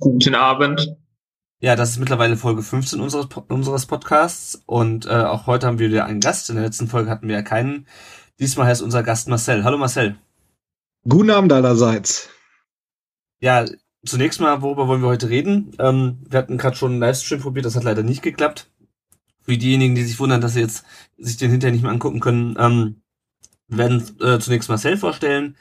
[0.00, 0.96] Guten Abend.
[1.60, 5.88] Ja, das ist mittlerweile Folge 15 unseres, unseres Podcasts und äh, auch heute haben wir
[5.88, 6.50] wieder einen Gast.
[6.50, 7.86] In der letzten Folge hatten wir ja keinen.
[8.38, 9.64] Diesmal heißt unser Gast Marcel.
[9.64, 10.16] Hallo Marcel.
[11.02, 12.28] Guten Abend allerseits.
[13.40, 13.64] Ja,
[14.06, 15.72] zunächst mal, worüber wollen wir heute reden?
[15.80, 18.70] Ähm, wir hatten gerade schon einen Livestream probiert, das hat leider nicht geklappt.
[19.40, 20.84] Für diejenigen, die sich wundern, dass sie jetzt
[21.16, 23.02] sich den hinterher nicht mehr angucken können, ähm,
[23.66, 25.56] wir werden äh, zunächst Marcel vorstellen.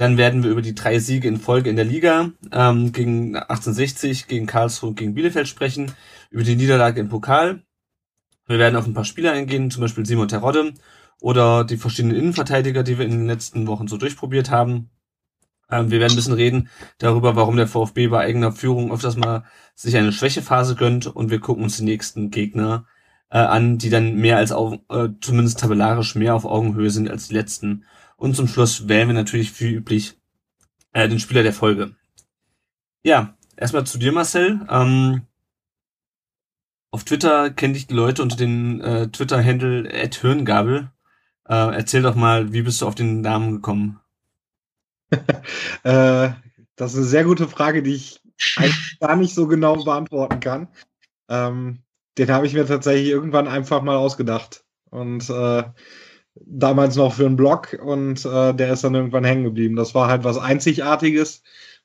[0.00, 4.28] Dann werden wir über die drei Siege in Folge in der Liga ähm, gegen 1860,
[4.28, 5.92] gegen Karlsruhe, gegen Bielefeld sprechen,
[6.30, 7.64] über die Niederlage im Pokal.
[8.46, 10.72] Wir werden auf ein paar Spieler eingehen, zum Beispiel Simon Terodde
[11.20, 14.88] oder die verschiedenen Innenverteidiger, die wir in den letzten Wochen so durchprobiert haben.
[15.70, 19.44] Ähm, wir werden ein bisschen reden darüber, warum der VfB bei eigener Führung öfters mal
[19.74, 22.86] sich eine Schwächephase gönnt und wir gucken uns die nächsten Gegner
[23.28, 27.28] äh, an, die dann mehr als auf, äh, zumindest tabellarisch mehr auf Augenhöhe sind als
[27.28, 27.84] die letzten.
[28.20, 30.14] Und zum Schluss wählen wir natürlich wie üblich
[30.92, 31.96] äh, den Spieler der Folge.
[33.02, 34.60] Ja, erstmal zu dir, Marcel.
[34.68, 35.22] Ähm,
[36.90, 39.88] auf Twitter kennen dich die Leute unter den äh, Twitter-Handle
[40.20, 40.90] Hirngabel.
[41.48, 44.00] Äh, erzähl doch mal, wie bist du auf den Namen gekommen?
[45.82, 46.28] äh,
[46.76, 48.20] das ist eine sehr gute Frage, die ich
[49.00, 50.68] gar nicht so genau beantworten kann.
[51.30, 51.84] Ähm,
[52.18, 54.62] den habe ich mir tatsächlich irgendwann einfach mal ausgedacht.
[54.90, 55.64] Und äh,
[56.34, 59.76] damals noch für einen Blog und äh, der ist dann irgendwann hängen geblieben.
[59.76, 61.42] Das war halt was Einzigartiges,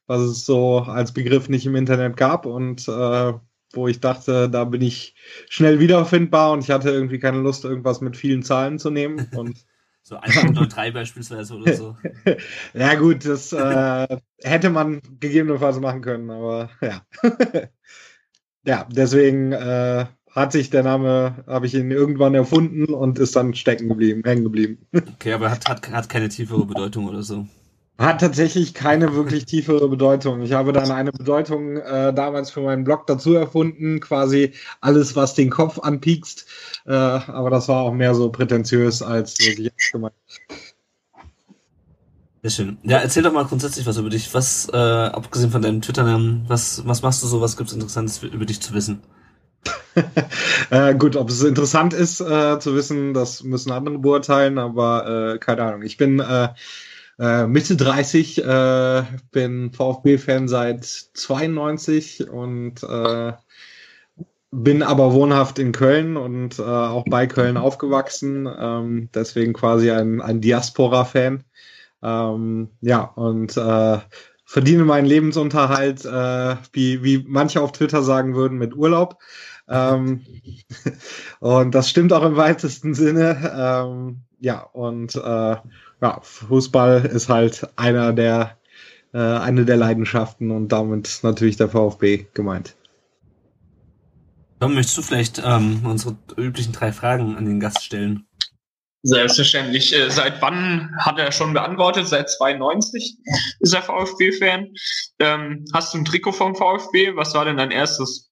[0.08, 3.34] was es so als Begriff nicht im Internet gab und äh,
[3.74, 5.16] wo ich dachte, da bin ich
[5.50, 9.28] schnell wiederfindbar und ich hatte irgendwie keine Lust, irgendwas mit vielen Zahlen zu nehmen.
[9.36, 9.66] Und
[10.02, 11.98] so einfach nur drei beispielsweise oder so.
[12.76, 17.02] ja gut, das äh, hätte man gegebenenfalls machen können, aber ja.
[18.64, 23.56] ja, deswegen äh, hat sich der Name, habe ich ihn irgendwann erfunden und ist dann
[23.56, 24.78] stecken geblieben, hängen geblieben.
[24.94, 27.48] Okay, aber hat, hat, hat keine tiefere Bedeutung oder so.
[27.98, 30.42] Hat tatsächlich keine wirklich tiefere Bedeutung.
[30.42, 34.52] Ich habe dann eine Bedeutung äh, damals für meinen Blog dazu erfunden, quasi
[34.82, 36.46] alles, was den Kopf anpiekst.
[36.86, 40.14] Äh, aber das war auch mehr so prätentiös als wirklich gemeint.
[42.42, 42.78] Sehr schön.
[42.84, 44.34] Ja, erzähl doch mal grundsätzlich was über dich.
[44.34, 48.46] Was, äh, abgesehen von deinem Twitter-Namen, was, was machst du so, was gibt's Interessantes über
[48.46, 49.02] dich zu wissen?
[50.70, 55.38] äh, gut, ob es interessant ist äh, zu wissen, das müssen andere beurteilen, aber äh,
[55.40, 55.82] keine Ahnung.
[55.84, 56.50] Ich bin äh,
[57.20, 62.86] äh, Mitte 30, äh, bin VfB-Fan seit 92 und
[64.52, 70.40] bin aber wohnhaft in Köln und auch bei Köln aufgewachsen, ähm, deswegen quasi ein, ein
[70.40, 71.44] Diaspora-Fan.
[72.02, 73.52] Ähm, ja, und
[74.48, 79.18] verdiene meinen Lebensunterhalt, wie, wie manche auf Twitter sagen würden, mit Urlaub.
[79.68, 80.26] Ähm,
[81.40, 83.52] und das stimmt auch im weitesten Sinne.
[83.56, 88.58] Ähm, ja, und äh, ja, Fußball ist halt einer der,
[89.14, 92.76] äh, eine der Leidenschaften und damit natürlich der VfB gemeint.
[94.60, 98.26] Tom, möchtest du vielleicht ähm, unsere üblichen drei Fragen an den Gast stellen?
[99.04, 99.94] Selbstverständlich.
[99.94, 102.08] Äh, seit wann hat er schon beantwortet?
[102.08, 103.18] Seit 92
[103.60, 104.74] ist er VfB-Fan.
[105.20, 107.16] Ähm, hast du ein Trikot vom VfB?
[107.16, 108.32] Was war denn dein erstes?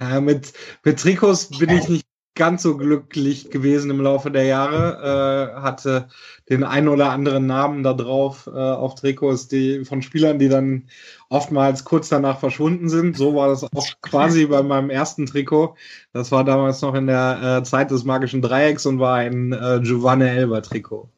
[0.00, 0.52] Ja, mit,
[0.84, 5.54] mit Trikots bin ich nicht ganz so glücklich gewesen im Laufe der Jahre.
[5.56, 6.08] Äh, hatte
[6.48, 10.88] den einen oder anderen Namen da drauf äh, auf Trikots, die von Spielern, die dann
[11.28, 13.16] oftmals kurz danach verschwunden sind.
[13.16, 15.76] So war das auch quasi bei meinem ersten Trikot.
[16.12, 19.80] Das war damals noch in der äh, Zeit des magischen Dreiecks und war ein äh,
[19.82, 21.08] Giovanni Elber Trikot.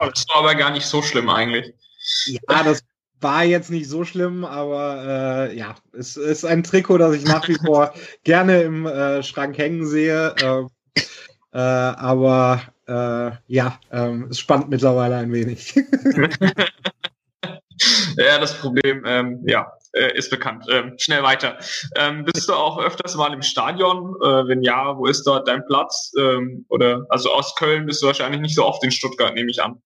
[0.00, 1.72] Oh, das war aber gar nicht so schlimm eigentlich.
[2.26, 2.82] Ja, das
[3.24, 7.48] war jetzt nicht so schlimm, aber äh, ja, es ist ein Trikot, das ich nach
[7.48, 7.92] wie vor
[8.22, 10.32] gerne im äh, Schrank hängen sehe.
[10.40, 10.62] Äh,
[11.52, 15.74] äh, aber äh, ja, ähm, es spannt mittlerweile ein wenig.
[18.16, 20.66] ja, das Problem, ähm, ja, äh, ist bekannt.
[20.70, 21.58] Ähm, schnell weiter.
[21.96, 24.14] Ähm, bist du auch öfters mal im Stadion?
[24.22, 26.12] Äh, wenn ja, wo ist dort dein Platz?
[26.18, 29.62] Ähm, oder also aus Köln bist du wahrscheinlich nicht so oft in Stuttgart, nehme ich
[29.62, 29.80] an.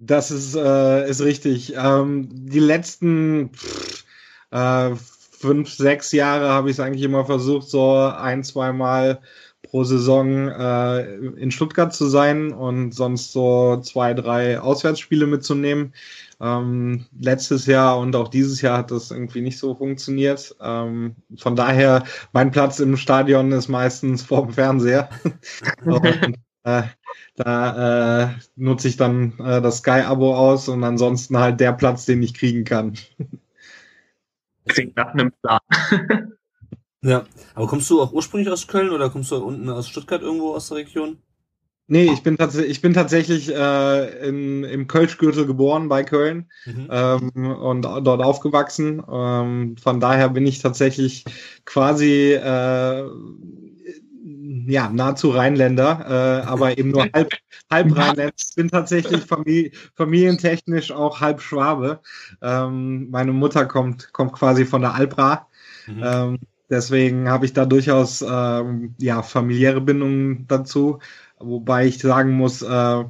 [0.00, 1.74] Das ist, äh, ist richtig.
[1.76, 4.04] Ähm, die letzten pff,
[4.50, 9.20] äh, fünf, sechs Jahre habe ich es eigentlich immer versucht, so ein, zwei Mal
[9.62, 11.02] pro Saison äh,
[11.36, 15.92] in Stuttgart zu sein und sonst so zwei, drei Auswärtsspiele mitzunehmen.
[16.40, 20.56] Ähm, letztes Jahr und auch dieses Jahr hat das irgendwie nicht so funktioniert.
[20.60, 25.10] Ähm, von daher, mein Platz im Stadion ist meistens vor dem Fernseher.
[25.84, 26.82] und, äh,
[27.44, 32.22] da äh, nutze ich dann äh, das Sky-Abo aus und ansonsten halt der Platz, den
[32.22, 32.94] ich kriegen kann.
[34.66, 35.60] Klingt nach einem Plan.
[37.02, 40.54] ja, aber kommst du auch ursprünglich aus Köln oder kommst du unten aus Stuttgart irgendwo
[40.54, 41.18] aus der Region?
[41.92, 46.86] Nee, ich bin, tats ich bin tatsächlich äh, in, im Kölschgürtel geboren bei Köln mhm.
[46.88, 49.02] ähm, und dort aufgewachsen.
[49.10, 51.24] Ähm, von daher bin ich tatsächlich
[51.64, 53.02] quasi äh,
[54.70, 57.30] ja, nahezu Rheinländer, äh, aber eben nur halb,
[57.70, 58.32] halb Rheinländer.
[58.36, 62.00] Ich bin tatsächlich famili familientechnisch auch halb Schwabe.
[62.40, 65.48] Ähm, meine Mutter kommt, kommt quasi von der Albra.
[65.86, 66.02] Mhm.
[66.02, 66.38] Ähm,
[66.68, 71.00] deswegen habe ich da durchaus ähm, ja, familiäre Bindungen dazu.
[71.38, 73.04] Wobei ich sagen muss, äh,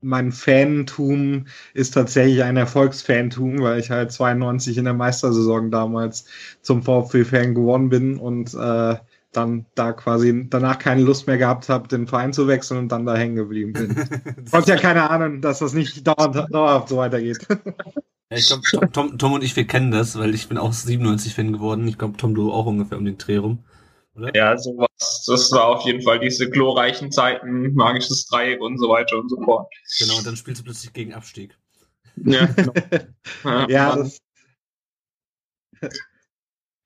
[0.00, 6.26] mein Fantum ist tatsächlich ein Erfolgsfantum, weil ich halt 92 in der Meistersaison damals
[6.62, 8.96] zum VfB-Fan geworden bin und äh,
[9.36, 13.06] dann da quasi danach keine Lust mehr gehabt habe, den Verein zu wechseln und dann
[13.06, 13.94] da hängen geblieben bin.
[14.50, 17.46] Konnte ja keine Ahnung, dass das nicht dauernd, dauerhaft so weitergeht.
[18.30, 21.52] Ja, ich glaube, Tom, Tom, und ich, wir kennen das, weil ich bin auch 97-Fan
[21.52, 21.86] geworden.
[21.86, 23.64] Ich glaube, Tom, du auch ungefähr um den Dreh rum.
[24.16, 24.34] Oder?
[24.34, 25.24] Ja, sowas.
[25.26, 29.40] Das war auf jeden Fall diese glorreichen Zeiten, magisches Dreieck und so weiter und so
[29.42, 29.72] fort.
[29.98, 31.56] Genau, und dann spielst du plötzlich gegen Abstieg.
[32.24, 32.72] Ja, genau.
[33.44, 34.18] ja, ja das.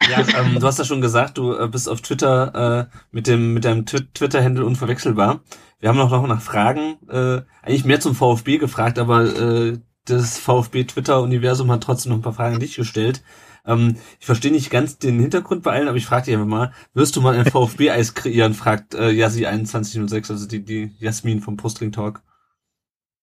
[0.09, 3.53] Ja, ähm, du hast ja schon gesagt, du äh, bist auf Twitter äh, mit dem
[3.55, 5.41] mit deinem Twitter-Handle unverwechselbar.
[5.79, 10.39] Wir haben noch, noch nach Fragen, äh, eigentlich mehr zum VfB gefragt, aber äh, das
[10.39, 13.23] VfB-Twitter-Universum hat trotzdem noch ein paar Fragen an dich gestellt.
[13.67, 16.73] Ähm, ich verstehe nicht ganz den Hintergrund bei allen, aber ich frage dich einfach mal,
[16.95, 21.93] wirst du mal ein VfB-Eis kreieren, fragt äh, Yassi2106, also die, die Jasmin vom Postring
[21.93, 22.23] Talk.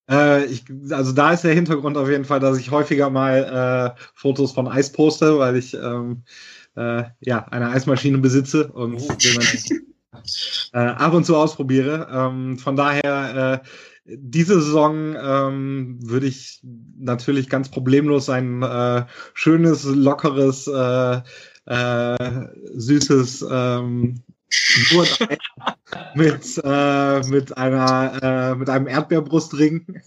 [0.09, 4.01] Äh, ich, also da ist der Hintergrund auf jeden Fall, dass ich häufiger mal äh,
[4.13, 6.23] Fotos von Eis poste, weil ich ähm,
[6.77, 9.17] äh, ja eine Eismaschine besitze und oh.
[10.73, 12.07] äh, ab und zu ausprobiere.
[12.11, 13.67] Ähm, von daher äh,
[14.05, 16.61] diese Saison ähm, würde ich
[16.97, 21.21] natürlich ganz problemlos ein äh, schönes, lockeres, äh,
[21.65, 24.23] äh, süßes ähm,
[26.15, 29.85] mit, äh, mit einer äh, mit einem Erdbeerbrustring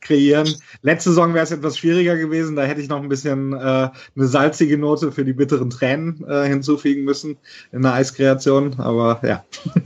[0.00, 0.54] kreieren.
[0.82, 3.92] Letzte Saison wäre es etwas schwieriger gewesen, da hätte ich noch ein bisschen äh, eine
[4.16, 7.38] salzige Note für die bitteren Tränen äh, hinzufügen müssen
[7.72, 9.44] in der Eiskreation, aber ja.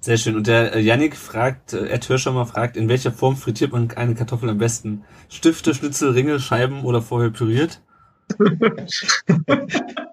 [0.00, 0.34] Sehr schön.
[0.34, 4.16] Und der äh, Yannick fragt, äh, Ed Hirschhammer fragt, in welcher Form frittiert man eine
[4.16, 5.04] Kartoffel am besten?
[5.28, 7.80] Stifte, Schnitzel, Ringe, Scheiben oder vorher püriert?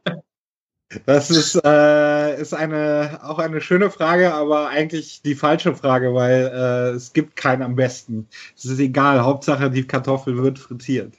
[1.06, 6.48] Das ist, äh, ist eine, auch eine schöne Frage, aber eigentlich die falsche Frage, weil
[6.48, 8.28] äh, es gibt keinen am besten.
[8.58, 11.14] Es ist egal, Hauptsache die Kartoffel wird frittiert.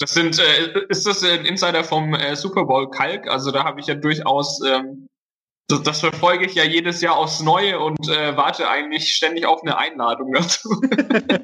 [0.00, 3.28] Das sind, äh, ist das ein Insider vom äh, Super Bowl Kalk?
[3.28, 5.08] Also da habe ich ja durchaus ähm,
[5.68, 9.62] das, das verfolge ich ja jedes Jahr aufs Neue und äh, warte eigentlich ständig auf
[9.62, 10.80] eine Einladung dazu.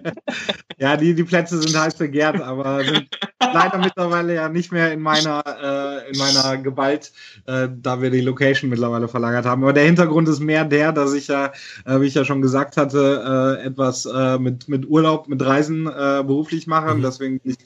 [0.79, 3.07] ja, die, die Plätze sind heiß begehrt, aber sind
[3.39, 7.13] leider mittlerweile ja nicht mehr in meiner, äh, in meiner Gewalt,
[7.47, 9.63] äh, da wir die Location mittlerweile verlagert haben.
[9.63, 11.53] Aber der Hintergrund ist mehr der, dass ich ja,
[11.85, 15.85] äh, wie ich ja schon gesagt hatte, äh, etwas äh, mit, mit Urlaub, mit Reisen
[15.85, 16.95] beruflich mache.
[16.95, 17.03] Mhm.
[17.03, 17.59] Deswegen bin ich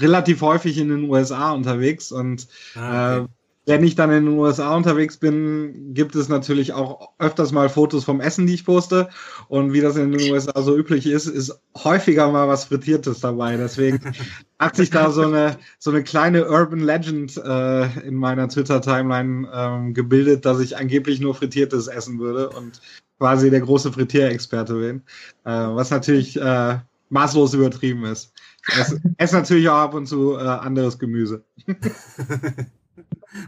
[0.00, 3.28] relativ häufig in den USA unterwegs und ah, okay.
[3.64, 8.02] Wenn ich dann in den USA unterwegs bin, gibt es natürlich auch öfters mal Fotos
[8.04, 9.08] vom Essen, die ich poste.
[9.48, 13.56] Und wie das in den USA so üblich ist, ist häufiger mal was Frittiertes dabei.
[13.56, 14.00] Deswegen
[14.58, 19.94] hat sich da so eine, so eine kleine Urban Legend äh, in meiner Twitter-Timeline ähm,
[19.94, 22.80] gebildet, dass ich angeblich nur Frittiertes essen würde und
[23.18, 25.02] quasi der große Frittierexperte bin.
[25.44, 26.78] Äh, was natürlich äh,
[27.10, 28.32] maßlos übertrieben ist.
[28.68, 31.44] Ich esse, esse natürlich auch ab und zu äh, anderes Gemüse.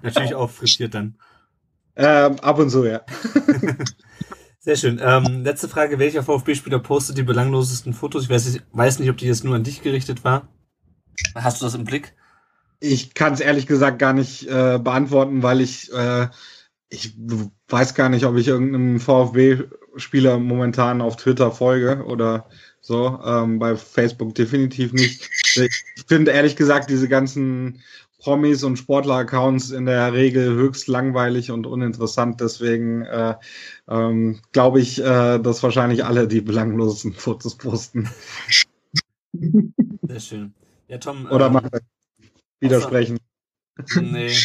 [0.02, 1.16] Natürlich auch frittiert dann.
[1.96, 3.02] Ähm, ab und zu, ja.
[4.58, 4.98] Sehr schön.
[5.02, 5.98] Ähm, letzte Frage.
[5.98, 8.24] Welcher VfB-Spieler postet die belanglosesten Fotos?
[8.24, 10.48] Ich weiß nicht, weiß nicht, ob die jetzt nur an dich gerichtet war.
[11.34, 12.14] Hast du das im Blick?
[12.80, 16.28] Ich kann es ehrlich gesagt gar nicht äh, beantworten, weil ich, äh,
[16.88, 17.14] ich
[17.68, 22.48] weiß gar nicht, ob ich irgendeinem VfB-Spieler momentan auf Twitter folge oder
[22.80, 23.20] so.
[23.24, 25.28] Ähm, bei Facebook definitiv nicht.
[25.56, 27.80] Ich finde ehrlich gesagt diese ganzen
[28.24, 32.40] Promis und Sportler-Accounts in der Regel höchst langweilig und uninteressant.
[32.40, 33.34] Deswegen äh,
[33.86, 38.08] ähm, glaube ich, äh, dass wahrscheinlich alle die belanglosen Fotos posten.
[40.02, 40.54] Sehr schön.
[40.88, 41.26] Ja, Tom.
[41.30, 41.68] Oder ähm, mal
[42.60, 43.18] widersprechen.
[44.00, 44.32] Nee.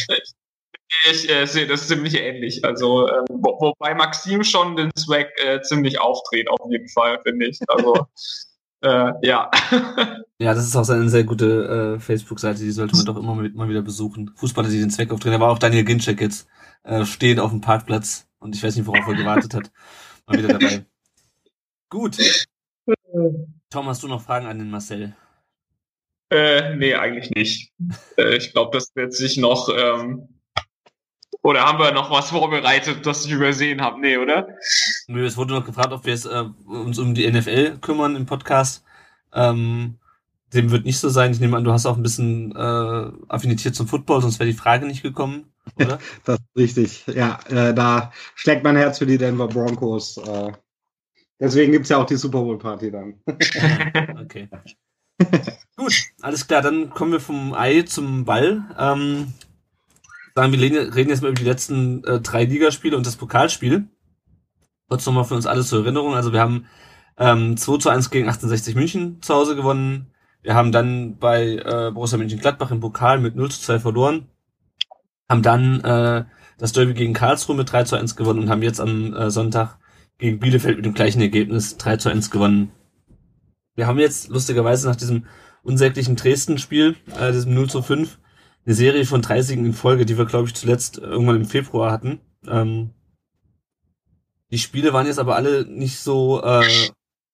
[1.08, 2.64] Ich äh, sehe das ziemlich ähnlich.
[2.64, 7.46] Also, ähm, wo, wobei Maxim schon den Swag äh, ziemlich aufdreht, auf jeden Fall, finde
[7.46, 7.60] ich.
[7.68, 7.94] Also,
[8.82, 9.50] äh, ja.
[10.38, 13.68] ja, das ist auch eine sehr gute äh, Facebook-Seite, die sollte man doch immer mal,
[13.68, 14.30] wieder besuchen.
[14.36, 15.32] Fußballer, die den Zweck aufdrehen.
[15.32, 16.48] Da war auch Daniel Ginczek jetzt
[16.84, 19.70] äh, stehen auf dem Parkplatz und ich weiß nicht, worauf er gewartet hat.
[20.26, 20.86] Mal wieder dabei.
[21.90, 22.16] Gut.
[23.70, 25.14] Tom, hast du noch Fragen an den Marcel?
[26.30, 27.72] Äh, nee, eigentlich nicht.
[28.16, 29.68] Äh, ich glaube, das wird sich noch.
[29.68, 30.39] Ähm,
[31.42, 34.00] oder haben wir noch was vorbereitet, das ich übersehen habe?
[34.00, 34.48] Nee, oder?
[35.06, 38.26] Nö, es wurde noch gefragt, ob wir es, äh, uns um die NFL kümmern im
[38.26, 38.84] Podcast.
[39.32, 39.98] Ähm,
[40.52, 41.30] dem wird nicht so sein.
[41.30, 44.56] Ich nehme an, du hast auch ein bisschen äh, Affinität zum Football, sonst wäre die
[44.56, 45.98] Frage nicht gekommen, oder?
[46.24, 47.06] das ist richtig.
[47.06, 50.18] Ja, äh, da schlägt mein Herz für die Denver Broncos.
[50.18, 50.52] Äh,
[51.38, 53.14] deswegen gibt's ja auch die Super Bowl Party dann.
[54.20, 54.48] okay.
[55.76, 58.64] Gut, alles klar, dann kommen wir vom Ei zum Ball.
[58.78, 59.32] Ähm,
[60.34, 63.88] sagen wir reden jetzt mal über die letzten äh, drei Ligaspiele und das Pokalspiel.
[64.88, 66.14] Kurz nochmal für uns alles zur Erinnerung.
[66.14, 66.66] Also wir haben
[67.18, 70.12] ähm, 2 zu 1 gegen 1860 München zu Hause gewonnen.
[70.42, 74.28] Wir haben dann bei äh, Borussia Mönchengladbach im Pokal mit 0 zu 2 verloren.
[75.28, 76.24] Haben dann äh,
[76.58, 79.78] das Derby gegen Karlsruhe mit 3 zu 1 gewonnen und haben jetzt am äh, Sonntag
[80.18, 82.72] gegen Bielefeld mit dem gleichen Ergebnis 3 zu 1 gewonnen.
[83.76, 85.26] Wir haben jetzt lustigerweise nach diesem
[85.62, 88.18] unsäglichen Dresden-Spiel, äh, diesem 0 zu 5,
[88.66, 91.90] eine Serie von drei Siegen in Folge, die wir, glaube ich, zuletzt irgendwann im Februar
[91.90, 92.20] hatten.
[92.46, 92.90] Ähm,
[94.50, 96.68] die Spiele waren jetzt aber alle nicht so, äh,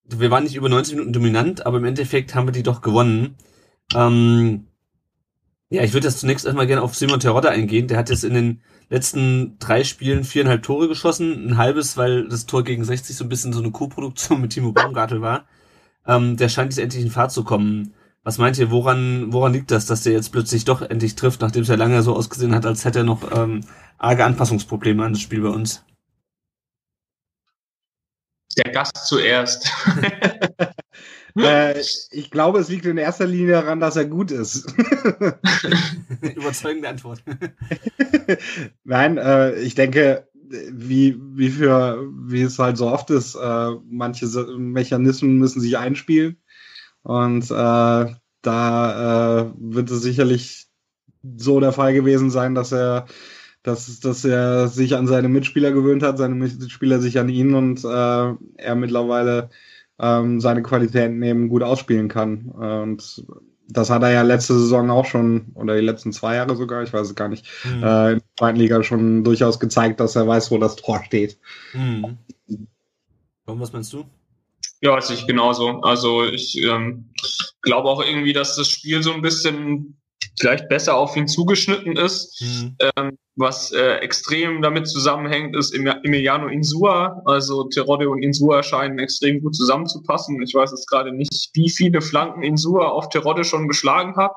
[0.04, 3.36] wir waren nicht über 90 Minuten dominant, aber im Endeffekt haben wir die doch gewonnen.
[3.94, 4.66] Ähm,
[5.68, 7.88] ja, ich würde jetzt zunächst erstmal gerne auf Simon Terodde eingehen.
[7.88, 11.48] Der hat jetzt in den letzten drei Spielen viereinhalb Tore geschossen.
[11.48, 14.72] Ein halbes, weil das Tor gegen 60 so ein bisschen so eine Co-Produktion mit Timo
[14.72, 15.46] Baumgartel war.
[16.06, 17.94] Ähm, der scheint jetzt endlich in Fahrt zu kommen.
[18.26, 21.62] Was meint ihr, woran, woran liegt das, dass der jetzt plötzlich doch endlich trifft, nachdem
[21.62, 23.60] es ja lange so ausgesehen hat, als hätte er noch ähm,
[23.98, 25.84] arge Anpassungsprobleme an das Spiel bei uns?
[28.56, 29.70] Der Gast zuerst.
[31.38, 31.80] äh,
[32.10, 34.74] ich glaube, es liegt in erster Linie daran, dass er gut ist.
[36.34, 37.22] Überzeugende Antwort.
[38.82, 40.28] Nein, äh, ich denke,
[40.72, 44.26] wie, wie für, wie es halt so oft ist, äh, manche
[44.58, 46.38] Mechanismen müssen sich einspielen.
[47.06, 50.66] Und äh, da äh, wird es sicherlich
[51.36, 53.06] so der Fall gewesen sein, dass er,
[53.62, 57.84] dass, dass er sich an seine Mitspieler gewöhnt hat, seine Mitspieler sich an ihn und
[57.84, 59.50] äh, er mittlerweile
[60.00, 62.46] ähm, seine Qualitäten eben gut ausspielen kann.
[62.46, 63.24] Und
[63.68, 66.92] das hat er ja letzte Saison auch schon, oder die letzten zwei Jahre sogar, ich
[66.92, 67.84] weiß es gar nicht, mhm.
[67.84, 71.38] äh, in der zweiten Liga schon durchaus gezeigt, dass er weiß, wo das Tor steht.
[71.72, 72.18] Mhm.
[73.44, 74.06] Warum, was meinst du?
[74.80, 75.80] Ja, sehe ich genauso.
[75.80, 77.12] Also ich ähm,
[77.62, 80.00] glaube auch irgendwie, dass das Spiel so ein bisschen
[80.38, 82.40] vielleicht besser auf ihn zugeschnitten ist.
[82.42, 82.76] Mhm.
[82.96, 87.22] Ähm, was äh, extrem damit zusammenhängt, ist Emiliano Insua.
[87.26, 90.40] Also Terodde und Insua scheinen extrem gut zusammenzupassen.
[90.42, 94.32] Ich weiß jetzt gerade nicht, wie viele Flanken Insua auf Terodde schon geschlagen hat.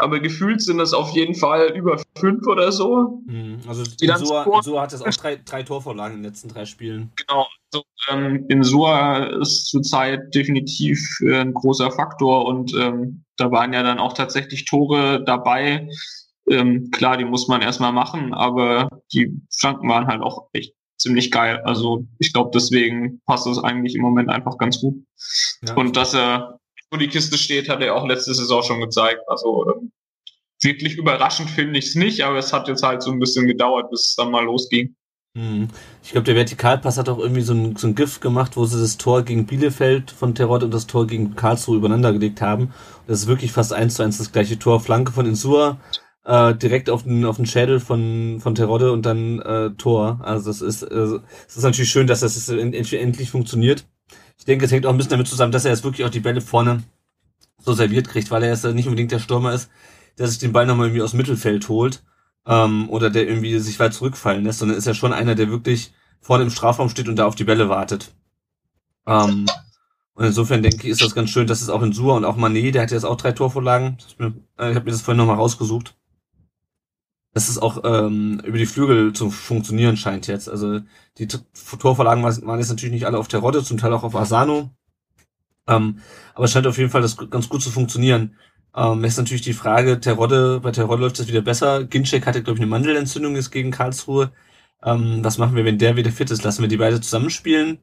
[0.00, 3.22] Aber gefühlt sind es auf jeden Fall über fünf oder so.
[3.26, 3.58] Mhm.
[3.68, 7.12] Also Insua, Insua hat jetzt auch drei, drei Torvorlagen in den letzten drei Spielen.
[7.16, 7.46] Genau.
[7.72, 13.82] Also, ähm, Insua ist zurzeit definitiv äh, ein großer Faktor und ähm, da waren ja
[13.82, 15.88] dann auch tatsächlich Tore dabei,
[16.50, 21.30] ähm, klar, die muss man erstmal machen, aber die Flanken waren halt auch echt ziemlich
[21.30, 21.60] geil.
[21.64, 24.96] Also ich glaube, deswegen passt es eigentlich im Moment einfach ganz gut.
[25.66, 25.74] Ja.
[25.74, 26.59] Und dass er
[26.90, 29.22] wo die Kiste steht, hat er auch letzte Saison schon gezeigt.
[29.28, 29.92] Also ähm,
[30.62, 33.90] wirklich überraschend finde ich es nicht, aber es hat jetzt halt so ein bisschen gedauert,
[33.90, 34.94] bis es dann mal losging.
[35.36, 35.68] Hm.
[36.02, 38.80] Ich glaube, der Vertikalpass hat auch irgendwie so ein, so ein GIF gemacht, wo sie
[38.80, 42.74] das Tor gegen Bielefeld von Terrott und das Tor gegen Karlsruhe übereinander gelegt haben.
[43.06, 44.80] Das ist wirklich fast eins zu eins das gleiche Tor.
[44.80, 45.78] Flanke von Insua,
[46.24, 50.18] äh, direkt auf den, auf den Schädel von, von Terodde und dann äh, Tor.
[50.22, 53.86] Also das ist, äh, es ist natürlich schön, dass das endlich funktioniert.
[54.40, 56.20] Ich denke, es hängt auch ein bisschen damit zusammen, dass er jetzt wirklich auch die
[56.20, 56.82] Bälle vorne
[57.58, 59.68] so serviert kriegt, weil er jetzt nicht unbedingt der Stürmer ist,
[60.16, 62.02] der sich den Ball nochmal irgendwie aus Mittelfeld holt
[62.46, 65.92] ähm, oder der irgendwie sich weit zurückfallen lässt, sondern ist ja schon einer, der wirklich
[66.22, 68.12] vorne im Strafraum steht und da auf die Bälle wartet.
[69.06, 69.44] Ähm,
[70.14, 72.36] und insofern denke ich, ist das ganz schön, dass es auch in Sua und auch
[72.36, 73.98] Manet, der hat jetzt auch drei Torvorlagen.
[74.18, 75.94] Äh, ich habe mir das vorhin nochmal rausgesucht
[77.32, 80.48] dass es auch ähm, über die Flügel zu funktionieren scheint jetzt.
[80.48, 80.80] Also
[81.18, 84.70] die Torvorlagen waren jetzt natürlich nicht alle auf Terodde, zum Teil auch auf Asano.
[85.68, 86.00] Ähm,
[86.34, 88.36] aber es scheint auf jeden Fall das ganz gut zu funktionieren.
[88.74, 91.84] Ähm, ist natürlich die Frage, Terodde, bei Terodde läuft das wieder besser.
[91.84, 94.32] Ginczek hatte, glaube ich, eine Mandelentzündung jetzt gegen Karlsruhe.
[94.82, 96.42] Ähm, was machen wir, wenn der wieder fit ist?
[96.42, 97.78] Lassen wir die beide zusammenspielen?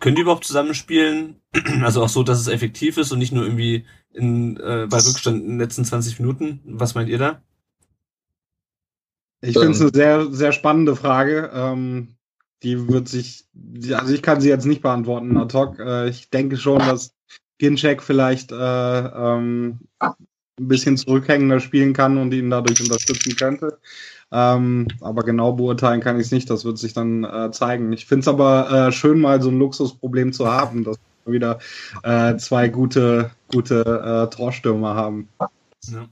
[0.00, 1.40] Können die überhaupt zusammenspielen?
[1.82, 5.42] also auch so, dass es effektiv ist und nicht nur irgendwie in, äh, bei Rückstand
[5.42, 6.60] in den letzten 20 Minuten.
[6.64, 7.42] Was meint ihr da?
[9.40, 11.50] Ich finde es eine sehr, sehr spannende Frage.
[11.54, 12.08] Ähm,
[12.62, 13.46] die wird sich,
[13.92, 15.78] also ich kann sie jetzt nicht beantworten ad hoc.
[15.78, 17.14] Äh, ich denke schon, dass
[17.58, 23.78] Ginchek vielleicht äh, ähm, ein bisschen zurückhängender spielen kann und ihn dadurch unterstützen könnte.
[24.32, 26.50] Ähm, aber genau beurteilen kann ich es nicht.
[26.50, 27.92] Das wird sich dann äh, zeigen.
[27.92, 31.58] Ich finde es aber äh, schön, mal so ein Luxusproblem zu haben, dass wir wieder
[32.02, 35.28] äh, zwei gute, gute äh, Torstürmer haben.
[35.88, 36.06] Ja.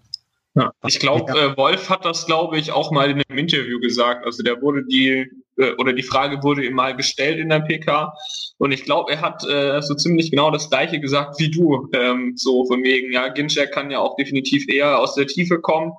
[0.59, 4.27] Ja, ich glaube, äh, Wolf hat das, glaube ich, auch mal in einem Interview gesagt.
[4.27, 8.13] Also der wurde die äh, oder die Frage wurde ihm mal gestellt in der PK
[8.59, 11.89] und ich glaube, er hat äh, so ziemlich genau das gleiche gesagt wie du.
[11.95, 15.93] Ähm, so von wegen, ja, Ginchek kann ja auch definitiv eher aus der Tiefe kommen.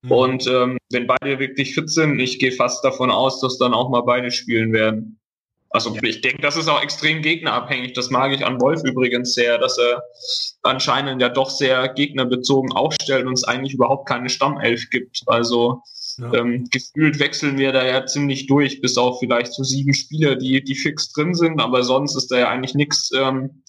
[0.00, 0.12] Mhm.
[0.12, 3.90] Und ähm, wenn beide wirklich fit sind, ich gehe fast davon aus, dass dann auch
[3.90, 5.20] mal beide spielen werden.
[5.70, 6.02] Also ja.
[6.02, 7.92] ich denke, das ist auch extrem gegnerabhängig.
[7.92, 10.02] Das mag ich an Wolf übrigens sehr, dass er
[10.62, 15.22] anscheinend ja doch sehr gegnerbezogen aufstellt und es eigentlich überhaupt keine Stammelf gibt.
[15.26, 15.82] Also
[16.16, 16.32] ja.
[16.34, 20.64] ähm, gefühlt wechseln wir da ja ziemlich durch, bis auf vielleicht so sieben Spieler, die,
[20.64, 23.62] die fix drin sind, aber sonst ist da ja eigentlich nichts ähm,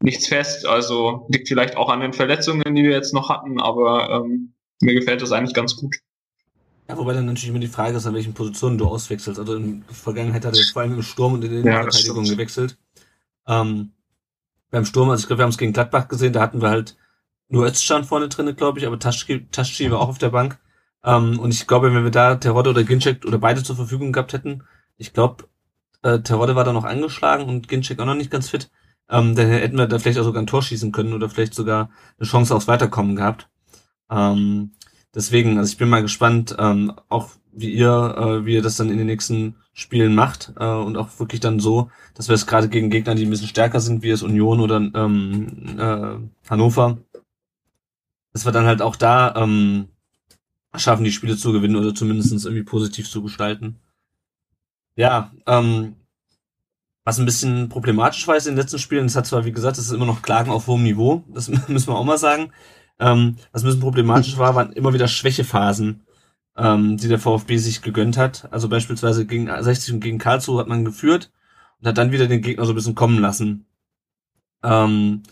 [0.00, 0.66] nichts fest.
[0.66, 4.94] Also liegt vielleicht auch an den Verletzungen, die wir jetzt noch hatten, aber ähm, mir
[4.94, 5.96] gefällt das eigentlich ganz gut.
[6.88, 9.40] Ja, wobei dann natürlich immer die Frage ist, an welchen Positionen du auswechselst.
[9.40, 12.76] Also in der Vergangenheit hat er vor allem im Sturm und in der ja, gewechselt.
[13.46, 13.92] Ähm,
[14.70, 16.96] beim Sturm, also ich glaube, wir haben es gegen Gladbach gesehen, da hatten wir halt
[17.48, 20.58] nur Özcan vorne drinne, glaube ich, aber Taschki, Taschki war auch auf der Bank.
[21.04, 24.32] Ähm, und ich glaube, wenn wir da Terodde oder Ginczek oder beide zur Verfügung gehabt
[24.32, 24.64] hätten,
[24.96, 25.44] ich glaube,
[26.02, 28.70] äh, Terodde war da noch angeschlagen und Ginczek auch noch nicht ganz fit,
[29.08, 31.90] ähm, dann hätten wir da vielleicht auch sogar ein Tor schießen können oder vielleicht sogar
[32.18, 33.48] eine Chance aufs Weiterkommen gehabt.
[34.10, 34.72] Ähm,
[35.14, 38.90] deswegen, also ich bin mal gespannt, ähm, auch wie ihr, äh, wie ihr das dann
[38.90, 42.68] in den nächsten Spielen macht äh, und auch wirklich dann so, dass wir es gerade
[42.68, 46.98] gegen Gegner, die ein bisschen stärker sind, wie es Union oder ähm, äh, Hannover,
[48.32, 49.88] dass wir dann halt auch da ähm,
[50.76, 53.78] schaffen, die Spiele zu gewinnen oder zumindest irgendwie positiv zu gestalten.
[54.96, 55.96] Ja, ähm,
[57.04, 59.86] was ein bisschen problematisch war in den letzten Spielen, es hat zwar, wie gesagt, es
[59.86, 62.52] ist immer noch Klagen auf hohem Niveau, das müssen wir auch mal sagen,
[62.98, 66.02] ähm, was ein bisschen problematisch war, waren immer wieder Schwächephasen,
[66.56, 68.48] ähm, die der VfB sich gegönnt hat.
[68.52, 71.32] Also beispielsweise gegen 60 und gegen Karlsruhe hat man geführt
[71.80, 73.66] und hat dann wieder den Gegner so ein bisschen kommen lassen.
[74.62, 75.22] Ähm,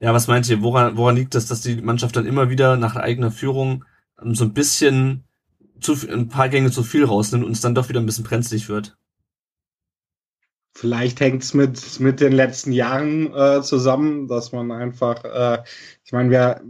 [0.00, 0.62] ja, was meint ihr?
[0.62, 3.84] Woran, woran liegt das, dass die Mannschaft dann immer wieder nach eigener Führung
[4.22, 5.24] ähm, so ein bisschen
[5.80, 8.68] zu, ein paar Gänge zu viel rausnimmt und es dann doch wieder ein bisschen brenzlig
[8.68, 8.96] wird?
[10.74, 15.62] Vielleicht hängt es mit, mit den letzten Jahren äh, zusammen, dass man einfach, äh,
[16.04, 16.60] ich meine, wir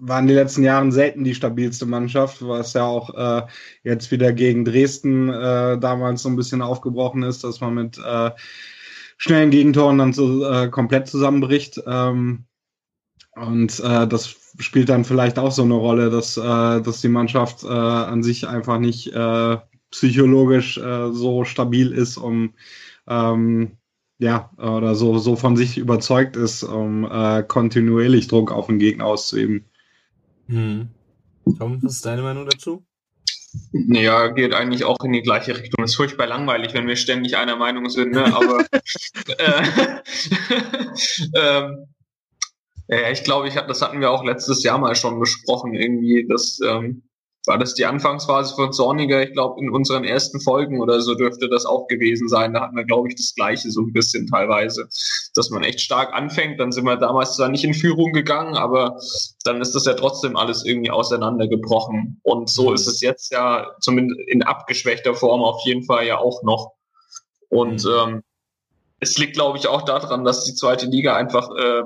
[0.00, 3.46] waren die letzten Jahren selten die stabilste Mannschaft, was ja auch äh,
[3.84, 8.30] jetzt wieder gegen Dresden äh, damals so ein bisschen aufgebrochen ist, dass man mit äh,
[9.18, 11.80] schnellen Gegentoren dann so äh, komplett zusammenbricht.
[11.86, 12.46] Ähm,
[13.36, 16.40] und äh, das spielt dann vielleicht auch so eine Rolle, dass, äh,
[16.80, 19.58] dass die Mannschaft äh, an sich einfach nicht äh,
[19.90, 22.54] psychologisch äh, so stabil ist, um
[23.06, 23.76] ähm,
[24.18, 29.06] ja, oder so, so von sich überzeugt ist, um äh, kontinuierlich Druck auf den Gegner
[29.06, 29.69] auszuüben.
[30.50, 30.88] Hm.
[31.58, 32.84] Tom, was ist deine Meinung dazu?
[33.72, 35.84] Naja, geht eigentlich auch in die gleiche Richtung.
[35.84, 38.24] Ist furchtbar langweilig, wenn wir ständig einer Meinung sind, ne?
[38.24, 38.64] Aber
[39.38, 40.00] äh,
[41.36, 41.86] ähm,
[42.88, 46.26] ja, ich glaube, ich hab, das hatten wir auch letztes Jahr mal schon besprochen, irgendwie,
[46.28, 47.02] dass ähm,
[47.46, 49.22] war das die Anfangsphase von Zorniger?
[49.22, 52.52] Ich glaube, in unseren ersten Folgen oder so dürfte das auch gewesen sein.
[52.52, 54.88] Da hatten wir, glaube ich, das Gleiche so ein bisschen teilweise,
[55.34, 56.60] dass man echt stark anfängt.
[56.60, 58.98] Dann sind wir damals zwar nicht in Führung gegangen, aber
[59.44, 62.20] dann ist das ja trotzdem alles irgendwie auseinandergebrochen.
[62.22, 66.42] Und so ist es jetzt ja zumindest in abgeschwächter Form auf jeden Fall ja auch
[66.42, 66.72] noch.
[67.48, 67.90] Und mhm.
[67.90, 68.22] ähm,
[69.00, 71.82] es liegt, glaube ich, auch daran, dass die zweite Liga einfach äh,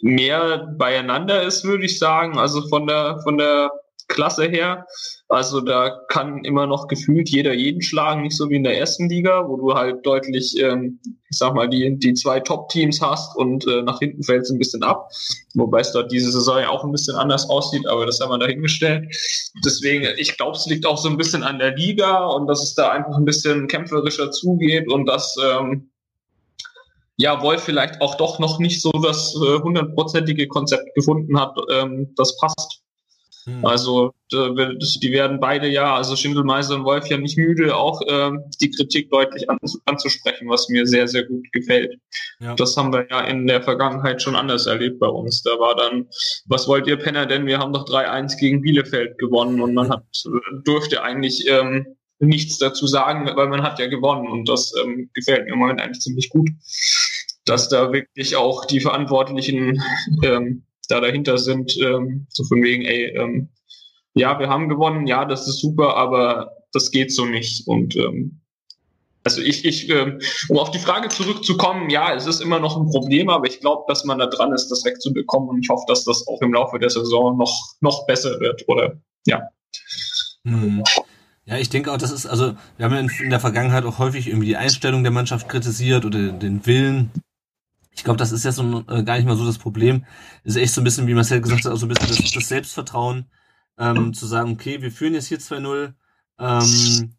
[0.00, 2.38] mehr beieinander ist, würde ich sagen.
[2.38, 3.72] Also von der von der
[4.08, 4.86] Klasse her.
[5.28, 9.08] Also da kann immer noch gefühlt jeder jeden schlagen, nicht so wie in der ersten
[9.08, 10.98] Liga, wo du halt deutlich, ähm,
[11.30, 14.58] ich sag mal, die, die zwei Top-Teams hast und äh, nach hinten fällt es ein
[14.58, 15.10] bisschen ab.
[15.54, 18.38] Wobei es dort diese Saison ja auch ein bisschen anders aussieht, aber das haben wir
[18.38, 19.14] dahingestellt.
[19.64, 22.74] Deswegen, ich glaube, es liegt auch so ein bisschen an der Liga und dass es
[22.74, 25.90] da einfach ein bisschen kämpferischer zugeht und dass ähm,
[27.18, 32.14] ja, Wolf vielleicht auch doch noch nicht so das äh, hundertprozentige Konzept gefunden hat, ähm,
[32.16, 32.80] das passt.
[33.48, 33.64] Hm.
[33.64, 38.30] Also die werden beide ja, also Schindelmeiser und Wolf ja nicht müde, auch äh,
[38.60, 39.46] die Kritik deutlich
[39.86, 41.98] anzusprechen, was mir sehr, sehr gut gefällt.
[42.40, 42.54] Ja.
[42.54, 45.42] Das haben wir ja in der Vergangenheit schon anders erlebt bei uns.
[45.42, 46.06] Da war dann,
[46.46, 47.46] was wollt ihr Penner denn?
[47.46, 50.04] Wir haben doch 3-1 gegen Bielefeld gewonnen und man hat
[50.64, 55.46] durfte eigentlich ähm, nichts dazu sagen, weil man hat ja gewonnen und das ähm, gefällt
[55.46, 56.50] mir im Moment eigentlich ziemlich gut,
[57.46, 59.80] dass da wirklich auch die Verantwortlichen
[60.22, 63.48] ähm, da dahinter sind, ähm, so von wegen, ey, ähm,
[64.14, 67.66] ja, wir haben gewonnen, ja, das ist super, aber das geht so nicht.
[67.66, 68.40] Und ähm,
[69.24, 72.90] also ich, ich äh, um auf die Frage zurückzukommen, ja, es ist immer noch ein
[72.90, 76.04] Problem, aber ich glaube, dass man da dran ist, das wegzubekommen und ich hoffe, dass
[76.04, 79.42] das auch im Laufe der Saison noch, noch besser wird, oder ja.
[80.44, 80.82] Hm.
[81.44, 83.98] Ja, ich denke auch, das ist, also, wir haben ja in, in der Vergangenheit auch
[83.98, 87.10] häufig irgendwie die Einstellung der Mannschaft kritisiert oder den Willen.
[87.98, 90.06] Ich glaube, das ist ja so äh, gar nicht mal so das Problem.
[90.44, 92.48] Ist echt so ein bisschen, wie Marcel gesagt hat, auch so ein bisschen das, das
[92.48, 93.26] Selbstvertrauen,
[93.78, 95.92] ähm, zu sagen, okay, wir führen jetzt hier 2-0,
[96.38, 97.14] ähm,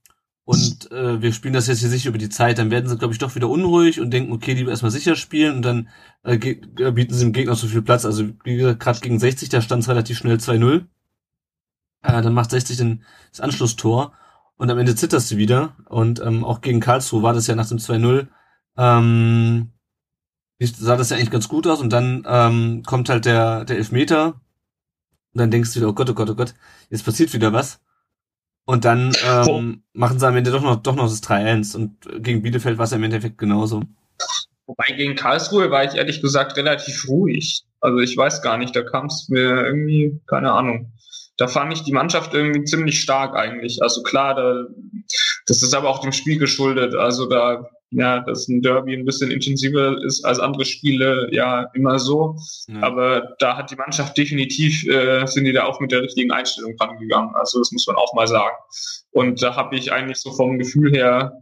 [0.46, 3.14] und äh, wir spielen das jetzt hier sicher über die Zeit, dann werden sie, glaube
[3.14, 5.90] ich, doch wieder unruhig und denken, okay, lieber erstmal sicher spielen und dann
[6.24, 8.04] äh, äh bieten sie dem Gegner so viel Platz.
[8.04, 10.86] Also wie gesagt, gerade gegen 60, da stand es relativ schnell 2-0.
[12.02, 14.14] Äh, dann macht 60 den, das Anschlusstor
[14.58, 15.76] und am Ende zitterst du wieder.
[15.86, 18.28] Und ähm, auch gegen Karlsruhe war das ja nach dem 2-0,
[18.78, 19.72] ähm,
[20.60, 24.42] sah das ja eigentlich ganz gut aus und dann ähm, kommt halt der, der Elfmeter
[25.34, 26.54] und dann denkst du wieder, oh Gott, oh Gott, oh Gott,
[26.90, 27.80] jetzt passiert wieder was.
[28.66, 32.44] Und dann ähm, machen sie am Ende doch noch, doch noch das 3-1 und gegen
[32.44, 33.84] Bielefeld war es im Endeffekt genauso.
[34.68, 37.64] Wobei gegen Karlsruhe war ich ehrlich gesagt relativ ruhig.
[37.80, 40.94] Also ich weiß gar nicht, da kam es mir irgendwie, keine Ahnung.
[41.38, 43.82] Da fand ich die Mannschaft irgendwie ziemlich stark eigentlich.
[43.82, 44.66] Also klar, da,
[45.48, 46.94] das ist aber auch dem Spiel geschuldet.
[46.94, 51.98] Also da ja, dass ein Derby ein bisschen intensiver ist als andere Spiele, ja, immer
[51.98, 52.36] so.
[52.68, 52.82] Ja.
[52.82, 56.76] Aber da hat die Mannschaft definitiv, äh, sind die da auch mit der richtigen Einstellung
[56.78, 57.32] dran gegangen.
[57.34, 58.56] Also das muss man auch mal sagen.
[59.12, 61.34] Und da habe ich eigentlich so vom Gefühl her,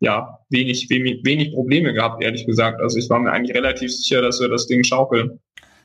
[0.00, 2.80] ja, wenig, wenig, wenig Probleme gehabt, ehrlich gesagt.
[2.80, 5.38] Also ich war mir eigentlich relativ sicher, dass wir das Ding schaukeln.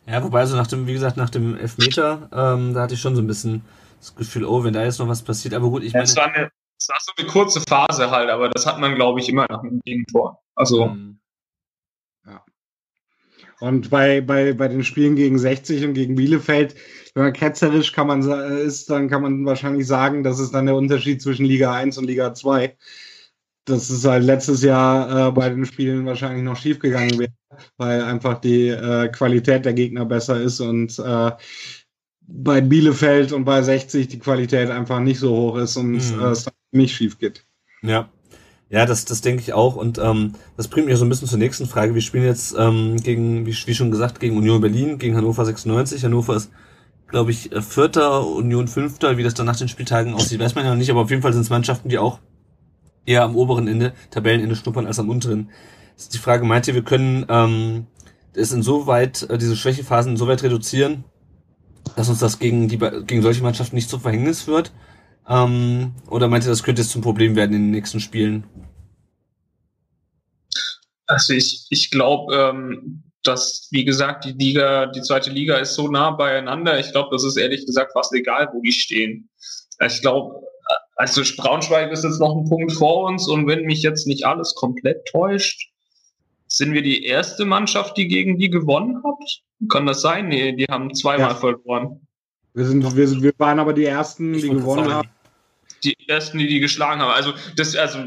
[0.08, 3.16] Ja, wobei so nach dem, wie gesagt, nach dem Elfmeter, ähm, da hatte ich schon
[3.16, 3.62] so ein bisschen
[4.00, 5.54] das Gefühl, oh, wenn da jetzt noch was passiert.
[5.54, 6.06] Aber gut, ich meine.
[6.06, 6.50] Es war eine,
[6.82, 9.62] es war so eine kurze Phase halt, aber das hat man, glaube ich, immer nach
[9.62, 10.42] einem Gegentor.
[10.56, 10.88] Also.
[10.88, 11.20] Mhm.
[12.26, 12.44] Ja.
[13.60, 16.76] Und bei, bei, bei den Spielen gegen 60 und gegen Bielefeld,
[17.14, 20.76] wenn man ketzerisch kann man ist, dann kann man wahrscheinlich sagen, das ist dann der
[20.76, 22.76] Unterschied zwischen Liga 1 und Liga 2.
[23.66, 27.34] Das ist halt letztes Jahr äh, bei den Spielen wahrscheinlich noch schiefgegangen wäre,
[27.78, 31.32] weil einfach die äh, Qualität der Gegner besser ist und äh,
[32.22, 36.22] bei Bielefeld und bei 60 die Qualität einfach nicht so hoch ist und mhm.
[36.22, 37.46] äh, es dann nicht schief geht.
[37.82, 38.10] Ja.
[38.70, 39.76] Ja, das, das denke ich auch.
[39.76, 41.94] Und ähm, das bringt mich so ein bisschen zur nächsten Frage.
[41.94, 46.06] Wir spielen jetzt ähm, gegen, wie, wie schon gesagt, gegen Union Berlin, gegen Hannover 96.
[46.06, 46.52] Hannover ist,
[47.08, 49.18] glaube ich, äh, Vierter, Union Fünfter.
[49.18, 50.90] Wie das dann nach den Spieltagen aussieht, weiß man ja noch nicht.
[50.90, 52.20] Aber auf jeden Fall sind es Mannschaften, die auch
[53.06, 55.50] eher am oberen Ende, Tabellenende schnuppern als am unteren.
[55.96, 57.88] Das ist die Frage, meint ihr, wir können ähm,
[58.34, 61.04] es insoweit, äh, diese Schwächephasen insoweit reduzieren,
[61.96, 64.72] dass uns das gegen, die, gegen solche Mannschaften nicht zum Verhängnis wird?
[65.28, 68.46] Ähm, oder meint ihr, das könnte jetzt zum Problem werden in den nächsten Spielen?
[71.08, 75.88] Also ich, ich glaube, ähm, dass, wie gesagt, die Liga, die zweite Liga ist so
[75.88, 76.80] nah beieinander.
[76.80, 79.30] Ich glaube, das ist ehrlich gesagt fast egal, wo die stehen.
[79.86, 80.42] Ich glaube,
[80.96, 84.56] also Braunschweig ist jetzt noch ein Punkt vor uns und wenn mich jetzt nicht alles
[84.56, 85.70] komplett täuscht,
[86.48, 89.70] sind wir die erste Mannschaft, die gegen die gewonnen hat?
[89.70, 90.28] Kann das sein?
[90.28, 91.36] Nee, die haben zweimal ja.
[91.36, 92.08] verloren.
[92.54, 95.10] Wir, sind, wir, wir waren aber die Ersten, die gewonnen haben.
[95.84, 97.12] Die Ersten, die die geschlagen haben.
[97.12, 98.00] Also, das, also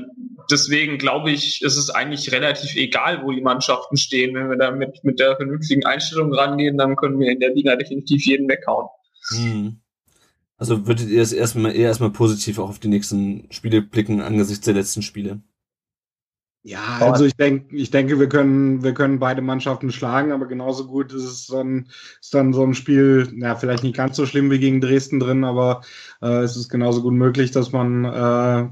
[0.50, 4.34] deswegen glaube ich, ist es eigentlich relativ egal, wo die Mannschaften stehen.
[4.34, 7.76] Wenn wir da mit, mit der vernünftigen Einstellung rangehen, dann können wir in der Liga
[7.76, 8.88] definitiv jeden weghauen.
[9.30, 9.80] Hm.
[10.56, 14.64] Also würdet ihr es erstmal eher erstmal positiv auch auf die nächsten Spiele blicken angesichts
[14.64, 15.40] der letzten Spiele?
[16.66, 20.86] Ja, also ich denke, ich denke, wir können, wir können beide Mannschaften schlagen, aber genauso
[20.86, 21.88] gut ist es dann,
[22.22, 25.44] ist dann so ein Spiel, ja, vielleicht nicht ganz so schlimm wie gegen Dresden drin,
[25.44, 25.82] aber
[26.22, 28.68] äh, es ist genauso gut möglich, dass man äh,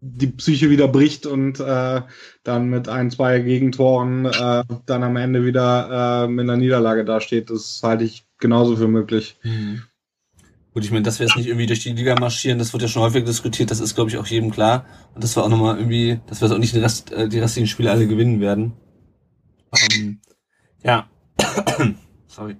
[0.00, 2.02] die Psyche wieder bricht und äh,
[2.42, 7.50] dann mit ein, zwei Gegentoren äh, dann am Ende wieder äh, mit einer Niederlage dasteht.
[7.50, 9.38] Das halte ich genauso für möglich.
[9.44, 9.82] Mhm.
[10.78, 12.88] Gut, ich meine, dass wir jetzt nicht irgendwie durch die Liga marschieren, das wird ja
[12.88, 14.84] schon häufig diskutiert, das ist, glaube ich, auch jedem klar.
[15.12, 17.40] Und das war auch nochmal irgendwie, dass wir jetzt auch nicht die, Rest, äh, die
[17.40, 18.74] restlichen Spiele alle gewinnen werden.
[19.92, 20.20] Ähm,
[20.84, 21.08] ja.
[22.28, 22.58] Sorry.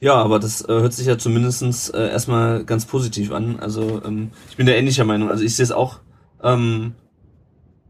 [0.00, 3.60] Ja, aber das äh, hört sich ja zumindestens äh, erstmal ganz positiv an.
[3.60, 5.28] Also ähm, ich bin da ähnlicher Meinung.
[5.28, 6.00] Also ich sehe es auch,
[6.42, 6.94] ähm,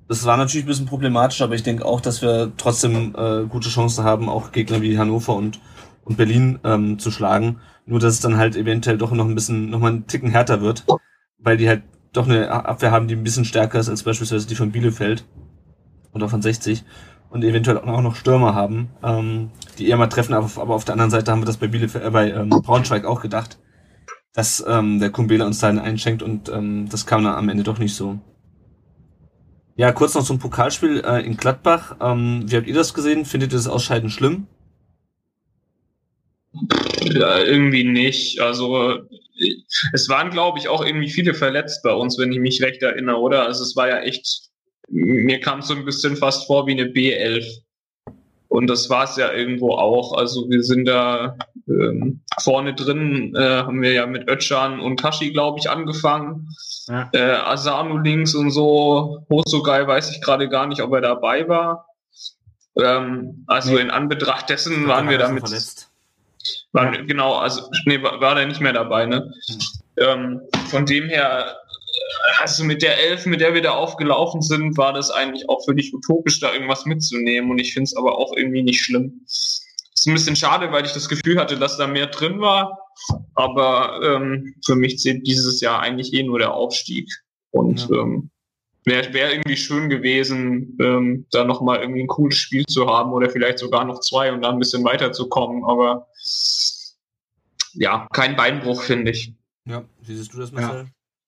[0.09, 3.69] das war natürlich ein bisschen problematisch, aber ich denke auch, dass wir trotzdem äh, gute
[3.69, 5.61] Chancen haben, auch Gegner wie Hannover und,
[6.07, 7.59] und Berlin ähm, zu schlagen.
[7.85, 10.61] Nur, dass es dann halt eventuell doch noch ein bisschen, noch mal einen Ticken härter
[10.63, 10.85] wird,
[11.39, 14.55] weil die halt doch eine Abwehr haben, die ein bisschen stärker ist als beispielsweise die
[14.55, 15.27] von Bielefeld
[16.13, 16.85] oder von 60
[17.29, 20.95] und eventuell auch noch Stürmer haben, ähm, die eher mal treffen, aber, aber auf der
[20.95, 23.59] anderen Seite haben wir das bei Bielefeld, äh, bei ähm, Braunschweig auch gedacht,
[24.33, 27.65] dass ähm, der Kumbela uns da einen einschenkt und ähm, das kam dann am Ende
[27.65, 28.19] doch nicht so.
[29.75, 31.97] Ja, kurz noch zum Pokalspiel äh, in Gladbach.
[32.01, 33.27] Ähm, wie habt ihr das gesehen?
[33.27, 34.47] Findet ihr das Ausscheiden schlimm?
[37.03, 38.41] Ja, irgendwie nicht.
[38.41, 39.01] Also
[39.93, 43.19] es waren, glaube ich, auch irgendwie viele verletzt bei uns, wenn ich mich recht erinnere,
[43.19, 43.45] oder?
[43.45, 44.49] Also es war ja echt,
[44.89, 47.63] mir kam es so ein bisschen fast vor wie eine B11.
[48.49, 50.17] Und das war es ja irgendwo auch.
[50.17, 51.37] Also wir sind da
[51.69, 56.49] ähm, vorne drin, äh, haben wir ja mit Ötchan und Kashi, glaube ich, angefangen.
[56.89, 57.11] Ja.
[57.13, 59.27] Äh, Asano links und so.
[59.29, 61.87] Hosogai weiß ich gerade gar nicht, ob er dabei war.
[62.79, 63.81] Ähm, also nee.
[63.81, 65.49] in Anbetracht dessen waren wir damit.
[65.49, 65.86] Verletzt.
[66.73, 69.33] Waren, genau, also nee, war, war der nicht mehr dabei, ne?
[69.49, 69.59] Hm.
[69.99, 71.57] Ähm, von dem her,
[72.39, 75.95] also mit der Elf, mit der wir da aufgelaufen sind, war das eigentlich auch völlig
[75.95, 77.51] utopisch, da irgendwas mitzunehmen.
[77.51, 79.23] Und ich finde es aber auch irgendwie nicht schlimm.
[79.27, 79.67] Ist
[80.07, 82.79] ein bisschen schade, weil ich das Gefühl hatte, dass da mehr drin war.
[83.35, 87.09] Aber ähm, für mich zählt dieses Jahr eigentlich eh nur der Aufstieg.
[87.51, 87.97] Und ja.
[87.97, 88.31] ähm,
[88.85, 93.31] wäre wär irgendwie schön gewesen, ähm, da nochmal irgendwie ein cooles Spiel zu haben oder
[93.31, 95.65] vielleicht sogar noch zwei und dann ein bisschen weiterzukommen.
[95.65, 96.07] Aber
[97.75, 99.35] ja, kein Beinbruch, finde ich.
[99.67, 100.87] Ja, wie siehst du das, Marcel?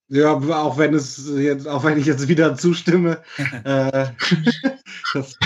[0.08, 0.40] Ja.
[0.40, 0.62] ja.
[0.62, 3.22] auch wenn es jetzt, auch wenn ich jetzt wieder zustimme,
[3.64, 4.06] äh,
[5.14, 5.36] das,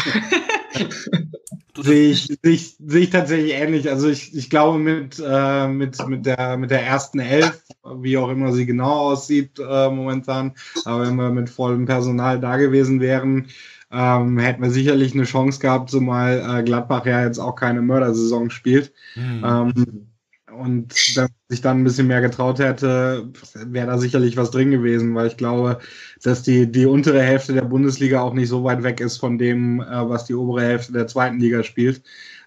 [1.80, 3.88] sehe ich, sehe ich, sehe ich tatsächlich ähnlich.
[3.90, 7.62] Also ich, ich glaube mit, äh, mit, mit, der, mit der ersten Elf,
[7.96, 12.56] wie auch immer sie genau aussieht äh, momentan, aber wenn wir mit vollem Personal da
[12.56, 13.48] gewesen wären,
[13.92, 18.50] ähm, hätten wir sicherlich eine Chance gehabt, zumal äh, Gladbach ja jetzt auch keine Mördersaison
[18.50, 18.92] spielt.
[19.14, 19.44] Mhm.
[19.44, 20.08] Ähm,
[20.52, 25.14] und wenn sich dann ein bisschen mehr getraut hätte, wäre da sicherlich was drin gewesen,
[25.14, 25.78] weil ich glaube,
[26.22, 29.80] dass die, die untere Hälfte der Bundesliga auch nicht so weit weg ist von dem,
[29.80, 32.02] äh, was die obere Hälfte der zweiten Liga spielt.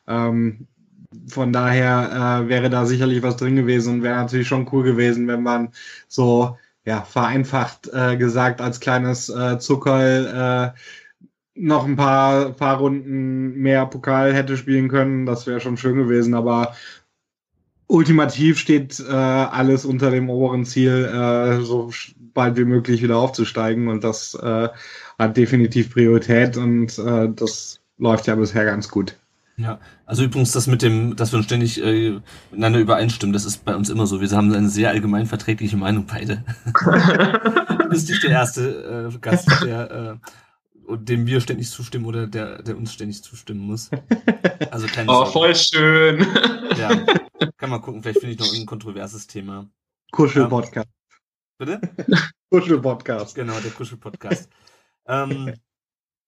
[0.07, 0.67] Ähm,
[1.27, 5.27] von daher äh, wäre da sicherlich was drin gewesen und wäre natürlich schon cool gewesen,
[5.27, 5.69] wenn man
[6.07, 10.79] so ja vereinfacht äh, gesagt als kleines äh, Zuckerl äh,
[11.55, 15.25] noch ein paar, paar Runden mehr Pokal hätte spielen können.
[15.25, 16.75] Das wäre schon schön gewesen, aber
[17.87, 21.91] ultimativ steht äh, alles unter dem oberen Ziel, äh, so
[22.33, 24.69] bald wie möglich wieder aufzusteigen und das äh,
[25.17, 29.15] hat definitiv Priorität und äh, das läuft ja bisher ganz gut.
[29.57, 32.19] Ja, also übrigens das mit dem, dass wir uns ständig äh,
[32.51, 34.19] miteinander übereinstimmen, das ist bei uns immer so.
[34.19, 36.43] Wir haben eine sehr allgemein verträgliche Meinung beide.
[37.79, 40.29] du bist nicht der erste äh, Gast, der äh,
[40.89, 43.89] dem wir ständig zustimmen oder der, der uns ständig zustimmen muss.
[44.71, 45.31] Also keine Oh, Sorge.
[45.31, 46.27] voll schön.
[46.77, 46.89] Ja,
[47.57, 49.69] kann man gucken, vielleicht finde ich noch ein kontroverses Thema.
[50.11, 50.89] Kuschel-Podcast.
[51.57, 51.79] Bitte?
[52.51, 53.35] Kuschel-Podcast.
[53.35, 54.49] Genau, der Kuschel-Podcast.
[55.07, 55.53] ähm,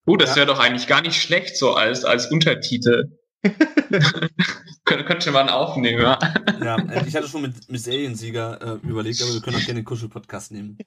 [0.07, 0.35] uh, das ja.
[0.37, 3.17] wäre doch eigentlich gar nicht schlecht so als, als Untertitel.
[4.85, 6.19] Kön könnte man aufnehmen, ja.
[6.63, 9.85] Ja, ich hatte schon mit, mit Seriensieger äh, überlegt, aber wir können auch gerne den
[9.85, 10.77] Kuschel-Podcast nehmen.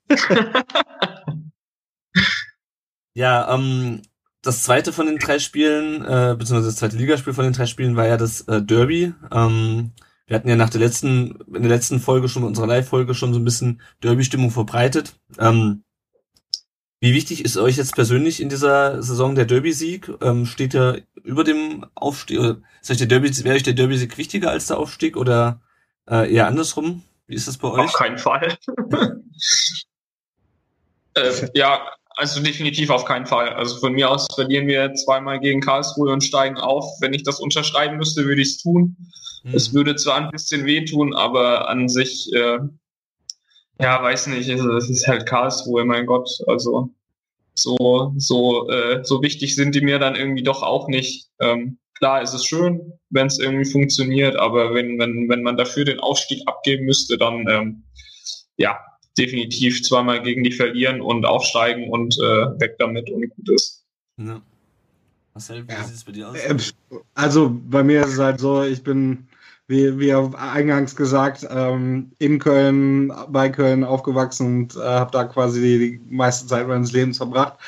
[3.15, 4.03] Ja, ähm,
[4.43, 7.97] das zweite von den drei Spielen, äh, beziehungsweise das zweite Ligaspiel von den drei Spielen
[7.97, 9.13] war ja das äh, Derby.
[9.33, 9.93] Ähm,
[10.27, 13.41] wir hatten ja nach der letzten, in der letzten Folge schon, unserer Live-Folge schon so
[13.41, 15.15] ein bisschen Derby-Stimmung verbreitet.
[15.39, 15.83] Ähm,
[17.01, 20.11] wie wichtig ist euch jetzt persönlich in dieser Saison der Derby-Sieg?
[20.21, 22.39] Ähm, steht er über dem Aufstieg?
[22.39, 25.61] Oder ist euch der Derby, wäre euch der Derby-Sieg wichtiger als der Aufstieg oder
[26.09, 27.03] äh, eher andersrum?
[27.27, 27.81] Wie ist das bei euch?
[27.81, 28.57] Auf keinen Fall.
[31.15, 31.81] äh, ja,
[32.21, 33.49] also definitiv auf keinen Fall.
[33.49, 36.85] Also von mir aus verlieren wir zweimal gegen Karlsruhe und steigen auf.
[37.01, 38.95] Wenn ich das unterschreiben müsste, würde ich es tun.
[39.43, 39.55] Mhm.
[39.55, 42.59] Es würde zwar ein bisschen wehtun, aber an sich, äh,
[43.81, 46.29] ja, weiß nicht, es ist halt Karlsruhe, mein Gott.
[46.47, 46.91] Also
[47.55, 51.31] so, so, äh, so wichtig sind die mir dann irgendwie doch auch nicht.
[51.41, 55.87] Ähm, klar ist es schön, wenn es irgendwie funktioniert, aber wenn, wenn, wenn man dafür
[55.87, 57.85] den Aufstieg abgeben müsste, dann ähm,
[58.59, 58.79] ja,
[59.21, 63.85] definitiv zweimal gegen die verlieren und aufsteigen und äh, weg damit und gut ist.
[64.17, 64.41] Ja.
[65.35, 65.85] Marcel, wie ja.
[65.85, 66.37] sieht es bei dir aus?
[66.37, 66.57] Äh,
[67.15, 69.29] also bei mir ist es halt so, ich bin,
[69.69, 75.61] wie, wie eingangs gesagt, ähm, in Köln, bei Köln aufgewachsen und äh, habe da quasi
[75.61, 77.59] die, die meiste Zeit meines Lebens verbracht.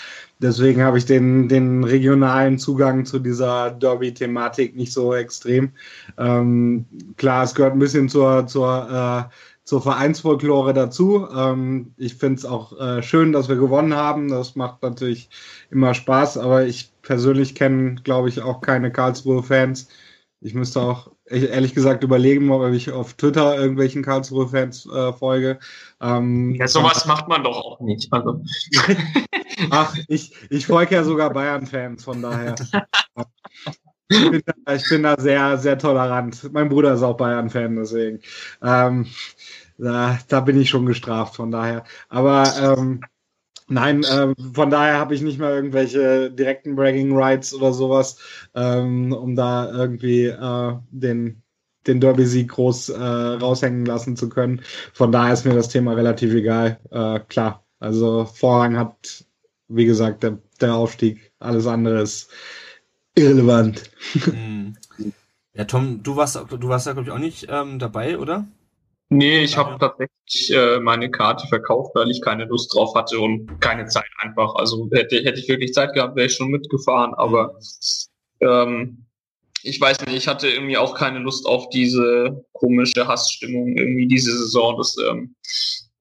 [0.41, 5.71] Deswegen habe ich den, den regionalen Zugang zu dieser Derby-Thematik nicht so extrem.
[6.19, 6.85] Ähm,
[7.17, 9.33] klar, es gehört ein bisschen zur, zur äh,
[9.73, 11.27] zur Vereinsfolklore dazu.
[11.35, 14.29] Ähm, ich finde es auch äh, schön, dass wir gewonnen haben.
[14.29, 15.31] Das macht natürlich
[15.71, 19.89] immer Spaß, aber ich persönlich kenne, glaube ich, auch keine Karlsruhe-Fans.
[20.43, 25.59] Ich müsste auch ehrlich gesagt überlegen, ob ich auf Twitter irgendwelchen Karlsruhe-Fans äh, folge.
[26.03, 28.13] Ähm, ja, sowas macht man doch auch nicht.
[28.13, 28.45] Also.
[29.71, 32.57] Ach, ich, ich folge ja sogar Bayern-Fans, von daher.
[34.13, 36.53] Ich bin, da, ich bin da sehr, sehr tolerant.
[36.53, 38.21] Mein Bruder ist auch Bayern-Fan, deswegen.
[38.63, 39.07] Ähm,
[39.83, 41.85] da, da bin ich schon gestraft, von daher.
[42.09, 43.01] Aber ähm,
[43.69, 48.19] nein, äh, von daher habe ich nicht mal irgendwelche direkten Bragging Rights oder sowas,
[48.55, 51.43] ähm, um da irgendwie äh, den
[51.87, 54.63] den Derby-Sieg groß äh, raushängen lassen zu können.
[54.93, 56.79] Von daher ist mir das Thema relativ egal.
[56.91, 59.25] Äh, klar, also Vorrang hat,
[59.67, 61.33] wie gesagt, der, der Aufstieg.
[61.41, 62.31] Alles andere ist
[63.17, 63.91] irrelevant.
[64.25, 64.77] Hm.
[65.55, 68.47] Ja, Tom, du warst, du warst da, glaube ich, auch nicht ähm, dabei, oder?
[69.13, 73.61] Nee, ich habe tatsächlich äh, meine Karte verkauft, weil ich keine Lust drauf hatte und
[73.61, 74.55] keine Zeit einfach.
[74.55, 77.55] Also hätte, hätte ich wirklich Zeit gehabt, wäre ich schon mitgefahren, aber
[78.41, 79.05] ähm,
[79.63, 84.33] ich weiß nicht, ich hatte irgendwie auch keine Lust auf diese komische Hassstimmung irgendwie diese
[84.33, 84.79] Saison.
[84.79, 85.35] Das ähm,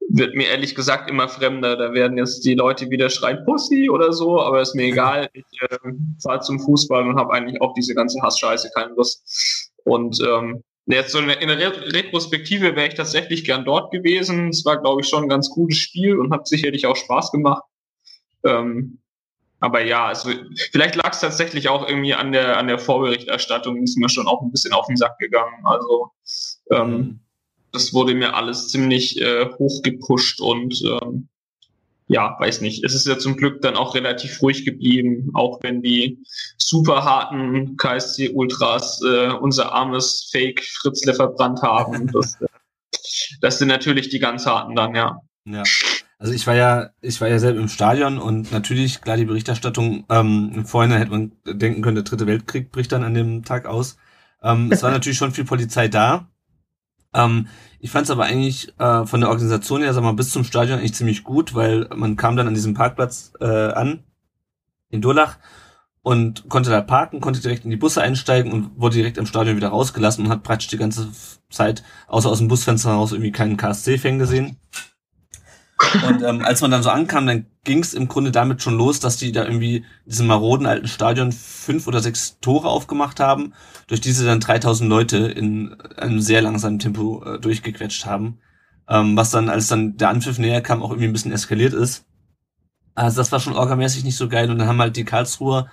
[0.08, 1.76] wird mir ehrlich gesagt immer fremder.
[1.76, 5.30] Da werden jetzt die Leute wieder schreien Pussy oder so, aber ist mir egal.
[5.34, 5.78] Ich äh,
[6.24, 9.70] fahre zum Fußball und habe eigentlich auch diese ganze Hassscheiße keine Lust.
[9.84, 14.50] Und ähm, jetzt so in der, Retrospektive wäre ich tatsächlich gern dort gewesen.
[14.50, 17.64] Es war, glaube ich, schon ein ganz gutes Spiel und hat sicherlich auch Spaß gemacht.
[18.44, 19.00] Ähm,
[19.60, 20.32] aber ja, also
[20.72, 24.42] vielleicht lag es tatsächlich auch irgendwie an der an der Vorberichterstattung, ist mir schon auch
[24.42, 25.64] ein bisschen auf den Sack gegangen.
[25.64, 26.12] Also
[26.72, 27.20] ähm,
[27.72, 31.30] das wurde mir alles ziemlich äh, hochgepusht und ähm,
[32.12, 32.84] ja, weiß nicht.
[32.84, 36.20] Es ist ja zum Glück dann auch relativ ruhig geblieben, auch wenn die
[36.58, 42.12] super harten KSC Ultras äh, unser armes Fake Fritzle verbrannt haben.
[42.22, 42.38] Das,
[43.40, 45.22] das sind natürlich die ganz harten dann, ja.
[45.46, 45.64] Ja.
[46.20, 50.06] Also ich war ja, ich war ja selbst im Stadion und natürlich, klar, die Berichterstattung,
[50.10, 53.66] ähm, im Vorhinein hätte man denken können, der dritte Weltkrieg bricht dann an dem Tag
[53.66, 53.98] aus.
[54.44, 56.28] Ähm, es war natürlich schon viel Polizei da.
[57.14, 57.48] Ähm,
[57.80, 60.80] ich fand es aber eigentlich äh, von der Organisation her, sag mal, bis zum Stadion
[60.80, 64.04] eigentlich ziemlich gut, weil man kam dann an diesem Parkplatz äh, an
[64.90, 65.38] in Durlach
[66.04, 69.56] und konnte da parken, konnte direkt in die Busse einsteigen und wurde direkt im Stadion
[69.56, 71.10] wieder rausgelassen und hat praktisch die ganze
[71.50, 74.58] Zeit, außer aus dem Busfenster heraus, irgendwie keinen KSC-Fan gesehen.
[76.08, 79.00] Und ähm, als man dann so ankam, dann ging es im Grunde damit schon los,
[79.00, 83.54] dass die da irgendwie diesem maroden alten Stadion fünf oder sechs Tore aufgemacht haben,
[83.88, 88.40] durch diese dann 3000 Leute in einem sehr langsamen Tempo äh, durchgequetscht haben.
[88.88, 92.06] Ähm, was dann, als dann der Anpfiff näher kam, auch irgendwie ein bisschen eskaliert ist.
[92.96, 94.50] Also das war schon orgamäßig nicht so geil.
[94.50, 95.70] Und dann haben halt die Karlsruher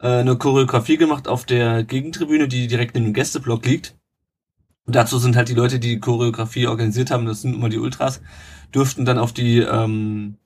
[0.00, 3.94] äh, eine Choreografie gemacht auf der Gegentribüne, die direkt in dem Gästeblock liegt.
[4.86, 7.78] Und dazu sind halt die Leute, die die Choreografie organisiert haben, das sind immer die
[7.78, 8.20] Ultras,
[8.74, 10.38] dürften dann auf die ähm,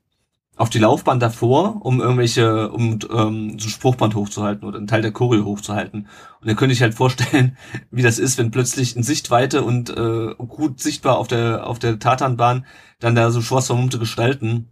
[0.61, 5.01] auf die Laufbahn davor, um irgendwelche, um ähm, so ein Spruchband hochzuhalten oder einen Teil
[5.01, 6.07] der Choreo hochzuhalten.
[6.41, 7.57] Und dann könnte ich halt vorstellen,
[7.91, 11.99] wie das ist, wenn plötzlich in Sichtweite und äh, gut sichtbar auf der auf der
[11.99, 12.67] Tatanbahn
[12.99, 14.69] dann da so schwarz vermummte Gestalten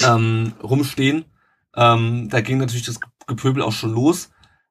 [0.00, 1.26] ähm, rumstehen.
[1.76, 4.30] Ähm, da ging natürlich das Gepöbel auch schon los.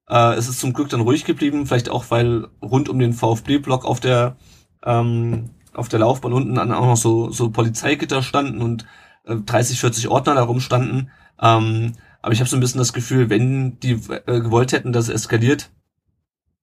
[0.09, 3.85] Äh, es ist zum Glück dann ruhig geblieben, vielleicht auch, weil rund um den VfB-Block
[3.85, 4.37] auf der
[4.83, 8.85] ähm, auf der Laufbahn unten dann auch noch so, so Polizeigitter standen und
[9.25, 11.11] äh, 30, 40 Ordner da rumstanden.
[11.41, 15.09] Ähm, aber ich habe so ein bisschen das Gefühl, wenn die äh, gewollt hätten, dass
[15.09, 15.71] es eskaliert,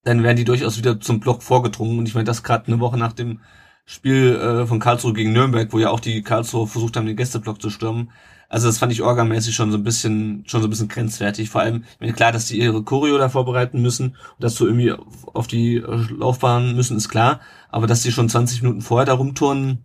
[0.05, 1.99] dann wären die durchaus wieder zum Block vorgedrungen.
[1.99, 3.40] Und ich meine, das gerade eine Woche nach dem
[3.85, 7.61] Spiel äh, von Karlsruhe gegen Nürnberg, wo ja auch die Karlsruhe versucht haben, den Gästeblock
[7.61, 8.11] zu stürmen.
[8.51, 11.49] Also das fand ich orgamäßig schon so ein bisschen, schon so ein bisschen grenzwertig.
[11.51, 14.67] Vor allem, ich meine, klar, dass die ihre Choreo da vorbereiten müssen und dass so
[14.67, 14.93] irgendwie
[15.33, 17.41] auf die Laufbahn müssen, ist klar.
[17.69, 19.85] Aber dass die schon 20 Minuten vorher da rumturnen,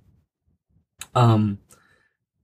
[1.13, 1.59] ähm,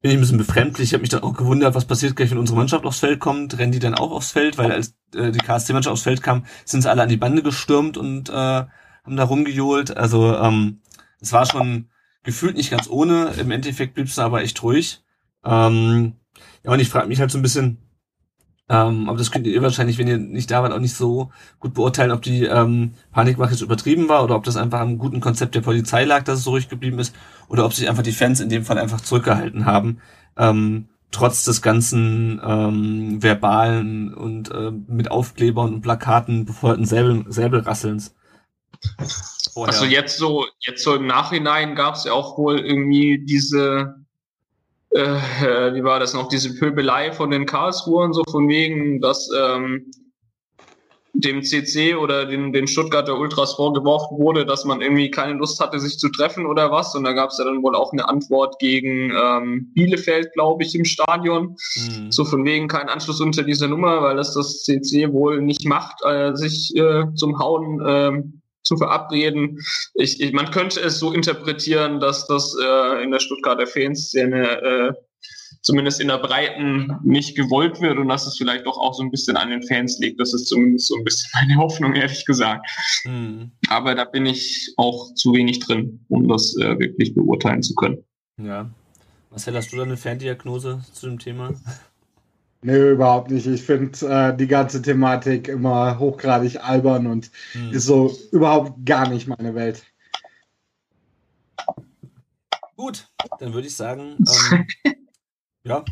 [0.02, 0.90] bin ich ein bisschen befremdlich.
[0.90, 3.58] Ich habe mich dann auch gewundert, was passiert gleich, wenn unsere Mannschaft aufs Feld kommt.
[3.58, 4.60] Rennen die dann auch aufs Feld?
[4.60, 7.98] Weil als äh, die KSC-Mannschaft aufs Feld kam, sind sie alle an die Bande gestürmt
[7.98, 9.98] und äh, haben da rumgejohlt.
[9.98, 10.82] Also ähm,
[11.20, 11.90] es war schon
[12.22, 13.32] gefühlt nicht ganz ohne.
[13.40, 15.02] Im Endeffekt blieb es aber echt ruhig.
[15.44, 16.14] Ähm,
[16.64, 17.78] ja, und ich frage mich halt so ein bisschen,
[18.72, 21.74] ähm, aber das könnt ihr wahrscheinlich, wenn ihr nicht da wart, auch nicht so gut
[21.74, 25.56] beurteilen, ob die ähm, Panikmache jetzt übertrieben war oder ob das einfach am guten Konzept
[25.56, 27.14] der Polizei lag, dass es so ruhig geblieben ist,
[27.50, 30.00] oder ob sich einfach die Fans in dem Fall einfach zurückgehalten haben,
[30.38, 38.16] ähm, trotz des ganzen ähm, verbalen und äh, mit Aufklebern und Plakaten befeuerten Säbel, Säbelrasselns.
[39.54, 39.74] Vorher.
[39.74, 44.01] Also jetzt so, jetzt so im Nachhinein gab es ja auch wohl irgendwie diese
[44.92, 49.92] äh, wie war das noch, diese Pöbelei von den Karlsruhern, so von wegen, dass ähm,
[51.14, 55.80] dem CC oder den, den Stuttgarter Ultras vorgeworfen wurde, dass man irgendwie keine Lust hatte,
[55.80, 56.96] sich zu treffen oder was.
[56.96, 60.74] Und da gab es ja dann wohl auch eine Antwort gegen ähm, Bielefeld, glaube ich,
[60.74, 61.58] im Stadion.
[61.76, 62.12] Mhm.
[62.12, 66.02] So von wegen kein Anschluss unter dieser Nummer, weil das das CC wohl nicht macht,
[66.06, 68.24] äh, sich äh, zum Hauen äh,
[68.72, 69.60] zu verabreden.
[69.96, 74.94] Ich, ich, man könnte es so interpretieren, dass das äh, in der Stuttgarter Fanszene äh,
[75.62, 79.12] zumindest in der Breiten nicht gewollt wird und dass es vielleicht doch auch so ein
[79.12, 80.20] bisschen an den Fans liegt.
[80.20, 82.66] Das ist zumindest so ein bisschen meine Hoffnung, ehrlich gesagt.
[83.04, 83.52] Mhm.
[83.68, 88.04] Aber da bin ich auch zu wenig drin, um das äh, wirklich beurteilen zu können.
[88.42, 88.70] Ja.
[89.30, 91.54] Marcel, hast du da eine Ferndiagnose zu dem Thema?
[92.64, 93.48] Nee, überhaupt nicht.
[93.48, 97.72] Ich finde äh, die ganze Thematik immer hochgradig albern und hm.
[97.72, 99.84] ist so überhaupt gar nicht meine Welt.
[102.76, 103.08] Gut,
[103.40, 104.18] dann würde ich sagen,
[104.52, 104.68] ähm,
[105.64, 105.86] ja,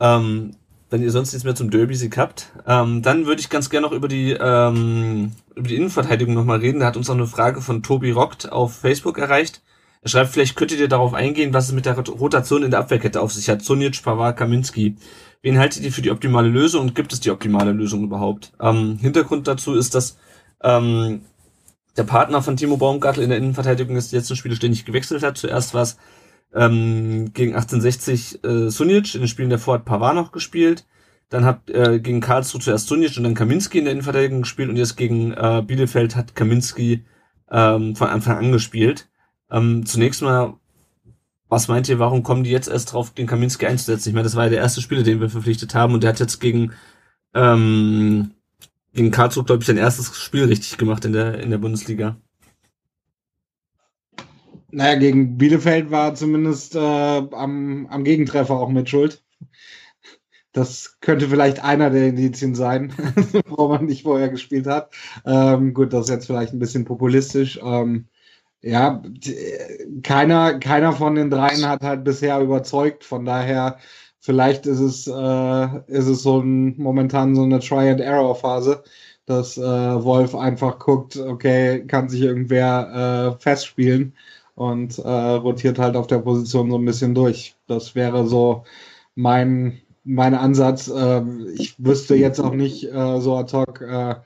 [0.00, 0.56] ähm,
[0.90, 3.92] wenn ihr sonst nichts mehr zum Derby-Sieg habt, ähm, dann würde ich ganz gerne noch
[3.92, 6.80] über die, ähm, über die Innenverteidigung nochmal reden.
[6.80, 9.62] Da hat uns noch eine Frage von Tobi Rockt auf Facebook erreicht.
[10.04, 13.22] Er schreibt, vielleicht könntet ihr darauf eingehen, was es mit der Rotation in der Abwehrkette
[13.22, 13.62] auf sich hat.
[13.62, 14.96] Sonic, Pavard, Kaminski.
[15.40, 18.52] Wen haltet ihr für die optimale Lösung und gibt es die optimale Lösung überhaupt?
[18.60, 20.18] Ähm, Hintergrund dazu ist, dass
[20.62, 21.22] ähm,
[21.96, 25.38] der Partner von Timo Baumgartel in der Innenverteidigung ist letzten Spiele ständig gewechselt hat.
[25.38, 25.96] Zuerst war es
[26.54, 30.84] ähm, gegen 1860 äh, Sunic, in den Spielen davor hat Pavard noch gespielt.
[31.30, 34.76] Dann hat äh, gegen Karlsruhe zuerst Sunic und dann Kaminski in der Innenverteidigung gespielt und
[34.76, 37.06] jetzt gegen äh, Bielefeld hat Kaminski
[37.50, 39.08] ähm, von Anfang an gespielt.
[39.54, 40.54] Ähm, zunächst mal,
[41.48, 44.08] was meint ihr, warum kommen die jetzt erst drauf, den Kaminski einzusetzen?
[44.08, 46.18] Ich meine, das war ja der erste Spieler, den wir verpflichtet haben und der hat
[46.18, 46.72] jetzt gegen,
[47.34, 48.32] ähm,
[48.92, 52.16] gegen Karlsruhe, glaube ich, sein erstes Spiel richtig gemacht in der, in der Bundesliga.
[54.72, 59.22] Naja, gegen Bielefeld war zumindest äh, am, am Gegentreffer auch mit Schuld.
[60.50, 62.92] Das könnte vielleicht einer der Indizien sein,
[63.46, 64.92] wo man nicht vorher gespielt hat.
[65.24, 67.60] Ähm, gut, das ist jetzt vielleicht ein bisschen populistisch.
[67.62, 68.08] Ähm,
[68.64, 69.02] ja,
[70.02, 73.04] keiner, keiner von den dreien hat halt bisher überzeugt.
[73.04, 73.78] Von daher,
[74.20, 78.82] vielleicht ist es, äh, ist es so ein, momentan so eine Try-and-Error-Phase,
[79.26, 84.14] dass äh, Wolf einfach guckt, okay, kann sich irgendwer äh, festspielen
[84.54, 87.56] und äh, rotiert halt auf der Position so ein bisschen durch.
[87.66, 88.64] Das wäre so
[89.14, 90.88] mein, mein Ansatz.
[90.88, 91.22] Äh,
[91.56, 94.16] ich wüsste jetzt auch nicht äh, so ad hoc, äh,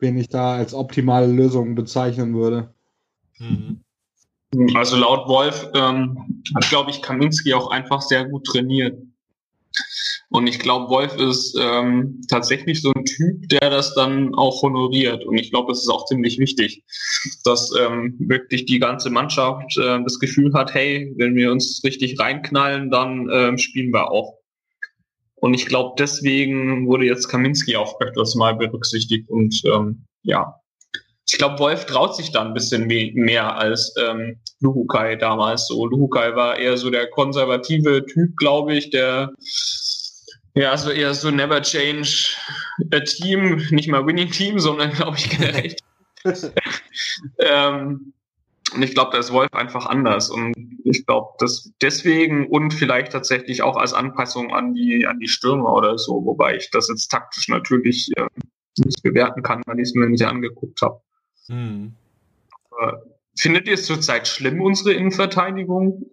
[0.00, 2.74] wen ich da als optimale Lösung bezeichnen würde.
[3.38, 3.80] Mhm.
[4.74, 8.96] Also laut Wolf ähm, hat, glaube ich, Kaminski auch einfach sehr gut trainiert.
[10.28, 15.24] Und ich glaube, Wolf ist ähm, tatsächlich so ein Typ, der das dann auch honoriert.
[15.24, 16.82] Und ich glaube, es ist auch ziemlich wichtig,
[17.44, 22.18] dass ähm, wirklich die ganze Mannschaft äh, das Gefühl hat, hey, wenn wir uns richtig
[22.18, 24.38] reinknallen, dann ähm, spielen wir auch.
[25.36, 29.28] Und ich glaube, deswegen wurde jetzt Kaminski auch öfters mal berücksichtigt.
[29.28, 30.60] Und ähm, ja,
[31.36, 35.84] ich glaube, Wolf traut sich da ein bisschen mehr als ähm, Luhukai damals so.
[35.84, 39.34] Luhukai war eher so der konservative Typ, glaube ich, der
[40.54, 42.34] ja, also eher so Never Change
[42.90, 45.76] a Team, nicht mal Winning Team, sondern glaube ich generell.
[47.38, 48.14] ähm,
[48.72, 50.30] und ich glaube, da ist Wolf einfach anders.
[50.30, 55.28] Und ich glaube, dass deswegen und vielleicht tatsächlich auch als Anpassung an die, an die
[55.28, 58.24] Stürmer oder so, wobei ich das jetzt taktisch natürlich äh,
[58.78, 61.02] nicht bewerten kann, weil ich es mir nicht angeguckt habe.
[61.48, 61.94] Hm.
[63.38, 66.06] Findet ihr es zurzeit schlimm, unsere Innenverteidigung?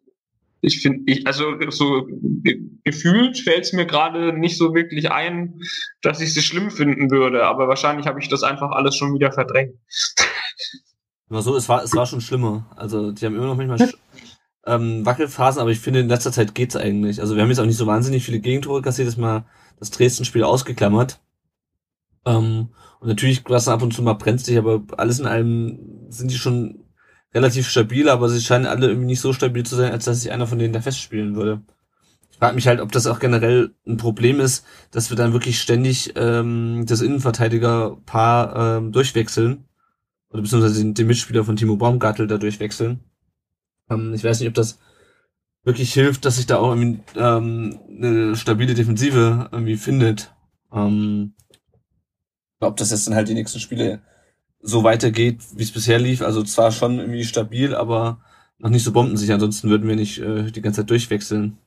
[0.63, 2.07] ich finde, ich, also so
[2.85, 5.59] gefühlt fällt es mir gerade nicht so wirklich ein,
[6.01, 9.33] dass ich sie schlimm finden würde, aber wahrscheinlich habe ich das einfach alles schon wieder
[9.33, 9.75] verdrängt.
[11.29, 12.65] Aber so, es war, es war schon schlimmer.
[12.77, 13.91] Also die haben immer noch manchmal
[14.65, 17.19] ähm, Wackelphasen, aber ich finde, in letzter Zeit geht's eigentlich.
[17.19, 19.43] Also wir haben jetzt auch nicht so wahnsinnig viele Gegentore kassiert, das mal
[19.79, 21.19] das Dresden-Spiel ausgeklammert.
[22.25, 22.69] Ähm,
[22.99, 26.37] und natürlich war es ab und zu mal brenzlig, aber alles in allem sind die
[26.37, 26.83] schon
[27.33, 30.31] relativ stabil, aber sie scheinen alle irgendwie nicht so stabil zu sein, als dass sich
[30.31, 31.61] einer von denen da festspielen würde.
[32.31, 35.59] Ich frage mich halt, ob das auch generell ein Problem ist, dass wir dann wirklich
[35.61, 39.65] ständig ähm, das Innenverteidigerpaar ähm, durchwechseln.
[40.29, 43.01] Oder beziehungsweise den, den Mitspieler von Timo Baumgartel da durchwechseln.
[43.89, 44.79] Ähm, ich weiß nicht, ob das
[45.63, 50.33] wirklich hilft, dass sich da auch irgendwie ähm, eine stabile Defensive irgendwie findet.
[50.71, 51.35] Ähm,
[52.63, 54.01] ob das jetzt dann halt die nächsten Spiele
[54.61, 56.21] so weitergeht, wie es bisher lief.
[56.21, 58.21] Also zwar schon irgendwie stabil, aber
[58.59, 59.35] noch nicht so bombensicher.
[59.35, 61.57] Ansonsten würden wir nicht äh, die ganze Zeit durchwechseln.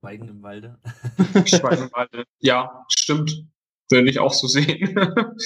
[0.00, 0.78] Schweigen im Walde.
[1.46, 2.24] Schweigen im Walde.
[2.38, 3.46] Ja, stimmt.
[3.90, 4.94] Würde ich auch so sehen.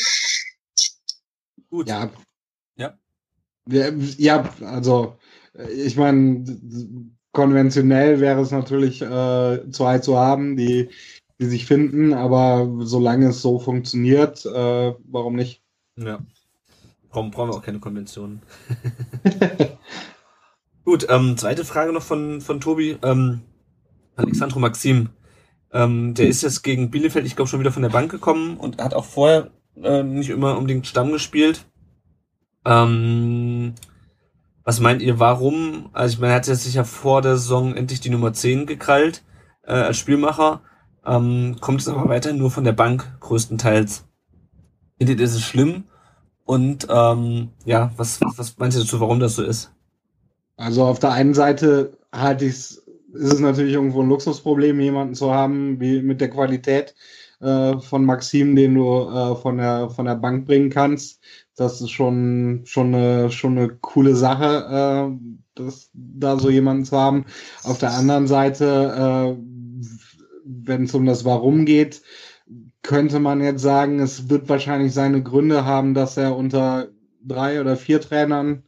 [1.70, 1.88] Gut.
[1.88, 2.10] Ja.
[2.76, 2.98] Ja.
[3.66, 5.18] Ja, also
[5.70, 6.44] ich meine,
[7.34, 10.88] konventionell wäre es natürlich äh, zwei zu haben, die
[11.40, 15.62] die sich finden, aber solange es so funktioniert, äh, warum nicht?
[15.96, 16.20] Ja.
[17.08, 18.42] Brauchen, brauchen wir auch keine Konventionen.
[20.84, 22.96] Gut, ähm, zweite Frage noch von, von Tobi.
[23.02, 23.40] Ähm,
[24.16, 25.10] Alexandro Maxim.
[25.72, 28.82] Ähm, der ist jetzt gegen Bielefeld, ich glaube, schon wieder von der Bank gekommen und
[28.82, 29.50] hat auch vorher
[29.82, 31.64] äh, nicht immer unbedingt Stamm gespielt.
[32.64, 33.74] Ähm,
[34.64, 35.90] was meint ihr, warum?
[35.92, 39.22] Also ich meine, er hat sich ja vor der Saison endlich die Nummer 10 gekrallt
[39.62, 40.62] äh, als Spielmacher
[41.06, 44.04] ähm, kommt es aber weiter nur von der Bank größtenteils.
[44.98, 45.84] Findet ihr es schlimm?
[46.44, 49.72] Und ähm, ja, was, was, was meint ihr dazu, warum das so ist?
[50.56, 52.70] Also auf der einen Seite halte ich es,
[53.12, 56.94] ist es natürlich irgendwo ein Luxusproblem, jemanden zu haben, wie mit der Qualität
[57.40, 61.20] äh, von Maxim, den du äh, von, der, von der Bank bringen kannst.
[61.56, 66.96] Das ist schon, schon, eine, schon eine coole Sache, äh, das, da so jemanden zu
[66.96, 67.26] haben.
[67.62, 69.42] Auf der anderen Seite, äh,
[70.44, 72.02] wenn es um das Warum geht,
[72.82, 76.88] könnte man jetzt sagen, es wird wahrscheinlich seine Gründe haben, dass er unter
[77.22, 78.64] drei oder vier Trainern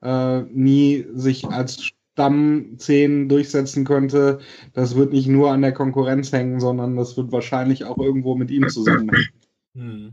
[0.00, 4.38] äh, nie sich als Stammzehn durchsetzen könnte.
[4.72, 8.50] Das wird nicht nur an der Konkurrenz hängen, sondern das wird wahrscheinlich auch irgendwo mit
[8.50, 9.28] ihm zusammenhängen.
[9.74, 10.12] Hm.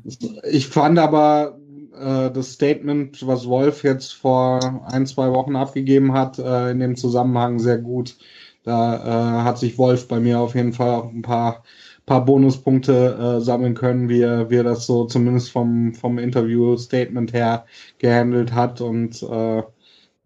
[0.52, 1.60] Ich fand aber
[2.00, 6.96] äh, das Statement, was Wolf jetzt vor ein, zwei Wochen abgegeben hat, äh, in dem
[6.96, 8.18] Zusammenhang sehr gut.
[8.64, 11.64] Da äh, hat sich Wolf bei mir auf jeden Fall auch ein paar
[12.06, 17.34] paar Bonuspunkte äh, sammeln können, wie er, wie er das so zumindest vom, vom Interview-Statement
[17.34, 17.66] her
[17.98, 18.82] gehandelt hat.
[18.82, 19.64] Und äh,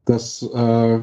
[0.05, 0.99] das äh,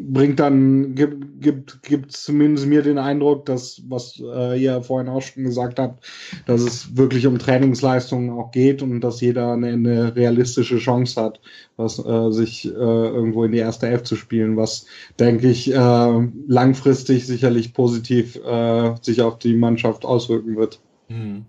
[0.00, 5.22] bringt dann, gibt, gibt, gibt zumindest mir den Eindruck, dass, was äh, ihr vorhin auch
[5.22, 6.04] schon gesagt habt,
[6.46, 11.40] dass es wirklich um Trainingsleistungen auch geht und dass jeder eine, eine realistische Chance hat,
[11.76, 14.86] was äh, sich äh, irgendwo in die erste Elf zu spielen, was,
[15.18, 20.80] denke ich, äh, langfristig sicherlich positiv äh, sich auf die Mannschaft auswirken wird.
[21.08, 21.44] Hm.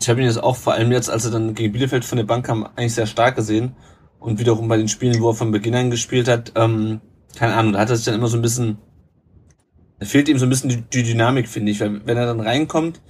[0.00, 2.24] Ich habe ihn jetzt auch vor allem jetzt, als er dann gegen Bielefeld von der
[2.24, 3.76] Bank kam, eigentlich sehr stark gesehen.
[4.18, 7.00] Und wiederum bei den Spielen, wo er von Beginn an gespielt hat, ähm,
[7.36, 8.78] keine Ahnung, da hat er sich dann immer so ein bisschen,
[9.98, 12.40] da fehlt ihm so ein bisschen die, die Dynamik, finde ich, weil wenn er dann
[12.40, 13.00] reinkommt,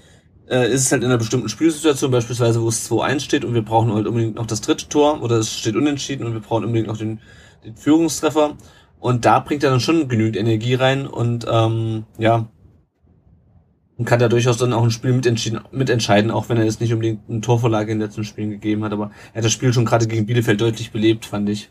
[0.48, 3.62] äh, ist es halt in einer bestimmten Spielsituation, beispielsweise, wo es 2-1 steht und wir
[3.62, 6.88] brauchen halt unbedingt noch das dritte Tor oder es steht unentschieden und wir brauchen unbedingt
[6.88, 7.20] noch den,
[7.64, 8.56] den Führungstreffer.
[9.00, 12.48] Und da bringt er dann schon genügend Energie rein und ähm, ja,
[13.98, 17.28] und kann da durchaus dann auch ein Spiel mitentscheiden, auch wenn er jetzt nicht unbedingt
[17.28, 20.06] eine Torvorlage in den letzten Spielen gegeben hat, aber er hat das Spiel schon gerade
[20.06, 21.70] gegen Bielefeld deutlich belebt, fand ich.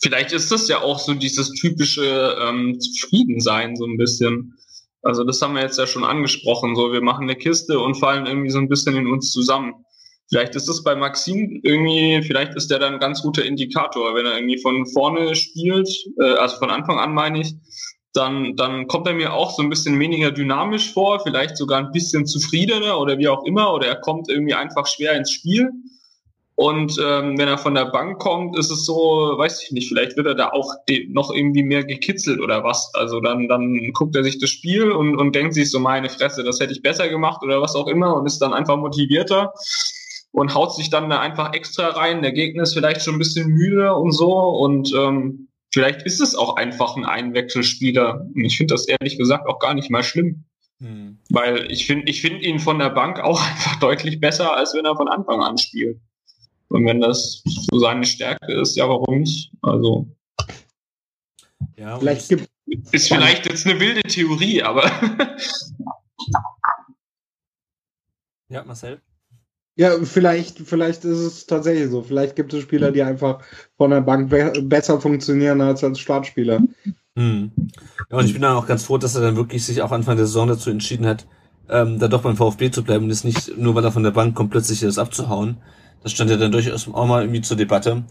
[0.00, 4.54] Vielleicht ist das ja auch so dieses typische ähm, Zufriedensein so ein bisschen.
[5.02, 6.76] Also das haben wir jetzt ja schon angesprochen.
[6.76, 9.74] So, wir machen eine Kiste und fallen irgendwie so ein bisschen in uns zusammen.
[10.28, 14.24] Vielleicht ist das bei Maxim irgendwie, vielleicht ist der dann ein ganz guter Indikator, wenn
[14.24, 15.88] er irgendwie von vorne spielt,
[16.20, 17.54] äh, also von Anfang an meine ich,
[18.14, 21.92] dann, dann kommt er mir auch so ein bisschen weniger dynamisch vor, vielleicht sogar ein
[21.92, 25.70] bisschen zufriedener oder wie auch immer, oder er kommt irgendwie einfach schwer ins Spiel.
[26.62, 28.94] Und ähm, wenn er von der Bank kommt, ist es so,
[29.36, 30.72] weiß ich nicht, vielleicht wird er da auch
[31.08, 32.88] noch irgendwie mehr gekitzelt oder was.
[32.94, 36.44] Also dann, dann guckt er sich das Spiel und, und denkt sich so, meine Fresse,
[36.44, 39.52] das hätte ich besser gemacht oder was auch immer und ist dann einfach motivierter
[40.30, 42.22] und haut sich dann da einfach extra rein.
[42.22, 46.36] Der Gegner ist vielleicht schon ein bisschen müde und so und ähm, vielleicht ist es
[46.36, 48.20] auch einfach ein Einwechselspieler.
[48.20, 50.44] Und ich finde das ehrlich gesagt auch gar nicht mal schlimm.
[50.78, 51.18] Hm.
[51.28, 54.84] Weil ich finde ich finde ihn von der Bank auch einfach deutlich besser, als wenn
[54.84, 55.98] er von Anfang an spielt.
[56.72, 59.52] Und wenn das so seine Stärke ist, ja, warum nicht?
[59.60, 60.08] Also.
[61.76, 62.48] Ja, vielleicht gibt
[62.92, 64.90] ist vielleicht jetzt eine wilde Theorie, aber.
[68.48, 69.02] ja, Marcel?
[69.74, 72.02] Ja, vielleicht, vielleicht ist es tatsächlich so.
[72.02, 73.42] Vielleicht gibt es Spieler, die einfach
[73.76, 76.62] von der Bank be besser funktionieren als als Startspieler.
[77.16, 77.52] Hm.
[78.10, 80.16] Ja, und ich bin dann auch ganz froh, dass er dann wirklich sich auch Anfang
[80.16, 81.26] der Saison dazu entschieden hat,
[81.68, 84.10] ähm, da doch beim VfB zu bleiben und jetzt nicht nur, weil er von der
[84.12, 85.58] Bank kommt, plötzlich das abzuhauen.
[86.02, 88.04] Das stand ja dann durchaus auch mal irgendwie zur Debatte.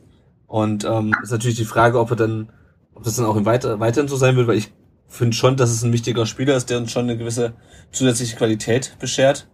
[0.48, 2.50] Und ähm, ist natürlich die Frage, ob er dann,
[2.94, 4.72] ob das dann auch Weiter weiterhin so sein wird, weil ich
[5.08, 7.54] finde schon, dass es ein wichtiger Spieler ist, der uns schon eine gewisse
[7.92, 9.48] zusätzliche Qualität beschert.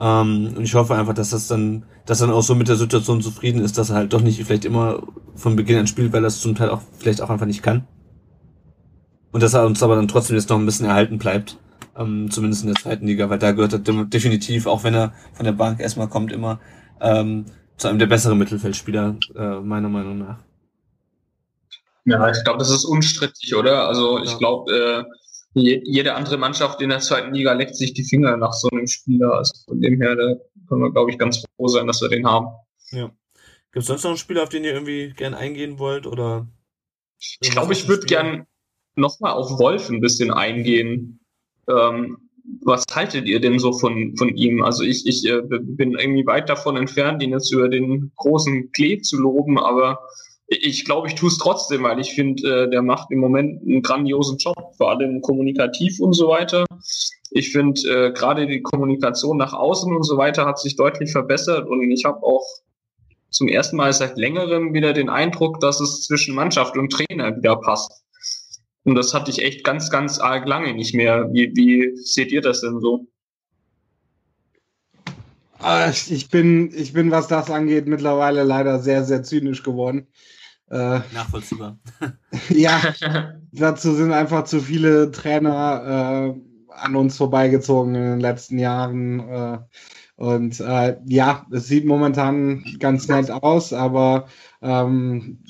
[0.00, 3.22] Ähm, und ich hoffe einfach, dass das dann, dass dann auch so mit der Situation
[3.22, 5.02] zufrieden ist, dass er halt doch nicht vielleicht immer
[5.34, 7.86] von Beginn an spielt, weil er es zum Teil auch vielleicht auch einfach nicht kann.
[9.30, 11.58] Und dass er uns aber dann trotzdem jetzt noch ein bisschen erhalten bleibt.
[11.96, 15.44] Ähm, zumindest in der zweiten Liga, weil da gehört er definitiv, auch wenn er von
[15.44, 16.60] der Bank erstmal kommt, immer
[17.00, 17.46] ähm,
[17.76, 20.38] zu einem der besseren Mittelfeldspieler, äh, meiner Meinung nach.
[22.04, 23.88] Ja, ich glaube, das ist unstrittig, oder?
[23.88, 24.38] Also ich ja.
[24.38, 25.04] glaube, äh,
[25.54, 29.32] jede andere Mannschaft in der zweiten Liga leckt sich die Finger nach so einem Spieler.
[29.34, 30.34] Also von dem her, da
[30.68, 32.48] können wir, glaube ich, ganz froh sein, dass wir den haben.
[32.90, 33.10] Ja.
[33.72, 36.06] Gibt es sonst noch einen Spieler, auf den ihr irgendwie gern eingehen wollt?
[36.06, 36.46] Oder
[37.40, 38.46] ich glaube, ich würde gern
[38.94, 41.20] nochmal auf Wolf ein bisschen eingehen.
[41.68, 42.23] Ähm,
[42.62, 44.62] was haltet ihr denn so von, von ihm?
[44.62, 49.00] Also ich, ich äh, bin irgendwie weit davon entfernt, ihn jetzt über den großen Klee
[49.00, 50.00] zu loben, aber
[50.46, 53.82] ich glaube, ich tue es trotzdem, weil ich finde, äh, der macht im Moment einen
[53.82, 56.66] grandiosen Job, vor allem kommunikativ und so weiter.
[57.30, 61.66] Ich finde, äh, gerade die Kommunikation nach außen und so weiter hat sich deutlich verbessert
[61.66, 62.44] und ich habe auch
[63.30, 67.56] zum ersten Mal seit längerem wieder den Eindruck, dass es zwischen Mannschaft und Trainer wieder
[67.56, 68.03] passt.
[68.84, 71.32] Und das hatte ich echt ganz, ganz arg lange nicht mehr.
[71.32, 73.06] Wie, wie seht ihr das denn so?
[75.58, 80.06] Ah, ich bin, ich bin, was das angeht, mittlerweile leider sehr, sehr zynisch geworden.
[80.70, 81.78] Äh, Nachvollziehbar.
[82.50, 82.80] ja,
[83.52, 86.40] dazu sind einfach zu viele Trainer äh,
[86.76, 89.20] an uns vorbeigezogen in den letzten Jahren.
[89.20, 89.58] Äh,
[90.16, 94.28] und äh, ja, es sieht momentan ganz nett aus, aber
[94.60, 95.42] ähm,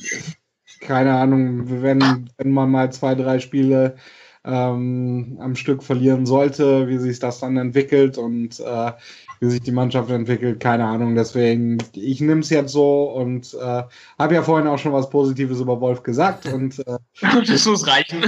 [0.84, 3.96] keine Ahnung, wenn, wenn man mal zwei, drei Spiele
[4.44, 8.92] ähm, am Stück verlieren sollte, wie sich das dann entwickelt und äh,
[9.40, 11.14] wie sich die Mannschaft entwickelt, keine Ahnung.
[11.14, 13.82] Deswegen, ich nehme es jetzt so und äh,
[14.18, 16.98] habe ja vorhin auch schon was Positives über Wolf gesagt und äh,
[17.46, 18.22] das muss reichen.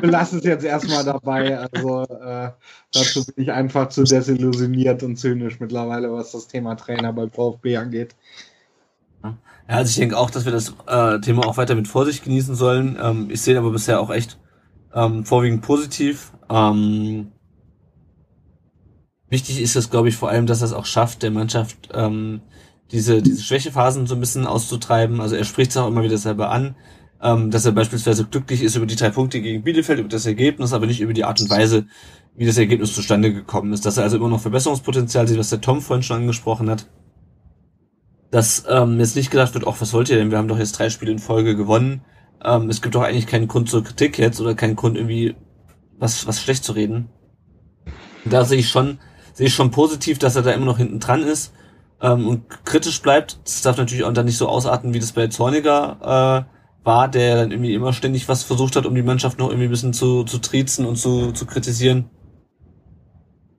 [0.00, 1.58] belasse es jetzt erstmal dabei.
[1.58, 2.50] Also äh,
[2.92, 7.78] dazu bin ich einfach zu desillusioniert und zynisch mittlerweile, was das Thema Trainer bei VfB
[7.78, 8.14] angeht.
[9.22, 12.54] Ja, also ich denke auch, dass wir das äh, Thema auch weiter mit Vorsicht genießen
[12.54, 12.98] sollen.
[13.00, 14.38] Ähm, ich sehe aber bisher auch echt
[14.94, 16.32] ähm, vorwiegend positiv.
[16.50, 17.32] Ähm,
[19.28, 22.42] wichtig ist es, glaube ich, vor allem, dass er es auch schafft, der Mannschaft ähm,
[22.92, 25.20] diese, diese Schwächephasen so ein bisschen auszutreiben.
[25.20, 26.76] Also er spricht es auch immer wieder selber an,
[27.22, 30.74] ähm, dass er beispielsweise glücklich ist über die drei Punkte gegen Bielefeld, über das Ergebnis,
[30.74, 31.86] aber nicht über die Art und Weise,
[32.36, 33.86] wie das Ergebnis zustande gekommen ist.
[33.86, 36.86] Dass er also immer noch Verbesserungspotenzial sieht, was der Tom vorhin schon angesprochen hat.
[38.34, 40.32] Dass ähm, jetzt nicht gedacht wird, ach, was wollt ihr denn?
[40.32, 42.00] Wir haben doch jetzt drei Spiele in Folge gewonnen.
[42.44, 45.36] Ähm, es gibt doch eigentlich keinen Grund zur Kritik jetzt oder keinen Grund irgendwie
[46.00, 47.10] was, was schlecht zu reden.
[48.24, 48.98] Da sehe ich schon,
[49.34, 51.52] sehe ich schon positiv, dass er da immer noch hinten dran ist
[52.02, 53.38] ähm, und kritisch bleibt.
[53.44, 57.36] Das darf natürlich auch dann nicht so ausarten, wie das bei Zorniger äh, war, der
[57.36, 60.24] dann irgendwie immer ständig was versucht hat, um die Mannschaft noch irgendwie ein bisschen zu,
[60.24, 62.10] zu triezen und zu, zu kritisieren.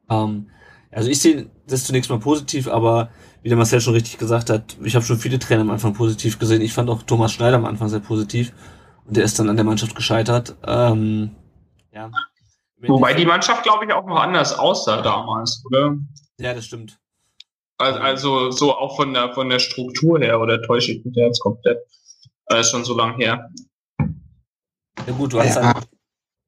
[0.10, 0.48] Ähm,
[0.96, 3.10] also ich sehe das zunächst mal positiv, aber
[3.44, 6.40] wie der Marcel schon richtig gesagt hat, ich habe schon viele Trainer am Anfang positiv
[6.40, 6.62] gesehen.
[6.62, 8.54] Ich fand auch Thomas Schneider am Anfang sehr positiv
[9.06, 10.56] und der ist dann an der Mannschaft gescheitert.
[10.66, 11.36] Ähm,
[11.92, 12.10] ja.
[12.88, 15.98] Wobei die Mannschaft, glaube ich, auch noch anders aussah damals, oder?
[16.40, 16.98] Ja, das stimmt.
[17.78, 21.42] Also, also so auch von der von der Struktur her oder täusche ich mich jetzt
[21.42, 21.80] komplett?
[22.48, 23.50] Das ist schon so lang her.
[24.00, 25.74] Ja gut, du hast ja.
[25.74, 25.88] halt,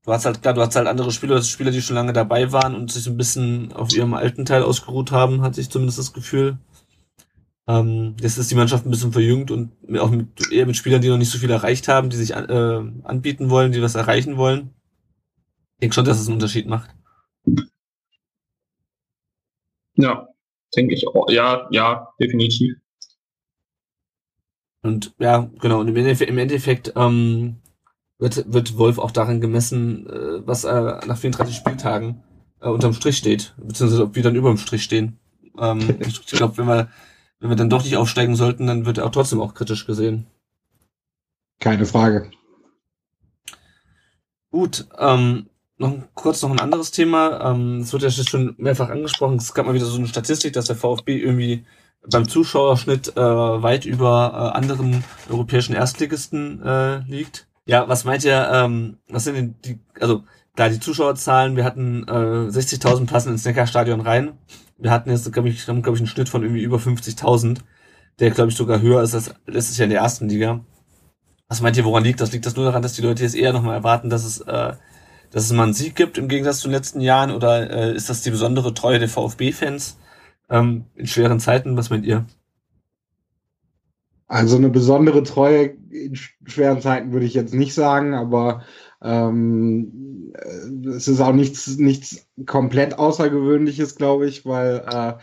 [0.08, 2.76] du hast halt klar, du hast halt andere Spieler, Spieler, die schon lange dabei waren
[2.76, 6.58] und sich ein bisschen auf ihrem alten Teil ausgeruht haben, hatte ich zumindest das Gefühl.
[7.68, 11.10] Ähm, jetzt ist die Mannschaft ein bisschen verjüngt und auch mit, eher mit Spielern, die
[11.10, 14.74] noch nicht so viel erreicht haben, die sich äh, anbieten wollen, die was erreichen wollen.
[15.74, 16.90] Ich denke schon, dass es einen Unterschied macht.
[19.96, 20.30] Ja,
[20.74, 21.30] denke ich auch.
[21.30, 22.78] Ja, ja, definitiv.
[24.84, 25.82] Und ja, genau.
[25.82, 27.58] Und im Endeffekt, im Endeffekt ähm,
[28.20, 32.24] wird, wird Wolf auch daran gemessen, äh, was äh, nach 34 Spieltagen
[32.62, 35.20] äh, unterm Strich steht, beziehungsweise ob wir dann über dem Strich stehen.
[35.60, 36.90] Ähm, ich glaube, wenn wir,
[37.40, 40.28] wenn wir dann doch nicht aufsteigen sollten, dann wird er auch trotzdem auch kritisch gesehen.
[41.60, 42.32] Keine Frage.
[44.52, 47.52] Gut, ähm, noch kurz noch ein anderes Thema.
[47.52, 49.38] Ähm, es wird ja schon mehrfach angesprochen.
[49.38, 51.66] Es gab mal wieder so eine Statistik, dass der VfB irgendwie
[52.10, 57.47] beim Zuschauerschnitt äh, weit über äh, anderen europäischen Erstligisten äh, liegt.
[57.68, 60.24] Ja, was meint ihr, ähm, was sind denn die, also
[60.56, 64.38] da die Zuschauerzahlen, wir hatten äh, 60.000 passen ins Neckarstadion rein.
[64.78, 67.60] Wir hatten jetzt, glaube ich, glaube ich, einen Schnitt von irgendwie über 50.000,
[68.20, 70.62] der, glaube ich, sogar höher ist als letztes Jahr in der ersten Liga.
[71.50, 72.32] Was meint ihr, woran liegt das?
[72.32, 74.74] Liegt das nur daran, dass die Leute jetzt eher nochmal erwarten, dass es äh,
[75.32, 78.10] dass es mal einen Sieg gibt im Gegensatz zu den letzten Jahren oder äh, ist
[78.10, 79.98] das die besondere Treue der VfB-Fans
[80.50, 81.76] ähm, in schweren Zeiten?
[81.76, 82.26] Was meint ihr?
[84.28, 86.16] Also eine besondere Treue in
[86.46, 88.64] schweren Zeiten würde ich jetzt nicht sagen, aber
[89.02, 90.34] ähm,
[90.86, 95.14] es ist auch nichts, nichts komplett Außergewöhnliches, glaube ich, weil äh,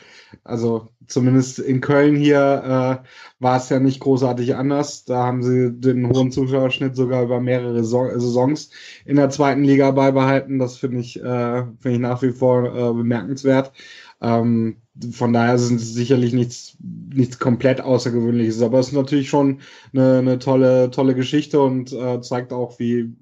[0.43, 3.07] also zumindest in Köln hier äh,
[3.41, 5.05] war es ja nicht großartig anders.
[5.05, 8.71] Da haben sie den hohen Zuschauerschnitt sogar über mehrere Saisons
[9.05, 10.59] in der zweiten Liga beibehalten.
[10.59, 13.73] Das finde ich, äh, finde ich nach wie vor äh, bemerkenswert.
[14.21, 14.79] Ähm,
[15.11, 16.77] von daher sind es sicherlich nichts,
[17.13, 19.61] nichts komplett Außergewöhnliches, aber es ist natürlich schon
[19.93, 23.13] eine, eine tolle, tolle Geschichte und äh, zeigt auch, wie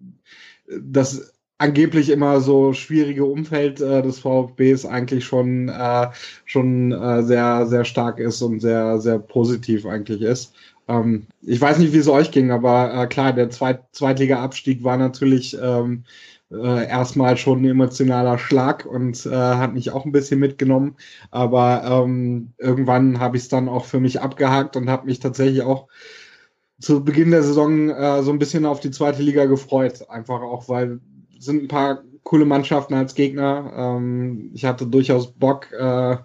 [0.80, 6.08] das angeblich immer so schwierige Umfeld äh, des VfBs eigentlich schon äh,
[6.44, 10.54] schon äh, sehr sehr stark ist und sehr sehr positiv eigentlich ist.
[10.88, 14.96] Ähm, ich weiß nicht, wie es euch ging, aber äh, klar, der Zweit Zweitliga-Abstieg war
[14.96, 16.04] natürlich ähm,
[16.53, 20.96] äh, erstmal schon ein emotionaler Schlag und äh, hat mich auch ein bisschen mitgenommen.
[21.30, 25.62] Aber ähm, irgendwann habe ich es dann auch für mich abgehakt und habe mich tatsächlich
[25.62, 25.88] auch
[26.80, 30.09] zu Beginn der Saison äh, so ein bisschen auf die zweite Liga gefreut.
[30.09, 31.00] Einfach auch, weil
[31.38, 33.72] sind ein paar coole Mannschaften als Gegner.
[33.76, 36.16] Ähm, ich hatte durchaus Bock, äh,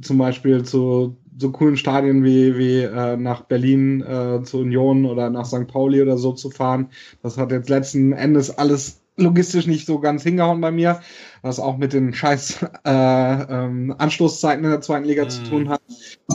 [0.00, 5.30] zum Beispiel zu so coolen Stadien wie, wie äh, nach Berlin äh, zur Union oder
[5.30, 5.66] nach St.
[5.66, 6.90] Pauli oder so zu fahren.
[7.22, 11.00] Das hat jetzt letzten Endes alles logistisch nicht so ganz hingehauen bei mir,
[11.42, 15.30] was auch mit den scheiß äh, ähm, Anschlusszeiten in der zweiten Liga mm.
[15.30, 15.80] zu tun hat,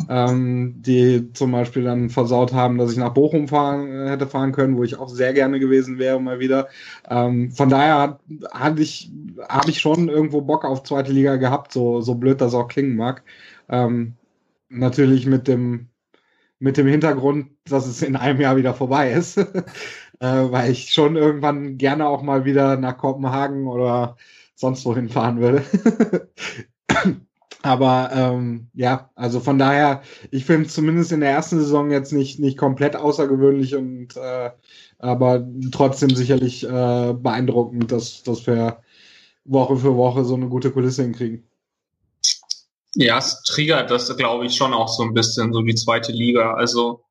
[0.08, 4.54] ähm, die zum Beispiel dann versaut haben, dass ich nach Bochum fahren äh, hätte fahren
[4.54, 6.70] können, wo ich auch sehr gerne gewesen wäre mal wieder.
[7.10, 8.20] Ähm, von daher
[8.52, 9.12] hatte ich,
[9.50, 12.96] habe ich schon irgendwo Bock auf zweite Liga gehabt, so so blöd das auch klingen
[12.96, 13.24] mag.
[13.68, 14.14] Ähm,
[14.70, 15.90] natürlich mit dem
[16.60, 19.38] mit dem Hintergrund, dass es in einem Jahr wieder vorbei ist.
[20.20, 24.18] äh, weil ich schon irgendwann gerne auch mal wieder nach Kopenhagen oder
[24.56, 25.64] sonst wohin fahren würde.
[27.62, 30.02] Aber ähm, ja, also von daher,
[30.32, 34.52] ich finde zumindest in der ersten Saison jetzt nicht, nicht komplett außergewöhnlich und äh,
[34.98, 38.82] aber trotzdem sicherlich äh, beeindruckend, dass, dass wir
[39.44, 41.44] Woche für Woche so eine gute Kulisse hinkriegen.
[42.96, 46.54] Ja, es triggert das, glaube ich, schon auch so ein bisschen, so die zweite Liga.
[46.54, 47.04] Also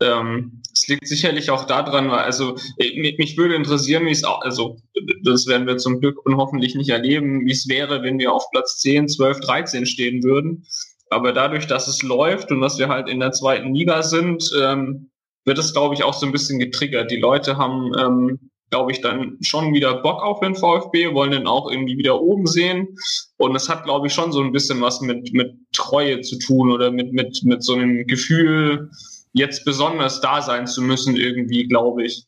[0.00, 4.40] ähm, es liegt sicherlich auch daran, weil, also mich, mich würde interessieren, wie es auch,
[4.42, 4.78] also
[5.24, 8.50] das werden wir zum Glück und hoffentlich nicht erleben, wie es wäre, wenn wir auf
[8.50, 10.64] Platz 10, 12, 13 stehen würden.
[11.10, 15.10] Aber dadurch, dass es läuft und dass wir halt in der zweiten Liga sind, ähm,
[15.44, 17.10] wird es, glaube ich, auch so ein bisschen getriggert.
[17.10, 21.46] Die Leute haben ähm, glaube ich, dann schon wieder Bock auf den VfB, wollen den
[21.46, 22.96] auch irgendwie wieder oben sehen.
[23.36, 26.70] Und es hat, glaube ich, schon so ein bisschen was mit, mit Treue zu tun
[26.70, 28.90] oder mit, mit, mit so einem Gefühl,
[29.32, 32.24] jetzt besonders da sein zu müssen, irgendwie, glaube ich.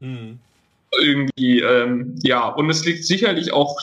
[0.00, 0.38] Mhm.
[1.00, 3.78] Irgendwie, ähm, ja, und es liegt sicherlich auch,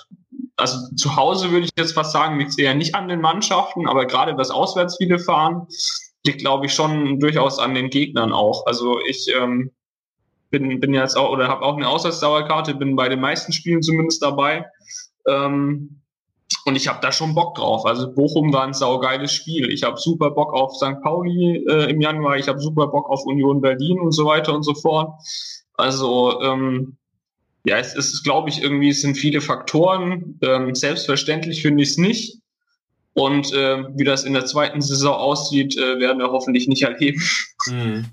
[0.56, 3.88] also zu Hause würde ich jetzt fast sagen, liegt es eher nicht an den Mannschaften,
[3.88, 5.68] aber gerade das auswärts viele fahren,
[6.26, 8.66] liegt, glaube ich, schon durchaus an den Gegnern auch.
[8.66, 9.72] Also ich ähm,
[10.50, 14.22] bin, bin jetzt auch oder habe auch eine Auswärtsdauerkarte, bin bei den meisten Spielen zumindest
[14.22, 14.66] dabei.
[15.28, 16.03] Ähm,
[16.66, 17.86] und ich habe da schon Bock drauf.
[17.86, 19.72] Also Bochum war ein saugeiles Spiel.
[19.72, 21.02] Ich habe super Bock auf St.
[21.02, 22.38] Pauli äh, im Januar.
[22.38, 25.14] Ich habe super Bock auf Union Berlin und so weiter und so fort.
[25.74, 26.98] Also ähm,
[27.66, 30.40] ja, es ist, glaube ich, irgendwie es sind viele Faktoren.
[30.42, 32.40] Ähm, selbstverständlich finde ich es nicht.
[33.14, 37.22] Und äh, wie das in der zweiten Saison aussieht, äh, werden wir hoffentlich nicht erleben.
[37.68, 38.06] Mhm.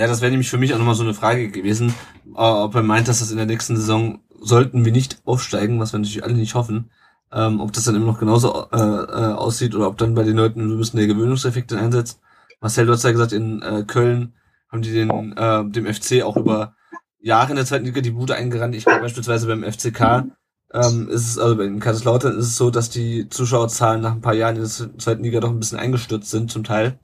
[0.00, 1.92] Ja, das wäre nämlich für mich auch nochmal so eine Frage gewesen,
[2.26, 5.92] äh, ob er meint, dass das in der nächsten Saison sollten wir nicht aufsteigen, was
[5.92, 6.90] wir natürlich alle nicht hoffen,
[7.32, 10.36] ähm, ob das dann immer noch genauso äh, äh, aussieht oder ob dann bei den
[10.36, 12.20] Leuten ein bisschen der Gewöhnungseffekt dann einsetzt.
[12.60, 14.34] Marcel, du hast ja gesagt, in äh, Köln
[14.70, 16.74] haben die den äh, dem FC auch über
[17.20, 18.74] Jahre in der zweiten Liga die Bude eingerannt.
[18.74, 20.24] Ich glaube beispielsweise beim FCK
[20.72, 24.34] ähm, ist es, also beim Kaiserslautern ist es so, dass die Zuschauerzahlen nach ein paar
[24.34, 26.98] Jahren in der zweiten Liga doch ein bisschen eingestürzt sind zum Teil.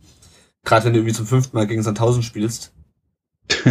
[0.64, 2.72] Gerade wenn du irgendwie zum fünften Mal gegen Sandhausen spielst.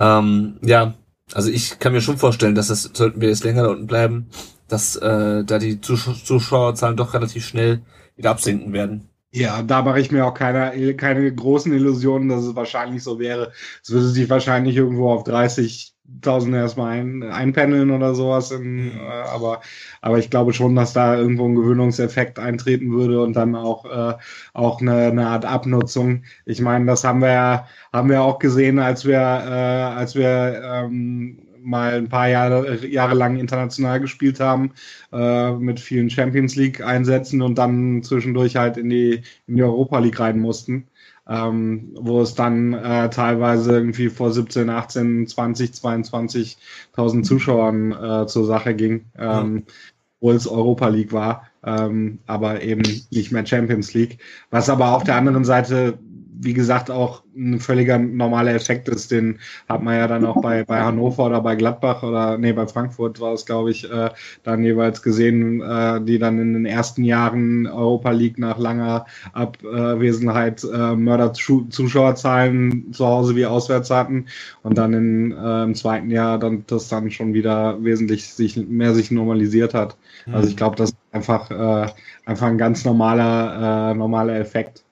[0.00, 0.94] ähm, ja,
[1.32, 4.28] also ich kann mir schon vorstellen, dass das, sollten wir jetzt länger da unten bleiben,
[4.72, 7.82] dass äh, da die Zusch Zuschauerzahlen doch relativ schnell
[8.16, 9.08] wieder absinken werden.
[9.30, 13.52] Ja, da mache ich mir auch keine, keine großen Illusionen, dass es wahrscheinlich so wäre.
[13.82, 18.50] Es würde sich wahrscheinlich irgendwo auf 30, tausend erstmal ein, einpendeln oder sowas.
[18.50, 18.98] In, mhm.
[18.98, 19.60] äh, aber,
[20.02, 24.14] aber ich glaube schon, dass da irgendwo ein Gewöhnungseffekt eintreten würde und dann auch, äh,
[24.52, 26.24] auch eine, eine Art Abnutzung.
[26.44, 30.62] Ich meine, das haben wir ja, haben wir auch gesehen, als wir, äh, als wir
[30.62, 34.72] ähm, mal ein paar Jahre, Jahre lang international gespielt haben,
[35.12, 39.98] äh, mit vielen Champions League Einsätzen und dann zwischendurch halt in die, in die Europa
[39.98, 40.86] League rein mussten
[41.28, 48.46] ähm, wo es dann äh, teilweise irgendwie vor 17, 18, 20, 22.000 Zuschauern äh, zur
[48.46, 49.74] Sache ging, ähm, ja.
[50.20, 54.18] wo es Europa League war, ähm, aber eben nicht mehr Champions League.
[54.50, 55.98] Was aber auf der anderen Seite
[56.40, 59.10] wie gesagt, auch ein völliger normaler Effekt ist.
[59.10, 62.66] Den hat man ja dann auch bei, bei Hannover oder bei Gladbach oder nee, bei
[62.66, 64.10] Frankfurt war es, glaube ich, äh,
[64.42, 70.64] dann jeweils gesehen, äh, die dann in den ersten Jahren Europa League nach langer Abwesenheit
[70.64, 74.26] äh, Mörder-Zuschauerzahlen zu Hause wie auswärts hatten
[74.62, 78.94] und dann in, äh, im zweiten Jahr dann das dann schon wieder wesentlich sich mehr
[78.94, 79.96] sich normalisiert hat.
[80.26, 80.34] Mhm.
[80.34, 81.90] Also ich glaube, das ist einfach, äh,
[82.24, 84.84] einfach ein ganz normaler, äh, normaler Effekt.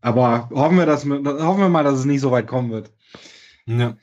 [0.00, 2.92] Aber hoffen wir, dass, hoffen wir mal, dass es nicht so weit kommen wird.
[3.66, 3.96] Ja.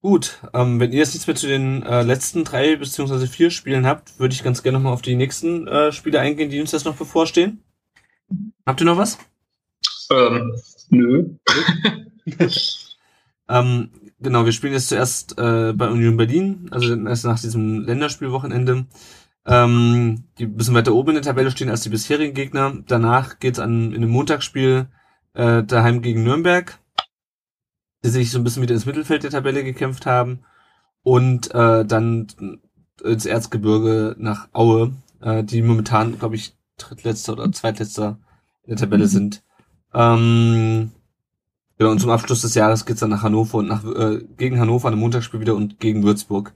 [0.00, 3.86] Gut, ähm, wenn ihr jetzt nichts mehr zu den äh, letzten drei beziehungsweise vier Spielen
[3.86, 6.84] habt, würde ich ganz gerne nochmal auf die nächsten äh, Spiele eingehen, die uns jetzt
[6.84, 7.62] noch bevorstehen.
[8.66, 9.18] Habt ihr noch was?
[10.10, 10.54] Ähm,
[10.90, 11.30] nö.
[13.48, 13.90] ähm,
[14.20, 18.86] genau, wir spielen jetzt zuerst äh, bei Union Berlin, also erst nach diesem Länderspielwochenende
[19.46, 22.74] ähm, die ein bisschen weiter oben in der Tabelle stehen als die bisherigen Gegner.
[22.86, 24.86] Danach geht's an in einem Montagsspiel
[25.34, 26.78] äh, daheim gegen Nürnberg,
[28.04, 30.44] die sich so ein bisschen wieder ins Mittelfeld der Tabelle gekämpft haben.
[31.02, 32.28] Und äh, dann
[33.02, 38.18] ins Erzgebirge nach Aue, äh, die momentan, glaube ich, drittletzter oder zweitletzter
[38.62, 39.42] in der Tabelle sind.
[39.92, 40.92] Ähm,
[41.76, 44.88] Genau, und zum Abschluss des Jahres geht's dann nach Hannover und nach äh, gegen Hannover
[44.88, 46.54] an einem Montagsspiel wieder und gegen Würzburg.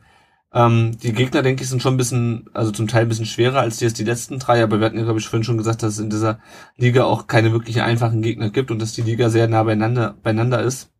[0.52, 3.60] Ähm, die Gegner, denke ich, sind schon ein bisschen, also zum Teil ein bisschen schwerer
[3.60, 5.82] als die jetzt die letzten drei, aber wir hatten ja, glaube ich, vorhin schon gesagt,
[5.82, 6.40] dass es in dieser
[6.76, 10.62] Liga auch keine wirklich einfachen Gegner gibt und dass die Liga sehr nah beieinander, beieinander
[10.62, 10.90] ist.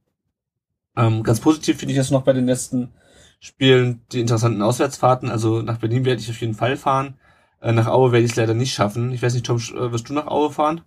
[0.97, 2.93] Ähm, ganz positiv finde ich das noch bei den letzten
[3.41, 5.31] Spielen die interessanten Auswärtsfahrten.
[5.31, 7.19] Also nach Berlin werde ich auf jeden Fall fahren.
[7.61, 9.13] Äh, nach Aue werde ich es leider nicht schaffen.
[9.13, 10.83] Ich weiß nicht, Tom, äh, wirst du nach Aue fahren?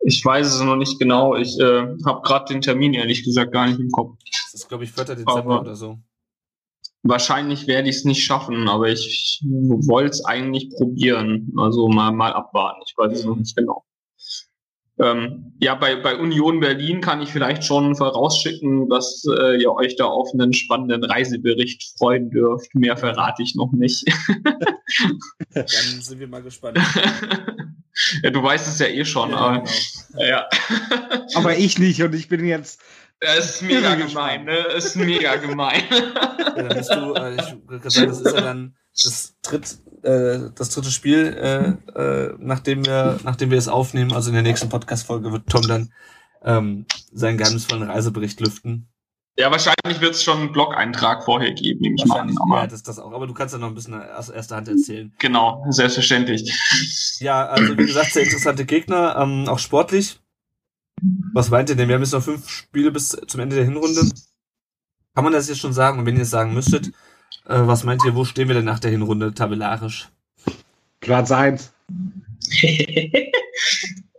[0.00, 1.34] Ich weiß es noch nicht genau.
[1.34, 4.16] Ich äh, habe gerade den Termin ehrlich gesagt gar nicht im Kopf.
[4.30, 5.04] Das ist, glaube ich, 4.
[5.04, 5.98] Dezember aber oder so.
[7.06, 11.52] Wahrscheinlich werde ich es nicht schaffen, aber ich wollte es eigentlich probieren.
[11.56, 12.80] Also mal, mal abwarten.
[12.86, 13.84] Ich weiß es noch nicht genau.
[14.98, 19.96] Ähm, ja, bei, bei Union Berlin kann ich vielleicht schon vorausschicken, dass äh, ihr euch
[19.96, 22.74] da auf einen spannenden Reisebericht freuen dürft.
[22.74, 24.04] Mehr verrate ich noch nicht.
[25.54, 26.78] Dann sind wir mal gespannt.
[28.22, 29.30] ja, du weißt es ja eh schon.
[29.30, 29.64] Ja, aber,
[30.12, 30.24] genau.
[30.24, 30.48] ja.
[31.34, 32.80] aber ich nicht und ich bin jetzt.
[33.20, 34.64] Das ist mega gemein, ne?
[34.72, 35.82] Das ist mega gemein.
[35.90, 40.50] ja, dann bist du, äh, ich würde sagen, das ist ja dann das dritt, äh,
[40.54, 44.68] das dritte Spiel, äh, äh, nachdem wir, nachdem wir es aufnehmen, also in der nächsten
[44.68, 45.92] Podcast-Folge wird Tom dann
[46.42, 48.88] ähm, seinen geheimnisvollen Reisebericht lüften.
[49.36, 52.36] Ja, wahrscheinlich wird es schon einen Blog-Eintrag vorher geben, nehme ich mal an.
[52.38, 53.12] Aber ja, das, das auch.
[53.12, 55.12] Aber du kannst ja noch ein bisschen aus erster Hand erzählen.
[55.18, 56.52] Genau, selbstverständlich.
[57.18, 60.20] Ja, also wie gesagt, sehr interessante Gegner, ähm, auch sportlich.
[61.32, 61.88] Was meint ihr denn?
[61.88, 64.08] Wir haben jetzt noch fünf Spiele bis zum Ende der Hinrunde.
[65.14, 65.98] Kann man das jetzt schon sagen?
[65.98, 66.88] Und wenn ihr es sagen müsstet,
[67.46, 70.08] äh, was meint ihr, wo stehen wir denn nach der Hinrunde tabellarisch?
[71.00, 71.72] Platz 1.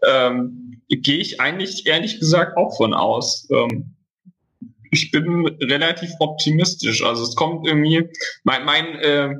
[0.07, 3.47] ähm, Gehe ich eigentlich ehrlich gesagt auch von aus.
[3.49, 3.95] Ähm,
[4.91, 7.03] ich bin relativ optimistisch.
[7.03, 8.07] Also es kommt irgendwie,
[8.43, 9.35] mein, mein, äh,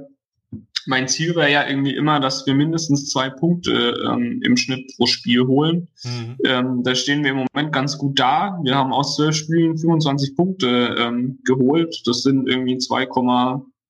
[0.86, 5.06] mein Ziel wäre ja irgendwie immer, dass wir mindestens zwei Punkte ähm, im Schnitt pro
[5.06, 5.88] Spiel holen.
[6.04, 6.38] Mhm.
[6.46, 8.60] Ähm, da stehen wir im Moment ganz gut da.
[8.64, 12.02] Wir haben aus zwölf Spielen 25 Punkte ähm, geholt.
[12.06, 13.08] Das sind irgendwie 2,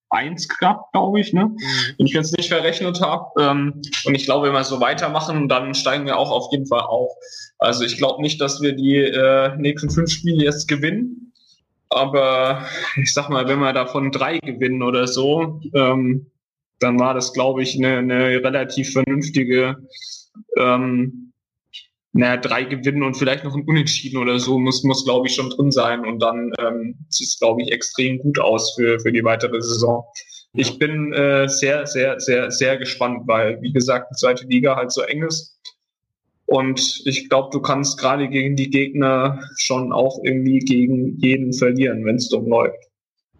[0.09, 1.45] 1 knapp, glaube ich, ne?
[1.45, 1.57] Mhm.
[1.97, 3.25] Wenn ich jetzt nicht verrechnet habe.
[3.39, 6.81] Ähm, und ich glaube, wenn wir so weitermachen, dann steigen wir auch auf jeden Fall
[6.81, 7.11] auf.
[7.57, 11.33] Also ich glaube nicht, dass wir die äh, nächsten fünf Spiele jetzt gewinnen.
[11.89, 12.65] Aber
[12.97, 16.27] ich sag mal, wenn wir davon drei gewinnen oder so, ähm,
[16.79, 19.77] dann war das, glaube ich, eine, eine relativ vernünftige
[20.57, 21.25] ähm,
[22.17, 25.49] naja, drei gewinnen und vielleicht noch ein Unentschieden oder so muss, muss glaube ich, schon
[25.49, 26.05] drin sein.
[26.05, 30.05] Und dann ähm, sieht es, glaube ich, extrem gut aus für, für die weitere Saison.
[30.53, 34.93] Ich bin äh, sehr, sehr, sehr, sehr gespannt, weil, wie gesagt, die zweite Liga halt
[34.93, 35.59] so eng ist.
[36.45, 42.05] Und ich glaube, du kannst gerade gegen die Gegner schon auch irgendwie gegen jeden verlieren,
[42.05, 42.79] wenn es dumm läuft.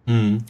[0.06, 0.44] Hm.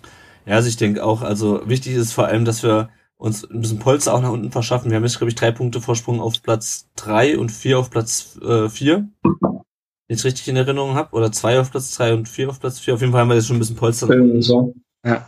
[0.46, 3.80] Ja, also ich denke auch, also wichtig ist vor allem, dass wir uns ein bisschen
[3.80, 4.92] Polster auch nach unten verschaffen.
[4.92, 8.38] Wir haben jetzt, glaube ich, drei Punkte Vorsprung auf Platz drei und vier auf Platz
[8.42, 9.10] äh, vier.
[9.24, 11.16] Wenn ich es richtig in Erinnerung habe.
[11.16, 12.94] Oder zwei auf Platz drei und vier auf Platz vier.
[12.94, 14.08] Auf jeden Fall haben wir jetzt schon ein bisschen Polster.
[14.42, 14.76] So.
[15.04, 15.28] Ja.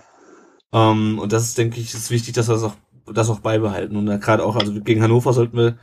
[0.74, 2.76] Ähm, und das ist, denke ich, ist wichtig, dass wir das auch,
[3.12, 3.96] das auch beibehalten.
[3.96, 5.78] Und da gerade auch, also gegen Hannover sollten wir,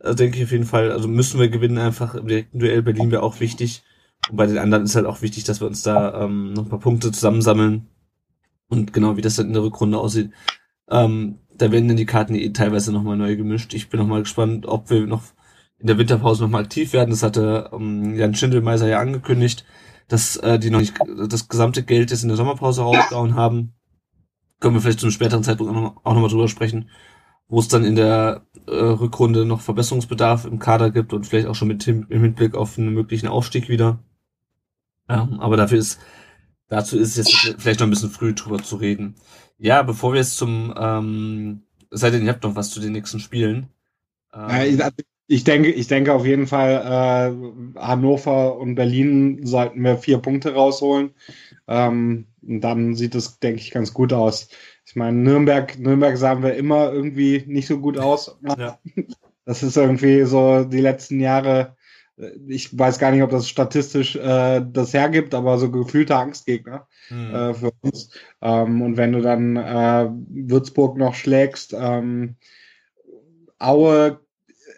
[0.00, 2.14] also denke ich auf jeden Fall, also müssen wir gewinnen einfach.
[2.14, 3.84] Im direkten Duell Berlin wäre auch wichtig.
[4.30, 6.68] Und bei den anderen ist halt auch wichtig, dass wir uns da ähm, noch ein
[6.70, 7.88] paar Punkte zusammensammeln.
[8.72, 10.30] Und genau wie das dann in der Rückrunde aussieht.
[10.88, 13.74] Ähm, da werden dann die Karten eh teilweise nochmal neu gemischt.
[13.74, 15.24] Ich bin nochmal gespannt, ob wir noch
[15.78, 17.10] in der Winterpause nochmal aktiv werden.
[17.10, 19.66] Das hatte ähm, Jan Schindelmeiser ja angekündigt,
[20.08, 20.94] dass äh, die noch nicht
[21.28, 23.74] das gesamte Geld jetzt in der Sommerpause rausgehauen haben.
[24.58, 26.88] Können wir vielleicht zu einem späteren Zeitpunkt auch nochmal drüber sprechen,
[27.48, 31.54] wo es dann in der äh, Rückrunde noch Verbesserungsbedarf im Kader gibt und vielleicht auch
[31.54, 33.98] schon mit im Hinblick auf einen möglichen Aufstieg wieder.
[35.10, 36.00] Ja, aber dafür ist,
[36.72, 39.14] dazu ist es jetzt vielleicht noch ein bisschen früh drüber zu reden.
[39.58, 43.20] Ja, bevor wir jetzt zum, ähm, sei denn, ihr habt noch was zu den nächsten
[43.20, 43.68] Spielen.
[44.34, 44.80] Ähm,
[45.26, 47.34] ich denke, ich denke auf jeden Fall,
[47.76, 51.10] äh, Hannover und Berlin sollten wir vier Punkte rausholen.
[51.68, 54.48] Ähm, und dann sieht es, denke ich, ganz gut aus.
[54.86, 58.38] Ich meine, Nürnberg, Nürnberg sahen wir immer irgendwie nicht so gut aus.
[58.58, 58.78] Ja.
[59.44, 61.76] Das ist irgendwie so die letzten Jahre
[62.46, 67.34] ich weiß gar nicht, ob das statistisch äh, das hergibt, aber so gefühlte Angstgegner mhm.
[67.34, 68.10] äh, für uns.
[68.40, 72.36] Ähm, und wenn du dann äh, Würzburg noch schlägst, ähm,
[73.58, 74.20] Aue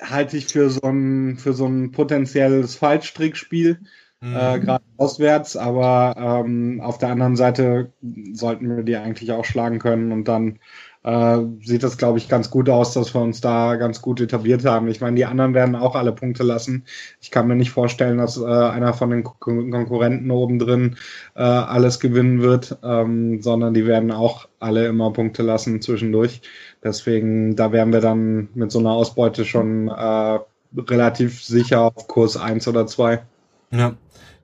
[0.00, 3.80] halte ich für so ein für so ein potenzielles Fallstrickspiel,
[4.20, 4.36] mhm.
[4.36, 7.92] äh, gerade auswärts, aber ähm, auf der anderen Seite
[8.32, 10.58] sollten wir die eigentlich auch schlagen können und dann
[11.04, 14.64] äh, sieht das, glaube ich, ganz gut aus, dass wir uns da ganz gut etabliert
[14.64, 14.88] haben.
[14.88, 16.84] Ich meine, die anderen werden auch alle Punkte lassen.
[17.20, 20.96] Ich kann mir nicht vorstellen, dass äh, einer von den Kon Konkurrenten oben drin
[21.36, 26.40] äh, alles gewinnen wird, ähm, sondern die werden auch alle immer Punkte lassen zwischendurch.
[26.82, 30.38] Deswegen, da wären wir dann mit so einer Ausbeute schon äh,
[30.78, 33.22] relativ sicher auf Kurs eins oder zwei.
[33.70, 33.94] Ja.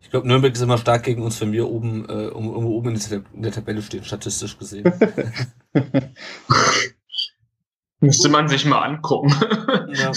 [0.01, 2.94] Ich glaube, Nürnberg ist immer stark gegen uns, wenn wir oben, äh, um, um oben
[2.94, 4.92] in der, in der Tabelle stehen, statistisch gesehen.
[8.01, 9.34] Müsste man sich mal angucken.
[9.94, 10.11] ja.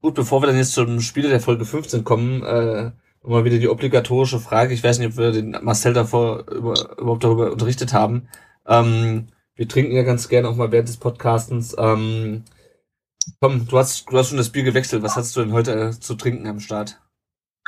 [0.00, 2.92] Gut, bevor wir dann jetzt zum Spiel der Folge 15 kommen, äh,
[3.22, 4.72] mal wieder die obligatorische Frage.
[4.72, 8.28] Ich weiß nicht, ob wir den Marcel davor über, überhaupt darüber unterrichtet haben.
[8.66, 11.74] Ähm, wir trinken ja ganz gerne auch mal während des Podcastens.
[11.76, 12.44] Ähm,
[13.40, 15.02] komm, du hast, du hast schon das Bier gewechselt.
[15.02, 17.00] Was hast du denn heute äh, zu trinken am Start?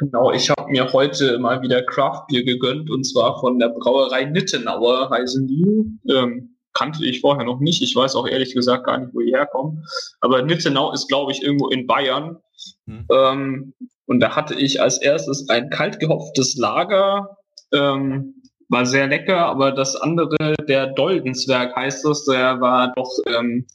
[0.01, 5.11] Genau, ich habe mir heute mal wieder Craftbier gegönnt und zwar von der Brauerei Nittenauer
[5.11, 6.11] heißen die.
[6.11, 7.83] Ähm, kannte ich vorher noch nicht.
[7.83, 9.85] Ich weiß auch ehrlich gesagt gar nicht, wo die herkommen.
[10.23, 12.39] Aber Nittenau ist, glaube ich, irgendwo in Bayern.
[12.87, 13.07] Hm.
[13.13, 13.75] Ähm,
[14.07, 17.37] und da hatte ich als erstes ein kalt gehopftes Lager.
[17.71, 23.67] Ähm, war sehr lecker, aber das andere, der Doldenswerk heißt das, der war doch, ähm,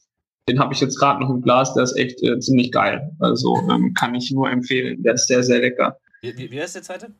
[0.50, 3.12] den habe ich jetzt gerade noch im Glas, der ist echt äh, ziemlich geil.
[3.20, 5.04] Also ähm, kann ich nur empfehlen.
[5.04, 6.00] Der ist sehr, sehr lecker.
[6.26, 7.12] Wie, wie, wie heißt der zweite?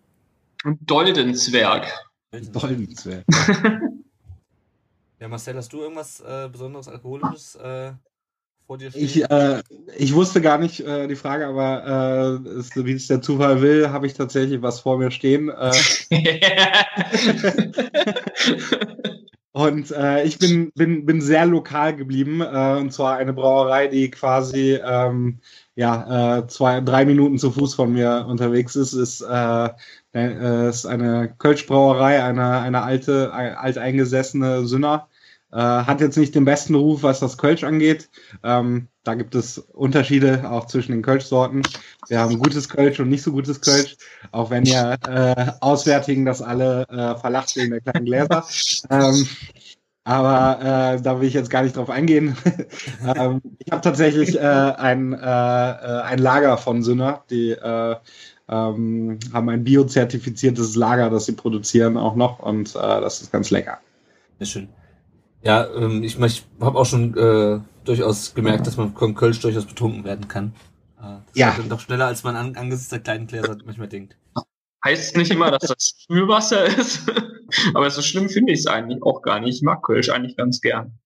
[0.82, 1.88] Doldenswerk.
[2.52, 3.24] Doldenswerk.
[5.18, 7.94] Ja, Marcel, hast du irgendwas äh, besonderes Alkoholisches äh,
[8.68, 9.06] vor dir stehen?
[9.06, 9.64] Ich, äh,
[9.96, 13.92] ich wusste gar nicht äh, die Frage, aber äh, es, wie es der Zufall will,
[13.92, 15.50] habe ich tatsächlich was vor mir stehen.
[15.50, 15.72] Äh.
[19.54, 24.12] und äh, ich bin, bin, bin sehr lokal geblieben, äh, und zwar eine Brauerei, die
[24.12, 25.40] quasi ähm,
[25.76, 29.70] ja, äh, zwei, drei Minuten zu Fuß von mir unterwegs ist, ist, äh,
[30.14, 35.10] äh, ist eine Kölschbrauerei, eine, eine alte, alteingesessene Sünner.
[35.52, 38.10] Äh, hat jetzt nicht den besten Ruf, was das Kölsch angeht.
[38.44, 41.62] Ähm, da gibt es Unterschiede auch zwischen den Kölsch-Sorten.
[42.08, 43.96] Wir haben gutes Kölsch und nicht so gutes Kölsch,
[44.32, 48.46] auch wenn ihr äh, Auswärtigen das alle äh, verlacht wegen der kleinen Gläser.
[48.90, 49.28] ähm,
[50.06, 52.38] aber äh, da will ich jetzt gar nicht drauf eingehen.
[53.16, 57.96] ähm, ich habe tatsächlich äh, ein, äh, äh, ein Lager von Sünner, die äh,
[58.48, 63.50] ähm, haben ein biozertifiziertes Lager, das sie produzieren auch noch und äh, das ist ganz
[63.50, 63.80] lecker.
[64.38, 64.70] Sehr schön.
[65.42, 69.66] Ja, ähm, ich, ich habe auch schon äh, durchaus gemerkt, dass man von Kölsch durchaus
[69.66, 70.54] betrunken werden kann.
[71.00, 71.50] Äh, das ja.
[71.50, 74.16] Ist dann doch schneller, als man an, angesichts der kleinen Gläser manchmal denkt.
[74.84, 77.02] Heißt nicht immer, dass das Spülwasser ist,
[77.74, 79.58] aber so schlimm finde ich es eigentlich auch gar nicht.
[79.58, 80.98] Ich mag Kölsch eigentlich ganz gern.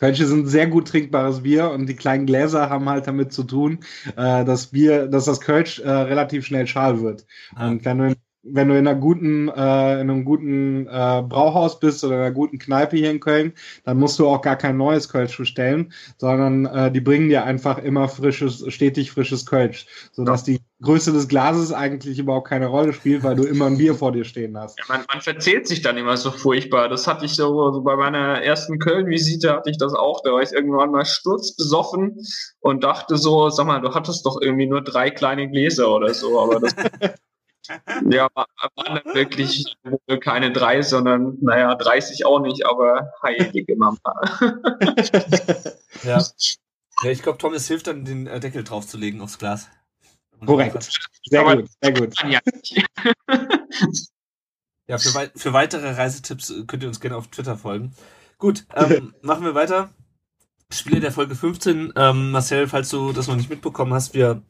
[0.00, 3.78] Kölsche sind sehr gut trinkbares Bier und die kleinen Gläser haben halt damit zu tun,
[4.16, 7.26] äh, dass Bier, dass das Kölsch äh, relativ schnell schal wird.
[7.54, 7.68] Ah.
[7.68, 12.04] Und wenn du wenn du in einer guten, äh, in einem guten äh, Brauhaus bist
[12.04, 13.52] oder in einer guten Kneipe hier in Köln,
[13.84, 17.78] dann musst du auch gar kein neues Kölsch bestellen, sondern äh, die bringen dir einfach
[17.78, 20.54] immer frisches, stetig frisches Kölsch, sodass ja.
[20.54, 24.12] die Größe des Glases eigentlich überhaupt keine Rolle spielt, weil du immer ein Bier vor
[24.12, 24.78] dir stehen hast.
[24.78, 26.88] Ja, man, man verzählt sich dann immer so furchtbar.
[26.88, 30.20] Das hatte ich so, so bei meiner ersten Köln-Visite hatte ich das auch.
[30.22, 32.18] Da war ich irgendwann mal sturzbesoffen
[32.60, 36.40] und dachte so, sag mal, du hattest doch irgendwie nur drei kleine Gläser oder so,
[36.40, 36.74] aber das
[38.10, 39.76] Ja, waren wirklich
[40.20, 43.98] keine drei, sondern, naja, 30 auch nicht, aber heilige Mama.
[46.02, 46.22] ja.
[47.02, 49.68] ja, ich glaube, Thomas hilft dann, den äh, Deckel draufzulegen aufs Glas.
[50.44, 50.90] Korrekt.
[51.24, 52.14] Sehr aber gut, sehr gut.
[52.28, 52.40] Ja,
[54.86, 57.94] ja für, wei für weitere Reisetipps äh, könnt ihr uns gerne auf Twitter folgen.
[58.38, 59.90] Gut, ähm, machen wir weiter.
[60.70, 61.92] Spiele der Folge 15.
[61.96, 64.42] Ähm, Marcel, falls du das noch nicht mitbekommen hast, wir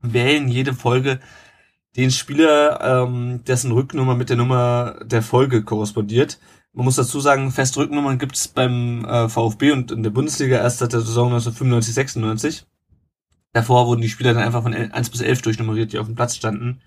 [0.00, 1.20] wählen jede Folge
[1.96, 6.38] den Spieler, ähm, dessen Rücknummer mit der Nummer der Folge korrespondiert.
[6.72, 10.56] Man muss dazu sagen, feste Rücknummern gibt es beim äh, VfB und in der Bundesliga
[10.56, 12.66] erst seit der Saison 1995, 96.
[13.52, 16.34] Davor wurden die Spieler dann einfach von 1 bis 11 durchnummeriert, die auf dem Platz
[16.34, 16.80] standen.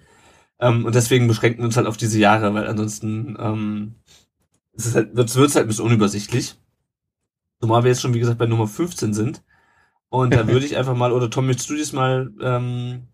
[0.59, 3.95] Ähm, und deswegen beschränken wir uns halt auf diese Jahre, weil ansonsten ähm,
[4.73, 6.55] es ist halt, wird es halt ein bisschen unübersichtlich.
[7.61, 9.43] Zumal wir jetzt schon, wie gesagt, bei Nummer 15 sind.
[10.09, 13.07] Und da würde ich einfach mal, oder Tom, willst du diesmal ähm,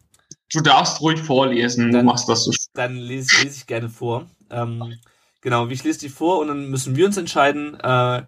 [0.53, 2.51] Du darfst ruhig vorlesen, dann, du machst das so.
[2.73, 4.27] Dann lese, lese ich gerne vor.
[4.49, 4.97] Ähm,
[5.41, 7.79] genau, ich lese die vor und dann müssen wir uns entscheiden.
[7.79, 8.23] Äh,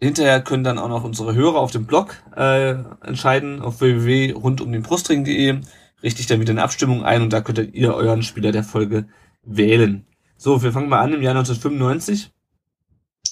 [0.00, 5.60] hinterher können dann auch noch unsere Hörer auf dem Blog äh, entscheiden, auf www.rundumdenbrustring.de
[6.02, 9.06] richte ich dann wieder eine Abstimmung ein und da könnt ihr euren Spieler der Folge
[9.44, 10.06] wählen.
[10.36, 12.32] So, wir fangen mal an im Jahr 1995.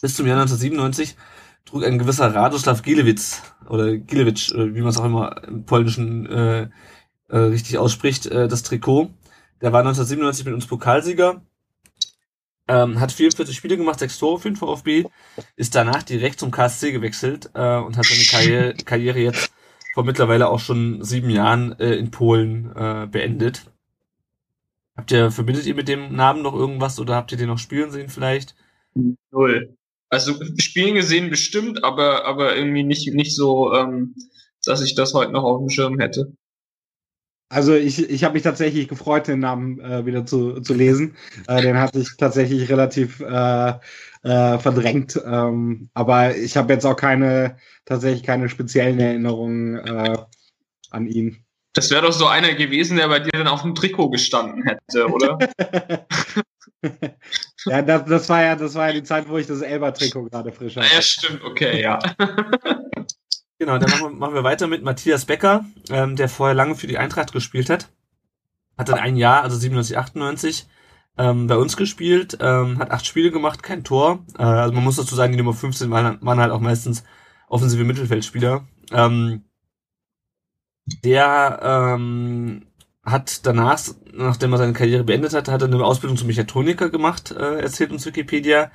[0.00, 1.16] Bis zum Jahr 1997
[1.64, 6.26] trug ein gewisser Radoslav Gilewitz oder Gilewitsch, äh, wie man es auch immer im polnischen
[6.26, 6.68] äh,
[7.30, 9.10] äh, richtig ausspricht, äh, das Trikot.
[9.60, 11.42] Der war 1997 mit uns Pokalsieger,
[12.68, 15.04] ähm, hat 44 Spiele gemacht, 6 Tore für den VfB,
[15.56, 19.52] ist danach direkt zum KSC gewechselt äh, und hat seine Karriere, Karriere jetzt
[19.92, 23.64] vor mittlerweile auch schon sieben Jahren äh, in Polen äh, beendet.
[24.96, 27.90] Habt ihr, verbindet ihr mit dem Namen noch irgendwas oder habt ihr den noch spielen
[27.90, 28.54] sehen vielleicht?
[29.30, 29.76] Null.
[30.08, 34.14] Also spielen gesehen bestimmt, aber, aber irgendwie nicht, nicht so, ähm,
[34.64, 36.32] dass ich das heute noch auf dem Schirm hätte.
[37.50, 41.16] Also ich, ich habe mich tatsächlich gefreut, den Namen äh, wieder zu, zu lesen.
[41.48, 43.70] Äh, den hatte ich tatsächlich relativ äh,
[44.22, 45.20] äh, verdrängt.
[45.26, 50.16] Ähm, aber ich habe jetzt auch keine tatsächlich keine speziellen Erinnerungen äh,
[50.90, 51.44] an ihn.
[51.74, 55.08] Das wäre doch so einer gewesen, der bei dir dann auf dem Trikot gestanden hätte,
[55.08, 55.38] oder?
[57.66, 60.52] ja, das, das war ja, das war ja die Zeit, wo ich das Elber-Trikot gerade
[60.52, 60.94] frisch hatte.
[60.94, 61.98] Ja, stimmt, okay, ja.
[63.60, 66.86] Genau, dann machen wir, machen wir weiter mit Matthias Becker, ähm, der vorher lange für
[66.86, 67.90] die Eintracht gespielt hat.
[68.78, 70.66] Hat dann ein Jahr, also 97, 98,
[71.18, 74.24] ähm, bei uns gespielt, ähm, hat acht Spiele gemacht, kein Tor.
[74.38, 77.04] Äh, also man muss dazu sagen, die Nummer 15 waren, waren halt auch meistens
[77.48, 78.66] offensive Mittelfeldspieler.
[78.92, 79.44] Ähm,
[81.04, 82.66] der ähm,
[83.04, 83.78] hat danach,
[84.14, 87.92] nachdem er seine Karriere beendet hat, hat er eine Ausbildung zum Mechatroniker gemacht, äh, erzählt
[87.92, 88.70] uns Wikipedia.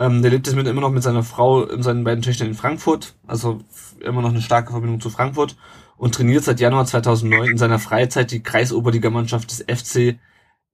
[0.00, 2.54] Ähm, der lebt jetzt mit, immer noch mit seiner Frau und seinen beiden Töchtern in
[2.54, 3.60] Frankfurt, also
[4.00, 5.56] immer noch eine starke Verbindung zu Frankfurt
[5.98, 10.18] und trainiert seit Januar 2009 in seiner Freizeit die Kreisoberligamannschaft des FC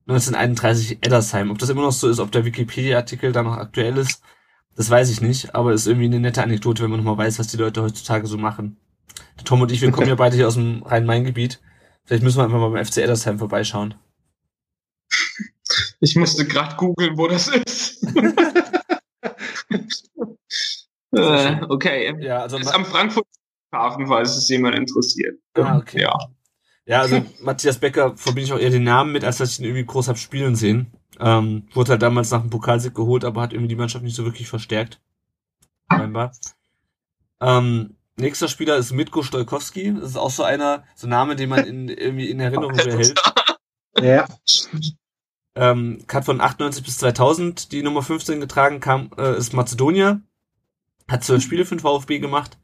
[0.06, 1.50] 1931 Eddersheim.
[1.50, 4.22] Ob das immer noch so ist, ob der Wikipedia-Artikel da noch aktuell ist,
[4.76, 7.48] das weiß ich nicht, aber ist irgendwie eine nette Anekdote, wenn man nochmal weiß, was
[7.48, 8.76] die Leute heutzutage so machen.
[9.38, 11.60] Der Tom und ich, wir kommen ja beide hier aus dem Rhein-Main-Gebiet.
[12.04, 13.94] Vielleicht müssen wir einfach mal beim FC Eddersheim vorbeischauen.
[15.98, 18.06] Ich musste gerade googeln, wo das ist.
[21.12, 22.14] äh, okay.
[22.20, 23.26] Ja, also ist am Frankfurt
[23.72, 25.38] Hafen, falls es jemand interessiert.
[25.54, 26.02] Ah, okay.
[26.02, 26.16] Ja.
[26.88, 29.64] Ja, also Matthias Becker verbinde ich auch eher den Namen mit, als dass ich ihn
[29.64, 30.92] irgendwie groß hab spielen sehen.
[31.18, 34.24] Ähm, wurde halt damals nach dem Pokalsieg geholt, aber hat irgendwie die Mannschaft nicht so
[34.24, 35.00] wirklich verstärkt.
[35.90, 36.32] Scheinbar.
[37.40, 39.94] Ähm, nächster Spieler ist Mitko Stolkowski.
[39.94, 43.20] Das ist auch so einer, so ein Name, den man in, irgendwie in Erinnerung behält.
[44.00, 44.28] Ja.
[45.57, 50.20] Ähm, hat von 98 bis 2000 die Nummer 15 getragen, kam, äh, ist Mazedonier.
[51.09, 52.59] Hat zwölf Spiele für den VfB gemacht.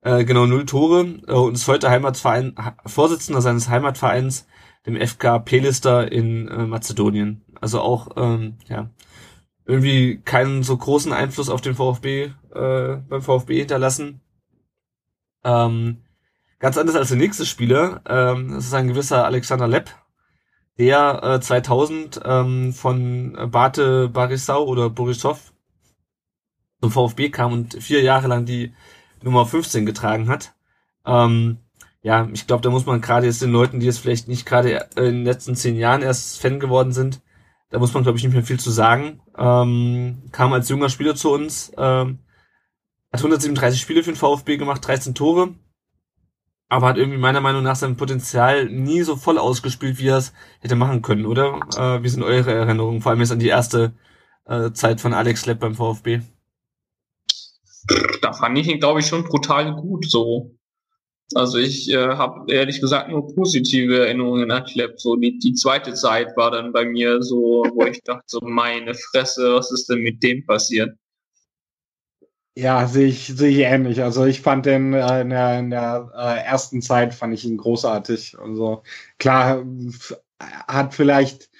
[0.00, 1.02] Äh, genau, null Tore.
[1.26, 4.46] Äh, und ist heute Heimatverein, ha Vorsitzender seines Heimatvereins,
[4.86, 7.44] dem FK Pelister in äh, Mazedonien.
[7.60, 8.90] Also auch, ähm, ja,
[9.66, 14.22] irgendwie keinen so großen Einfluss auf den VfB, äh, beim VfB hinterlassen.
[15.44, 15.98] Ähm,
[16.58, 19.90] ganz anders als der nächste Spieler, ähm, das ist ein gewisser Alexander Lepp,
[20.78, 25.52] der äh, 2000 ähm, von Bate Barisau oder Borisov
[26.80, 28.74] zum VfB kam und vier Jahre lang die
[29.22, 30.54] Nummer 15 getragen hat.
[31.06, 31.58] Ähm,
[32.02, 34.88] ja, ich glaube, da muss man gerade jetzt den Leuten, die jetzt vielleicht nicht gerade
[34.96, 37.20] in den letzten zehn Jahren erst Fan geworden sind,
[37.70, 39.20] da muss man, glaube ich, nicht mehr viel zu sagen.
[39.38, 42.18] Ähm, kam als junger Spieler zu uns, ähm,
[43.12, 45.54] hat 137 Spiele für den VfB gemacht, 13 Tore,
[46.72, 50.32] aber hat irgendwie meiner Meinung nach sein Potenzial nie so voll ausgespielt, wie er es
[50.60, 51.60] hätte machen können, oder?
[51.76, 53.92] Äh, wie sind eure Erinnerungen, vor allem jetzt an die erste
[54.46, 56.20] äh, Zeit von Alex Lepp beim VfB?
[58.22, 60.56] Da fand ich ihn, glaube ich, schon brutal gut so.
[61.34, 64.98] Also ich äh, habe ehrlich gesagt nur positive Erinnerungen an Klepp.
[64.98, 68.94] So die, die zweite Zeit war dann bei mir so, wo ich dachte, so meine
[68.94, 70.96] Fresse, was ist denn mit dem passiert?
[72.54, 74.02] Ja, sehe ich, sehe ich ähnlich.
[74.02, 77.56] Also ich fand den äh, in der, in der äh, ersten Zeit fand ich ihn
[77.56, 78.36] großartig.
[78.38, 78.82] Also
[79.18, 79.64] klar
[80.68, 81.50] hat vielleicht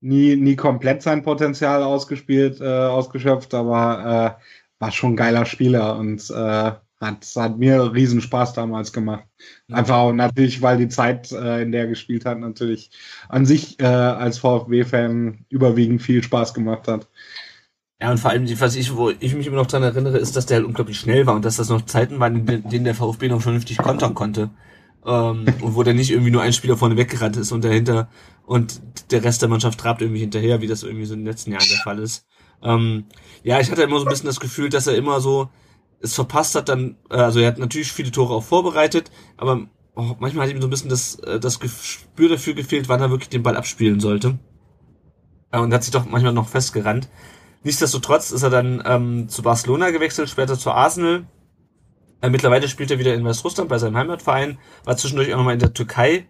[0.00, 4.42] nie, nie komplett sein Potenzial ausgespielt, äh, ausgeschöpft, aber äh,
[4.78, 9.24] war schon ein geiler Spieler und äh, hat, hat mir riesen Spaß damals gemacht.
[9.70, 12.90] Einfach auch natürlich, weil die Zeit, äh, in der er gespielt hat, natürlich
[13.28, 17.08] an sich äh, als VfB-Fan überwiegend viel Spaß gemacht hat.
[18.02, 20.46] Ja, und vor allem, was ich, wo ich mich immer noch dran erinnere, ist, dass
[20.46, 23.28] der halt unglaublich schnell war und dass das noch Zeiten waren, in denen der VfB
[23.28, 24.50] noch vernünftig kontern konnte.
[25.06, 28.08] Ähm, und wo der nicht irgendwie nur ein Spieler vorne weggerannt ist und dahinter
[28.44, 28.82] und
[29.12, 31.68] der Rest der Mannschaft trabt irgendwie hinterher, wie das irgendwie so in den letzten Jahren
[31.68, 32.26] der Fall ist.
[32.60, 33.04] Ähm,
[33.44, 35.48] ja, ich hatte immer so ein bisschen das Gefühl, dass er immer so
[36.00, 40.18] es verpasst hat, dann, äh, also er hat natürlich viele Tore auch vorbereitet, aber auch
[40.18, 43.28] manchmal hat ihm so ein bisschen das, äh, das Gespür dafür gefehlt, wann er wirklich
[43.28, 44.40] den Ball abspielen sollte.
[45.52, 47.08] Äh, und hat sich doch manchmal noch festgerannt.
[47.64, 51.24] Nichtsdestotrotz ist er dann ähm, zu Barcelona gewechselt, später zu Arsenal.
[52.20, 55.60] Äh, mittlerweile spielt er wieder in Weißrussland bei seinem Heimatverein, war zwischendurch auch nochmal in
[55.60, 56.26] der Türkei,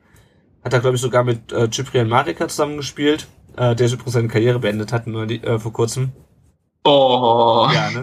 [0.65, 4.59] hat er, glaube ich, sogar mit äh, Cyprian Marika zusammengespielt, äh, der übrigens seine Karriere
[4.59, 6.13] beendet hat, nur die, äh, vor kurzem.
[6.85, 7.69] Oh.
[7.73, 8.03] Ja, ne?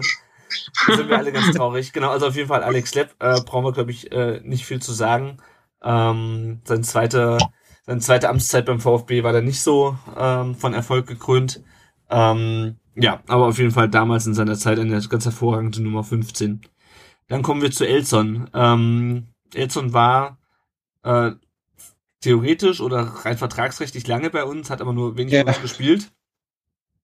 [0.86, 1.92] Da sind wir alle ganz traurig.
[1.92, 4.80] Genau, also auf jeden Fall Alex Lepp, äh, brauchen wir, glaube ich, äh, nicht viel
[4.80, 5.38] zu sagen.
[5.82, 7.38] Ähm, sein zweiter,
[7.86, 11.62] seine zweite Amtszeit beim VfB war da nicht so ähm, von Erfolg gekrönt.
[12.10, 16.62] Ähm, ja, aber auf jeden Fall damals in seiner Zeit eine ganz hervorragende Nummer 15.
[17.28, 18.50] Dann kommen wir zu Elson.
[18.54, 20.38] Ähm, Elson war
[21.02, 21.32] äh,
[22.20, 25.42] theoretisch oder rein vertragsrechtlich lange bei uns, hat aber nur wenig Ja.
[25.44, 26.10] gespielt.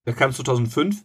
[0.04, 1.04] Er kam 2005.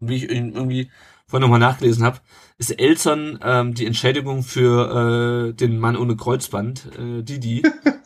[0.00, 0.90] Und wie ich ihn irgendwie
[1.26, 2.20] vorhin nochmal nachgelesen habe,
[2.58, 7.62] ist Elson ähm, die Entschädigung für äh, den Mann ohne Kreuzband, äh, Didi.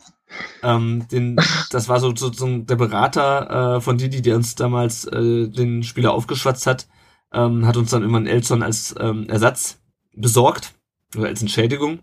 [0.61, 1.37] Ähm, den,
[1.71, 6.13] das war so sozusagen der Berater äh, von Didi, der uns damals äh, den Spieler
[6.13, 6.87] aufgeschwatzt hat,
[7.33, 9.81] ähm, hat uns dann immer einen Elson als ähm, Ersatz
[10.13, 10.75] besorgt
[11.15, 11.99] oder als Entschädigung.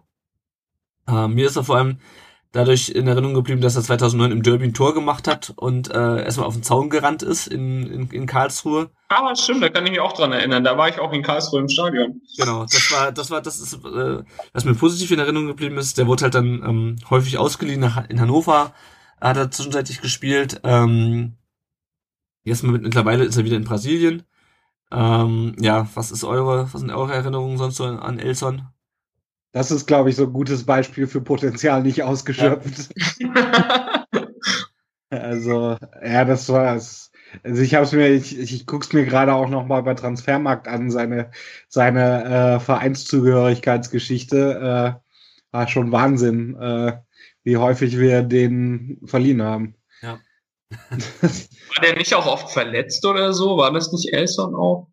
[1.06, 1.98] Äh, mir ist er vor allem
[2.56, 6.24] dadurch in Erinnerung geblieben, dass er 2009 im Derby ein Tor gemacht hat und äh,
[6.24, 8.90] erstmal auf den Zaun gerannt ist in, in, in Karlsruhe.
[9.08, 10.64] Aber ah, stimmt, da kann ich mich auch dran erinnern.
[10.64, 12.22] Da war ich auch in Karlsruhe im Stadion.
[12.38, 14.22] Genau, das war, das war, das ist, äh,
[14.54, 15.98] was mir positiv in Erinnerung geblieben ist.
[15.98, 18.72] Der wurde halt dann ähm, häufig ausgeliehen nach, in Hannover,
[19.20, 20.60] hat er zwischenzeitlich gespielt.
[20.64, 21.36] Ähm,
[22.42, 24.22] jetzt mit, mittlerweile ist er wieder in Brasilien.
[24.90, 28.66] Ähm, ja, was ist eure, was sind eure Erinnerungen sonst so an Elson?
[29.56, 32.90] Das ist, glaube ich, so ein gutes Beispiel für Potenzial nicht ausgeschöpft.
[33.18, 34.04] Ja.
[35.08, 37.10] also, ja, das war es.
[37.42, 40.90] Also ich habe mir, ich, ich guck's mir gerade auch noch mal bei Transfermarkt an,
[40.90, 41.30] seine
[41.68, 45.00] seine äh, Vereinszugehörigkeitsgeschichte.
[45.00, 46.98] Äh, war schon Wahnsinn, äh,
[47.42, 49.74] wie häufig wir den verliehen haben.
[50.02, 50.20] Ja.
[50.90, 53.56] war der nicht auch oft verletzt oder so?
[53.56, 54.90] War das nicht Elson auch?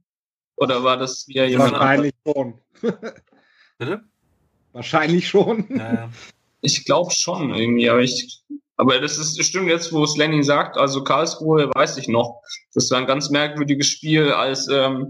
[0.55, 1.73] Oder war das wieder jemand?
[1.73, 2.61] Wahrscheinlich schon.
[3.77, 4.05] Bitte?
[4.73, 5.65] Wahrscheinlich schon.
[5.69, 6.09] Ja,
[6.61, 8.41] ich glaube schon irgendwie, aber ich,
[8.77, 12.41] aber das ist stimmt jetzt, wo es Lenny sagt, also Karlsruhe weiß ich noch.
[12.73, 15.09] Das war ein ganz merkwürdiges Spiel, als ähm,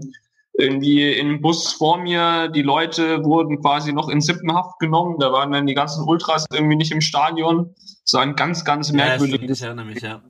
[0.56, 5.18] irgendwie im Bus vor mir die Leute wurden quasi noch in Sippenhaft genommen.
[5.18, 7.74] Da waren dann die ganzen Ultras irgendwie nicht im Stadion.
[8.04, 9.60] Das war ein ganz, ganz merkwürdiges.
[9.60, 10.22] Ja, ich mich, ja.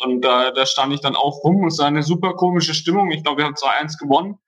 [0.00, 1.66] Und da, da stand ich dann auch rum.
[1.66, 3.10] Es war eine super komische Stimmung.
[3.10, 4.38] Ich glaube, wir haben 2-1 gewonnen.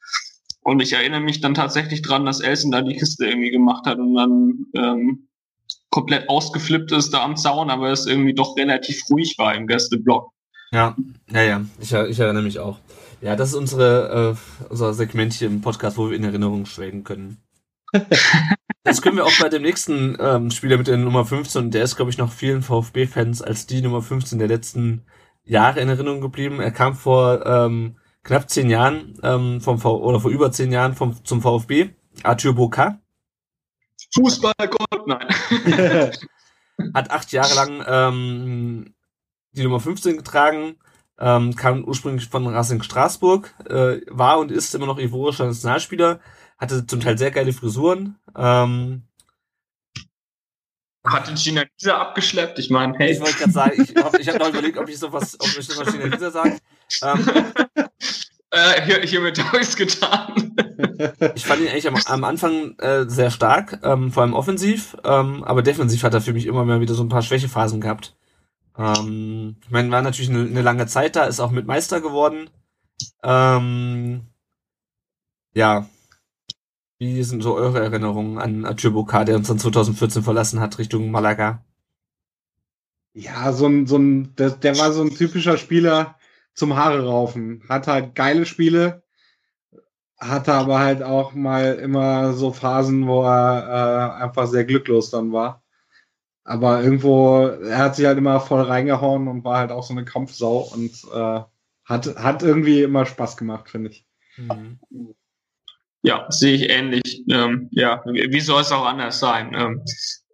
[0.68, 3.98] Und ich erinnere mich dann tatsächlich dran, dass Elsen da die Kiste irgendwie gemacht hat
[3.98, 5.28] und dann ähm,
[5.88, 10.30] komplett ausgeflippt ist da am Zaun, aber es irgendwie doch relativ ruhig war im Gästeblock.
[10.70, 10.94] Ja,
[11.30, 12.80] ja, ja, ich, ich erinnere mich auch.
[13.22, 17.02] Ja, das ist unsere, äh, unser Segment hier im Podcast, wo wir in Erinnerung schwelgen
[17.02, 17.38] können.
[18.84, 21.96] das können wir auch bei dem nächsten ähm, Spieler mit der Nummer 15, der ist,
[21.96, 25.06] glaube ich, noch vielen VfB-Fans als die Nummer 15 der letzten
[25.44, 26.60] Jahre in Erinnerung geblieben.
[26.60, 27.96] Er kam vor ähm,
[28.28, 31.90] knapp zehn Jahren ähm, vom v oder vor über zehn Jahren vom, zum VfB,
[32.22, 33.00] Arthur Boca.
[34.14, 35.28] Fußballgott, nein.
[36.94, 38.94] Hat acht Jahre lang ähm,
[39.52, 40.76] die Nummer 15 getragen,
[41.18, 46.20] ähm, kam ursprünglich von Racing Straßburg, äh, war und ist immer noch ivorischer Nationalspieler,
[46.58, 48.18] hatte zum Teil sehr geile Frisuren.
[48.36, 49.04] Ähm,
[51.02, 52.58] hat den China Lisa abgeschleppt.
[52.58, 53.12] Ich meine, hey.
[53.12, 55.66] Ich wollte gerade sagen, ich habe ich hab noch überlegt, ob ich sowas, ob ich
[55.66, 56.58] sowas China Lisa sage.
[57.02, 57.28] Ähm,
[58.50, 60.56] äh, hier, hiermit habe ich es getan.
[61.34, 65.44] ich fand ihn eigentlich am, am Anfang äh, sehr stark, ähm, vor allem offensiv, ähm,
[65.44, 68.16] aber defensiv hat er für mich immer mal wieder so ein paar Schwächephasen gehabt.
[68.76, 72.50] Ähm, ich meine, war natürlich eine, eine lange Zeit da, ist auch mit Meister geworden.
[73.22, 74.26] Ähm,
[75.54, 75.88] ja,
[76.98, 81.64] wie sind so eure Erinnerungen an Atürboka, der uns dann 2014 verlassen hat, Richtung Malaga?
[83.14, 86.17] Ja, so ein, so ein, der, der war so ein typischer Spieler
[86.58, 87.62] zum Haare raufen.
[87.68, 89.02] Hat halt geile Spiele,
[90.18, 95.32] hatte aber halt auch mal immer so Phasen, wo er äh, einfach sehr glücklos dann
[95.32, 95.62] war.
[96.44, 100.04] Aber irgendwo, er hat sich halt immer voll reingehauen und war halt auch so eine
[100.04, 101.40] Kampfsau und äh,
[101.84, 104.06] hat, hat irgendwie immer Spaß gemacht, finde ich.
[104.36, 104.78] Mhm.
[106.02, 107.24] Ja, sehe ich ähnlich.
[107.28, 109.54] Ähm, ja, wie soll es auch anders sein?
[109.54, 109.82] Ähm,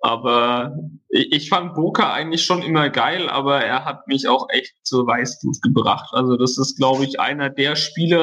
[0.05, 0.77] aber
[1.09, 5.07] ich, ich fand Boca eigentlich schon immer geil, aber er hat mich auch echt zur
[5.07, 6.11] Weißglut gebracht.
[6.13, 8.23] Also das ist, glaube ich, einer der Spieler,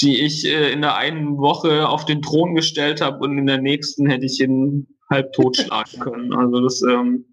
[0.00, 3.58] die ich äh, in der einen Woche auf den Thron gestellt habe und in der
[3.58, 6.34] nächsten hätte ich ihn halb totschlagen können.
[6.34, 7.26] Also das ähm,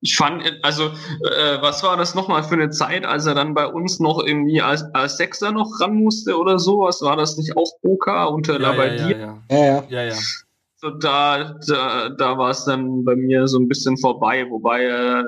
[0.00, 3.66] ich fand, also, äh, was war das nochmal für eine Zeit, als er dann bei
[3.66, 7.00] uns noch irgendwie als, als Sechser noch ran musste oder sowas?
[7.00, 9.18] War das nicht auch Boca unter ja, Labadier?
[9.18, 9.84] Ja, ja, ja.
[9.88, 10.14] ja, ja.
[10.14, 10.44] So,
[10.90, 15.24] da, da, da war es dann bei mir so ein bisschen vorbei, wobei äh,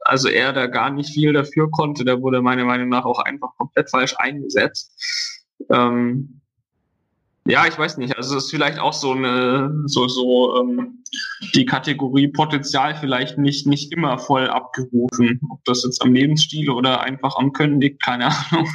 [0.00, 2.04] also er da gar nicht viel dafür konnte.
[2.04, 5.46] Der wurde meiner Meinung nach auch einfach komplett falsch eingesetzt.
[5.70, 6.40] Ähm,
[7.48, 8.16] ja, ich weiß nicht.
[8.16, 11.04] Also es ist vielleicht auch so eine, so, so ähm,
[11.54, 15.40] die Kategorie Potenzial vielleicht nicht, nicht immer voll abgerufen.
[15.50, 18.68] Ob das jetzt am Lebensstil oder einfach am Können liegt, keine Ahnung.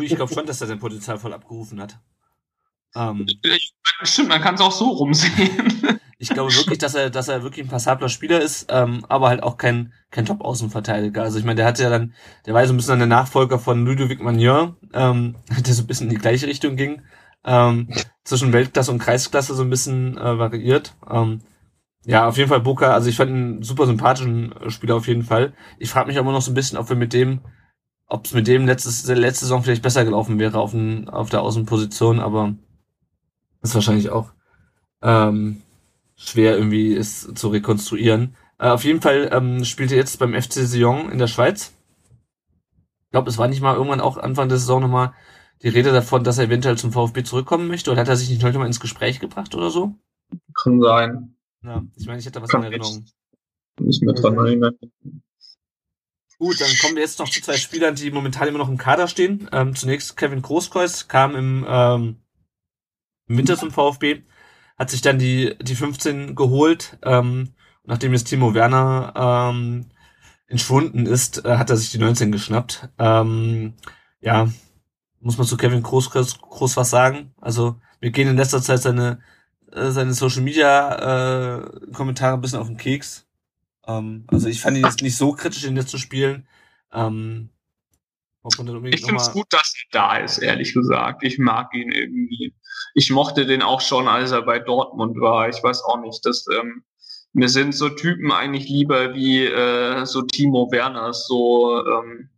[0.00, 1.98] Ich glaube schon, dass er sein Potenzial voll abgerufen hat.
[2.94, 6.00] Ähm, ich, stimmt, man kann es auch so rumsehen.
[6.18, 9.42] ich glaube wirklich, dass er, dass er wirklich ein passabler Spieler ist, ähm, aber halt
[9.42, 11.22] auch kein, kein Top-Außenverteidiger.
[11.22, 12.14] Also ich meine, der hatte ja dann,
[12.46, 15.36] der war so ein bisschen der Nachfolger von Ludovic Magnon, ähm,
[15.66, 17.02] der so ein bisschen in die gleiche Richtung ging
[17.44, 17.88] ähm,
[18.24, 20.94] zwischen Weltklasse und Kreisklasse so ein bisschen äh, variiert.
[21.08, 21.40] Ähm,
[22.04, 25.22] ja, auf jeden Fall Boca, also ich fand ihn einen super sympathischen Spieler auf jeden
[25.22, 25.52] Fall.
[25.78, 27.40] Ich frage mich aber noch so ein bisschen, ob wir mit dem,
[28.06, 31.42] ob es mit dem letztes, letzte Saison vielleicht besser gelaufen wäre auf, den, auf der
[31.42, 32.54] Außenposition, aber
[33.62, 34.32] ist wahrscheinlich auch
[35.02, 35.62] ähm,
[36.16, 38.36] schwer irgendwie ist zu rekonstruieren.
[38.58, 41.72] Äh, auf jeden Fall ähm, spielt er jetzt beim FC Sion in der Schweiz.
[43.04, 45.14] Ich glaube, es war nicht mal irgendwann auch Anfang der Saison nochmal
[45.62, 47.90] die Rede davon, dass er eventuell zum VfB zurückkommen möchte.
[47.90, 49.94] Oder hat er sich nicht heute mal ins Gespräch gebracht oder so?
[50.54, 51.34] Kann sein.
[51.62, 53.04] Ja, ich meine, ich hätte was Kann in Erinnerung.
[53.80, 54.78] Nicht mehr dran erinnern.
[56.38, 59.08] Gut, dann kommen wir jetzt noch zu zwei Spielern, die momentan immer noch im Kader
[59.08, 59.48] stehen.
[59.52, 62.16] Ähm, zunächst Kevin Großkreuz kam im, ähm, im
[63.36, 64.22] Winter zum VfB,
[64.78, 66.98] hat sich dann die, die 15 geholt.
[67.02, 67.50] Ähm,
[67.84, 69.86] nachdem jetzt Timo Werner ähm,
[70.46, 72.88] entschwunden ist, äh, hat er sich die 19 geschnappt.
[72.98, 73.74] Ähm,
[74.20, 74.48] ja,
[75.20, 77.34] muss man zu Kevin Großkreuz groß was sagen.
[77.40, 79.20] Also wir gehen in letzter Zeit seine,
[79.72, 83.26] äh, seine Social Media äh, Kommentare ein bisschen auf den Keks.
[83.86, 86.46] Ähm, also ich fand ihn jetzt nicht so kritisch, ihn jetzt zu spielen.
[86.92, 87.50] Ähm,
[88.94, 91.22] Ich finde es gut, dass er da ist, ehrlich gesagt.
[91.22, 92.54] Ich mag ihn irgendwie.
[92.94, 95.48] Ich mochte den auch schon, als er bei Dortmund war.
[95.48, 96.82] Ich weiß auch nicht, dass ähm,
[97.32, 101.12] mir sind so Typen eigentlich lieber wie äh, so Timo Werner.
[101.12, 102.28] So, ähm,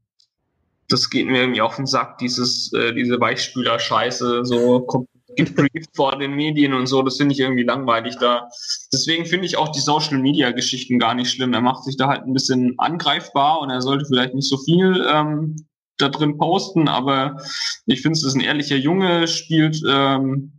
[0.88, 4.86] das geht mir irgendwie auf den Sack, dieses, äh, diese Weichspüler-Scheiße, so
[5.36, 8.48] gebrieft vor den Medien und so, das finde ich irgendwie langweilig da.
[8.92, 11.52] Deswegen finde ich auch die Social Media Geschichten gar nicht schlimm.
[11.54, 15.06] Er macht sich da halt ein bisschen angreifbar und er sollte vielleicht nicht so viel
[15.10, 15.56] ähm,
[15.98, 17.36] da drin posten, aber
[17.86, 20.52] ich finde es ist ein ehrlicher Junge, spielt ähm,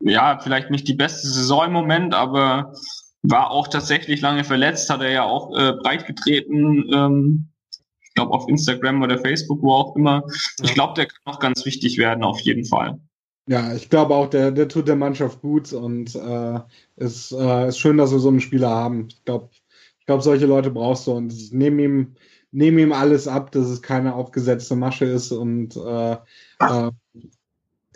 [0.00, 2.72] ja vielleicht nicht die beste Saison im Moment, aber
[3.22, 7.48] war auch tatsächlich lange verletzt, hat er ja auch äh, breit getreten, ähm,
[8.02, 10.22] ich glaube auf Instagram oder Facebook, wo auch immer.
[10.62, 12.98] Ich glaube, der kann noch ganz wichtig werden, auf jeden Fall.
[13.48, 16.60] Ja, ich glaube auch, der, der tut der Mannschaft gut und äh,
[16.96, 19.06] ist, äh, ist schön, dass wir so einen Spieler haben.
[19.08, 19.50] Ich glaube,
[20.00, 22.16] ich glaube, solche Leute brauchst du und ich nehme ihm,
[22.52, 26.16] nehme ihm alles ab, dass es keine aufgesetzte Masche ist und äh,
[26.60, 26.90] äh,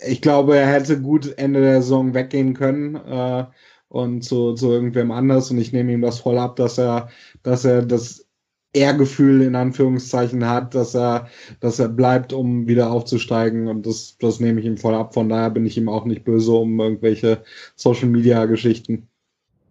[0.06, 3.46] ich glaube, er hätte gut Ende der Saison weggehen können äh,
[3.88, 7.08] und zu, zu irgendwem anders und ich nehme ihm das voll ab, dass er,
[7.42, 8.26] dass er das
[8.72, 11.28] Ehrgefühl in Anführungszeichen hat, dass er,
[11.58, 15.12] dass er bleibt, um wieder aufzusteigen und das, das nehme ich ihm voll ab.
[15.12, 17.42] Von daher bin ich ihm auch nicht böse um irgendwelche
[17.74, 19.08] Social Media Geschichten.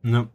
[0.04, 0.28] Ja.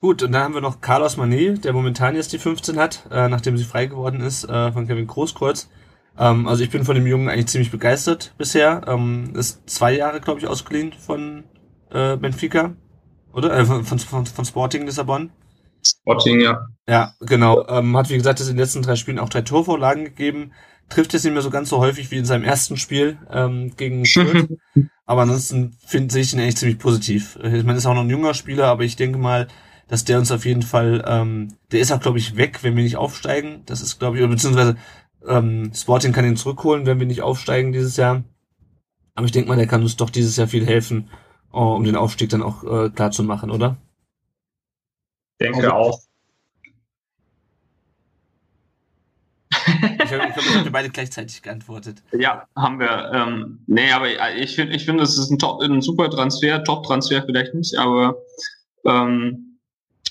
[0.00, 3.28] Gut, und dann haben wir noch Carlos Manet, der momentan jetzt die 15 hat, äh,
[3.28, 5.70] nachdem sie frei geworden ist äh, von Kevin Großkreuz.
[6.18, 8.82] Ähm, also ich bin von dem Jungen eigentlich ziemlich begeistert bisher.
[8.86, 11.44] Ähm, ist zwei Jahre, glaube ich, ausgeliehen von
[11.90, 12.74] äh, Benfica,
[13.32, 13.56] oder?
[13.56, 15.30] Äh, von, von, von, Sporting Lissabon.
[15.82, 16.66] Spotting, ja.
[16.88, 17.66] Ja, genau.
[17.68, 20.52] Ähm, hat, wie gesagt, das in den letzten drei Spielen auch drei Torvorlagen gegeben.
[20.90, 24.04] Trifft jetzt nicht mehr so ganz so häufig wie in seinem ersten Spiel ähm, gegen
[24.04, 24.48] Fürth.
[25.06, 27.38] aber ansonsten finde ich ihn eigentlich ziemlich positiv.
[27.42, 29.48] Ich meine, ist auch noch ein junger Spieler, aber ich denke mal,
[29.88, 32.82] dass der uns auf jeden Fall, ähm, der ist auch, glaube ich, weg, wenn wir
[32.82, 33.62] nicht aufsteigen.
[33.66, 34.76] Das ist, glaube ich, oder beziehungsweise
[35.26, 38.24] ähm, Sporting kann ihn zurückholen, wenn wir nicht aufsteigen dieses Jahr.
[39.14, 41.08] Aber ich denke mal, der kann uns doch dieses Jahr viel helfen,
[41.52, 43.76] äh, um den Aufstieg dann auch äh, klar zu machen, oder?
[45.40, 46.00] Denke Also- auch.
[49.48, 52.02] Ich glaube, ich, habe beide gleichzeitig geantwortet.
[52.12, 53.10] Ja, haben wir.
[53.12, 54.06] Ähm, nee, aber
[54.36, 58.16] ich finde, ich finde, es ist ein, Top, ein super Transfer, Top-Transfer vielleicht nicht, aber
[58.84, 59.45] ähm,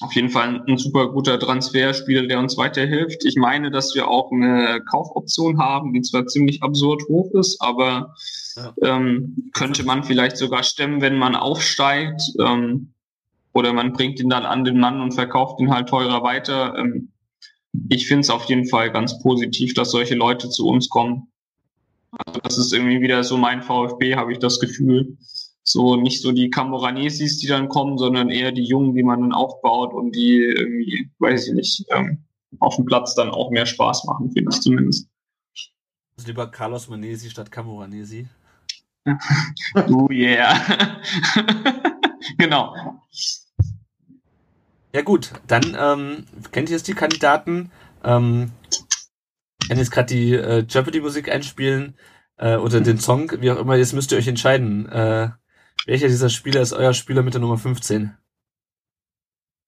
[0.01, 3.23] auf jeden Fall ein super guter Transferspieler, der uns weiterhilft.
[3.25, 8.13] Ich meine, dass wir auch eine Kaufoption haben, die zwar ziemlich absurd hoch ist, aber
[8.57, 8.73] Ja.
[8.83, 12.21] ähm, könnte man vielleicht sogar stemmen, wenn man aufsteigt.
[12.39, 12.91] Ähm,
[13.53, 16.75] oder man bringt ihn dann an den Mann und verkauft ihn halt teurer weiter.
[16.77, 17.09] Ähm,
[17.89, 21.27] ich finde es auf jeden Fall ganz positiv, dass solche Leute zu uns kommen.
[22.25, 25.17] Also das ist irgendwie wieder so mein VfB, habe ich das Gefühl.
[25.67, 29.33] So nicht so die Camoranesis, die dann kommen, sondern eher die Jungen, die man dann
[29.33, 32.23] aufbaut und die irgendwie, weiß ich nicht, ähm,
[32.59, 35.09] auf dem Platz dann auch mehr Spaß machen, finde ich zumindest.
[36.15, 38.27] Also lieber Carlos Manesi statt Camoranesi.
[39.75, 40.99] Oh yeah.
[42.37, 42.75] genau.
[44.93, 47.71] Ja gut, dann ähm, kennt ihr jetzt die Kandidaten.
[48.03, 48.51] Ähm,
[49.67, 51.95] wenn jetzt gerade die äh, Jeopardy-Musik einspielen
[52.37, 54.87] äh, oder den Song, wie auch immer, jetzt müsst ihr euch entscheiden.
[54.89, 55.29] Äh,
[55.85, 58.17] welcher dieser Spieler ist euer Spieler mit der Nummer 15?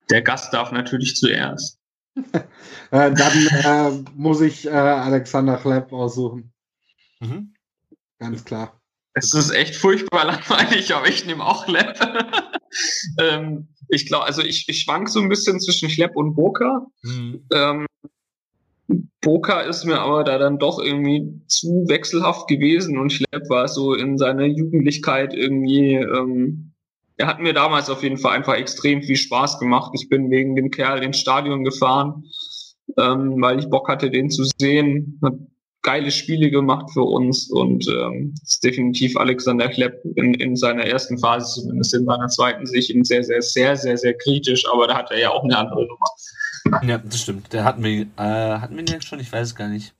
[0.10, 1.80] Der Gast darf natürlich zuerst.
[2.89, 6.53] Äh, dann äh, muss ich äh, Alexander Klepp aussuchen.
[7.19, 7.53] Mhm.
[8.18, 8.81] Ganz klar.
[9.14, 11.99] Es ist echt furchtbar langweilig, aber ich nehme auch Lepp.
[13.19, 16.88] ähm, ich glaube, also ich, ich schwank so ein bisschen zwischen Schlepp und Boca.
[17.02, 17.45] Mhm.
[17.52, 17.85] Ähm,
[19.22, 23.93] Boca ist mir aber da dann doch irgendwie zu wechselhaft gewesen und Schlepp war so
[23.93, 26.73] in seiner Jugendlichkeit irgendwie, ähm,
[27.18, 29.91] er hat mir damals auf jeden Fall einfach extrem viel Spaß gemacht.
[29.95, 32.23] Ich bin wegen dem Kerl ins Stadion gefahren,
[32.97, 35.19] ähm, weil ich Bock hatte, den zu sehen.
[35.23, 35.34] Hat
[35.88, 41.18] geile Spiele gemacht für uns und ähm, ist definitiv Alexander Klepp in, in seiner ersten
[41.18, 44.88] Phase, zumindest in seiner zweiten, sehe ich ihn sehr, sehr, sehr, sehr, sehr kritisch, aber
[44.88, 46.81] da hat er ja auch eine andere Nummer.
[46.85, 47.53] Ja, das stimmt.
[47.53, 49.22] Der hatten wir, äh, hatten wir den jetzt schon?
[49.22, 49.93] Ich weiß es gar nicht.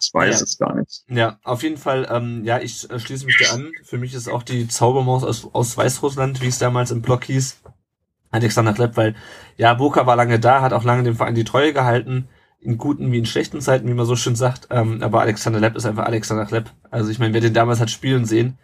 [0.00, 0.44] Ich weiß Ja.
[0.44, 1.04] es gar nicht.
[1.10, 3.70] Ja, auf jeden Fall, ähm, ja, ich äh, schließe mich da an.
[3.82, 7.60] Für mich ist auch die Zaubermaus aus, aus Weißrussland, wie es damals im Blog hieß,
[8.30, 9.14] Alexander Klepp, weil,
[9.58, 12.28] ja, Boca war lange da, hat auch lange dem Verein die Treue gehalten,
[12.64, 15.76] in guten wie in schlechten Zeiten, wie man so schön sagt, ähm, aber Alexander Klepp
[15.76, 16.70] ist einfach Alexander Klepp.
[16.90, 18.58] Also ich meine, wer den damals hat spielen sehen,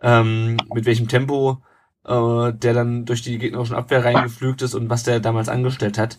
[0.00, 1.62] ähm, mit welchem Tempo
[2.06, 6.18] äh, der dann durch die gegnerischen Abwehr reingeflügt ist und was der damals angestellt hat,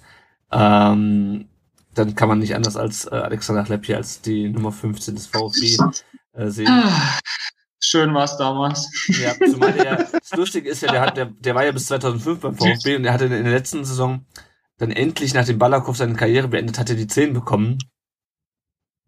[0.51, 1.47] ähm,
[1.93, 5.27] dann kann man nicht anders als äh, Alexander Klepp hier als die Nummer 15 des
[5.27, 5.77] VfB
[6.33, 6.83] äh, sehen.
[7.79, 8.89] Schön war es damals.
[9.07, 12.39] Ja, zumal der, das Lustige ist ja, der, hat, der, der war ja bis 2005
[12.39, 14.25] beim VfB und der hatte in der letzten Saison
[14.77, 17.77] dann endlich, nachdem Balakow seine Karriere beendet hatte, die 10 bekommen.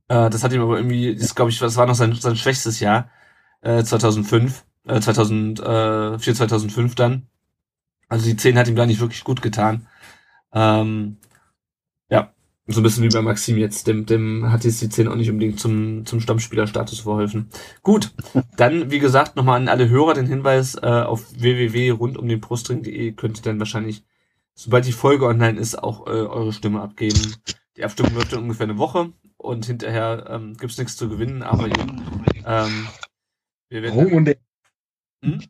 [0.07, 2.79] Äh, das hat ihm aber irgendwie, das glaube ich, das war noch sein, sein schwächstes
[2.79, 3.09] Jahr,
[3.61, 7.27] äh, 2005, äh, 2004, 2005 dann.
[8.07, 9.87] Also die 10 hat ihm da nicht wirklich gut getan.
[10.51, 11.17] Ähm,
[12.09, 12.33] ja,
[12.65, 15.29] so ein bisschen wie bei Maxim jetzt, dem, dem hat jetzt die 10 auch nicht
[15.29, 17.49] unbedingt zum, zum Stammspielerstatus verholfen.
[17.83, 18.11] Gut,
[18.57, 23.59] dann, wie gesagt, nochmal an alle Hörer den Hinweis, äh, auf www.rundumdenbrustring.de könnt ihr dann
[23.59, 24.03] wahrscheinlich,
[24.59, 27.35] sobald die Folge online ist, auch äh, eure Stimme abgeben.
[27.77, 31.67] Die Abstimmung läuft dann ungefähr eine Woche und hinterher ähm, gibt's nichts zu gewinnen, aber
[31.67, 32.87] eben, ähm,
[33.69, 34.37] wir werden Ruhm und, E-
[35.23, 35.41] Hm?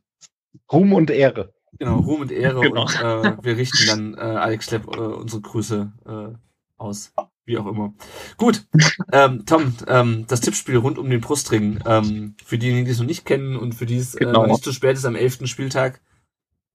[0.71, 1.53] Ruhm und Ehre.
[1.79, 2.83] Genau, Ruhm und Ehre Genau.
[2.83, 6.37] und äh, wir richten dann äh, Alex Klepp äh, unsere Grüße äh,
[6.77, 7.11] aus.
[7.45, 7.95] Wie auch immer.
[8.37, 8.67] Gut,
[9.11, 11.79] ähm, Tom, ähm, das Tippspiel rund um den Brustring.
[11.83, 14.43] Ähm, für diejenigen, die es noch nicht kennen und für die es äh, Genau.
[14.43, 15.47] noch nicht zu spät ist am 11.
[15.47, 15.99] Spieltag.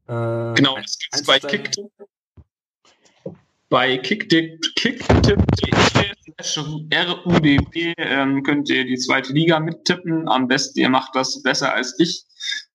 [0.09, 1.91] Äh, Genau, das gibt's bei einzusteigen.
[3.69, 5.75] Bei Kicktipp, kicktipp.de
[6.93, 10.29] RUDB ähm, könnt ihr die zweite Liga mittippen.
[10.29, 12.25] Am besten, ihr macht das besser als ich.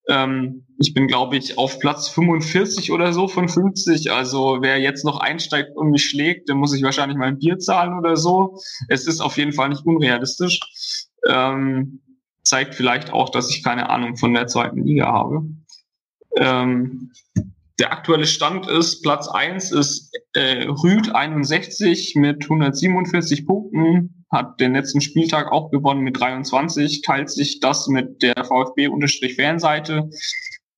[0.08, 4.12] Ähm, ich bin, glaube ich, auf Platz 45 oder so von 50.
[4.12, 7.60] Also wer jetzt noch einsteigt und mich schlägt, der muss ich wahrscheinlich mal ein Bier
[7.60, 8.60] zahlen oder so.
[8.88, 10.60] Es ist auf jeden Fall nicht unrealistisch.
[11.28, 12.02] Ähm,
[12.44, 15.44] zeigt vielleicht auch, dass ich keine Ahnung von der zweiten Liga habe.
[16.38, 17.12] Ähm,
[17.80, 24.74] der aktuelle Stand ist, Platz 1 ist äh, Rüd 61 mit 147 Punkten, hat den
[24.74, 30.10] letzten Spieltag auch gewonnen mit 23, teilt sich das mit der VfB-Fanseite,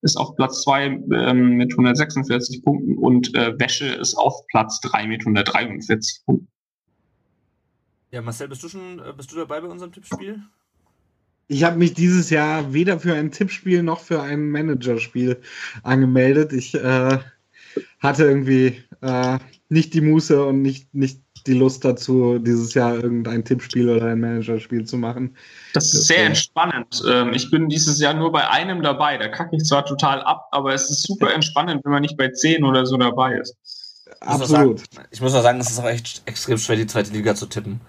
[0.02, 5.06] ist auf Platz 2 ähm, mit 146 Punkten und äh, Wäsche ist auf Platz 3
[5.06, 6.48] mit 143 Punkten.
[8.10, 10.42] Ja, Marcel, bist du schon, äh, bist du dabei bei unserem Tippspiel?
[11.48, 15.40] Ich habe mich dieses Jahr weder für ein Tippspiel noch für ein Managerspiel
[15.82, 16.52] angemeldet.
[16.52, 17.18] Ich äh,
[18.00, 19.38] hatte irgendwie äh,
[19.68, 24.20] nicht die Muße und nicht, nicht die Lust dazu, dieses Jahr irgendein Tippspiel oder ein
[24.20, 25.36] Managerspiel zu machen.
[25.74, 27.02] Das ist sehr entspannend.
[27.08, 29.18] Ähm, ich bin dieses Jahr nur bei einem dabei.
[29.18, 32.28] Da kacke ich zwar total ab, aber es ist super entspannend, wenn man nicht bei
[32.28, 33.56] 10 oder so dabei ist.
[34.20, 34.82] Absolut.
[35.10, 37.80] Ich muss auch sagen, es ist auch echt extrem schwer, die zweite Liga zu tippen.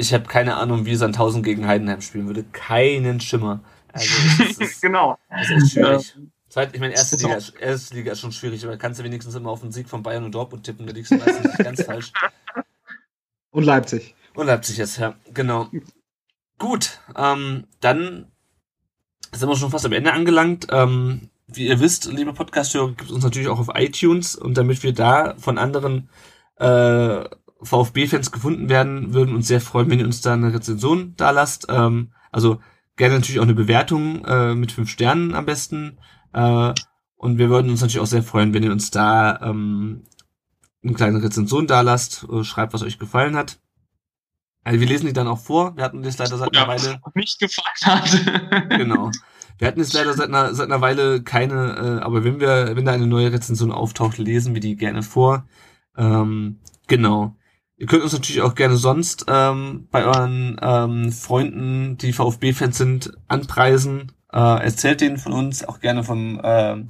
[0.00, 2.44] Ich habe keine Ahnung, wie Sandhausen gegen Heidenheim spielen würde.
[2.52, 3.60] Keinen Schimmer.
[3.92, 4.08] Also
[4.58, 5.18] ist, genau.
[5.28, 6.16] es ist echt schwierig.
[6.48, 8.98] Zweit, ich meine, erste Das Liga, ist, erste Liga ist schon schwierig, aber da kannst
[8.98, 11.44] du wenigstens immer auf den Sieg von Bayern und Dortmund tippen, da liegst du meistens
[11.44, 12.12] nicht ganz falsch.
[13.52, 14.14] Und Leipzig.
[14.34, 15.68] Und Leipzig jetzt, ja, genau.
[16.58, 18.30] Gut, ähm, dann
[19.32, 20.68] sind wir schon fast am Ende angelangt.
[20.70, 24.84] Ähm, wie ihr wisst, liebe Podcast-Hörer, gibt es uns natürlich auch auf iTunes und damit
[24.84, 26.08] wir da von anderen
[26.60, 27.24] äh,
[27.62, 31.66] VfB-Fans gefunden werden, würden uns sehr freuen, wenn ihr uns da eine Rezension da lasst.
[31.68, 32.60] Ähm, also
[32.96, 35.98] gerne natürlich auch eine Bewertung äh, mit fünf Sternen am besten.
[36.32, 36.72] Äh,
[37.16, 40.04] und wir würden uns natürlich auch sehr freuen, wenn ihr uns da ähm,
[40.82, 43.60] eine kleine Rezension da lasst, äh, schreibt, was euch gefallen hat.
[44.64, 45.76] Also wir lesen die dann auch vor.
[45.76, 47.00] Wir hatten das leider seit einer Weile.
[47.14, 48.70] nicht gefallen hat.
[48.78, 49.10] Genau.
[49.58, 52.86] Wir hatten jetzt leider seit einer, seit einer Weile keine, äh, aber wenn wir, wenn
[52.86, 55.46] da eine neue Rezension auftaucht, lesen wir die gerne vor.
[55.98, 57.36] Ähm, genau.
[57.80, 63.14] Ihr könnt uns natürlich auch gerne sonst ähm, bei euren ähm, Freunden, die VfB-Fans sind,
[63.26, 64.12] anpreisen.
[64.30, 66.88] Äh, erzählt denen von uns, auch gerne vom, ähm,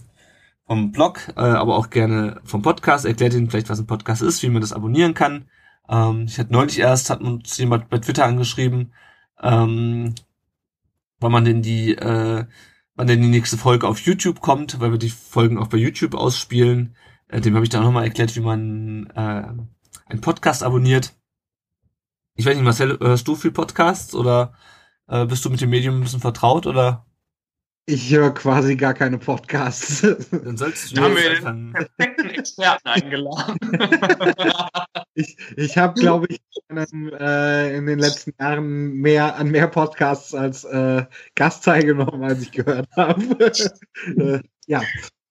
[0.67, 3.05] vom Blog, äh, aber auch gerne vom Podcast.
[3.05, 5.45] Erklärt ihnen vielleicht, was ein Podcast ist, wie man das abonnieren kann.
[5.89, 8.93] Ähm, ich hatte neulich erst, hat uns jemand bei Twitter angeschrieben,
[9.41, 10.17] ähm,
[11.21, 12.47] wann man denn die, äh,
[12.97, 16.15] wann denn die nächste Folge auf YouTube kommt, weil wir die Folgen auch bei YouTube
[16.15, 16.97] ausspielen.
[17.29, 19.45] Äh, dem habe ich dann nochmal erklärt, wie man äh,
[20.11, 21.15] einen Podcast abonniert.
[22.35, 24.55] Ich weiß nicht, Marcel, hörst du viel Podcasts oder
[25.09, 27.05] äh, bist du mit dem Medium ein bisschen vertraut oder
[27.87, 30.01] Ich höre quasi gar keine Podcasts.
[30.31, 31.73] dann sollst du Da haben wir- anfangen.
[31.73, 33.59] Perfekten Experten eingeladen.
[35.15, 40.35] ich ich habe, glaube ich, in, äh, in den letzten Jahren mehr an mehr Podcasts
[40.35, 41.05] als äh,
[41.35, 43.53] Gast teilgenommen, als ich gehört habe.
[44.16, 44.82] äh, ja,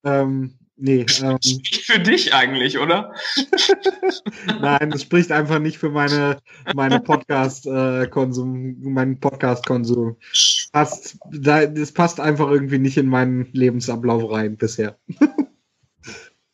[0.04, 1.06] ähm, nee.
[1.22, 3.14] Ähm, Nicht für dich eigentlich, oder?
[4.60, 6.38] Nein, das spricht einfach nicht für meine,
[6.74, 10.16] meine Podcast-Konsum, meinen Podcast-Konsum.
[10.72, 14.98] Passt, da, das passt einfach irgendwie nicht in meinen Lebensablauf rein bisher.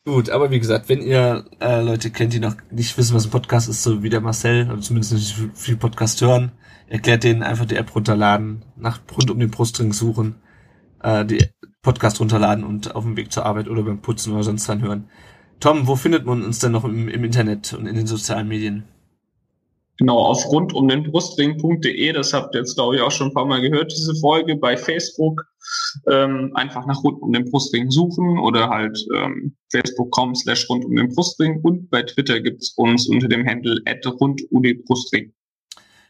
[0.05, 3.31] Gut, aber wie gesagt, wenn ihr äh, Leute kennt, die noch nicht wissen, was ein
[3.31, 6.53] Podcast ist, so wie der Marcel, oder zumindest nicht viel Podcast hören,
[6.87, 10.35] erklärt denen einfach die App runterladen, nach rund um den Brustring suchen,
[11.03, 11.45] äh, die
[11.81, 15.09] Podcast runterladen und auf dem Weg zur Arbeit oder beim Putzen oder sonst dann hören.
[15.59, 18.83] Tom, wo findet man uns denn noch im, im Internet und in den sozialen Medien?
[19.97, 23.33] Genau, auf rund um den Brustring.de, das habt ihr jetzt, glaube ich, auch schon ein
[23.33, 25.43] paar Mal gehört, diese Folge bei Facebook.
[26.09, 30.95] Ähm, einfach nach rund um den Brustring suchen oder halt ähm, facebook.com slash rund um
[30.95, 35.33] den Brustring und bei Twitter gibt's uns unter dem Handle at rund um den Brustring.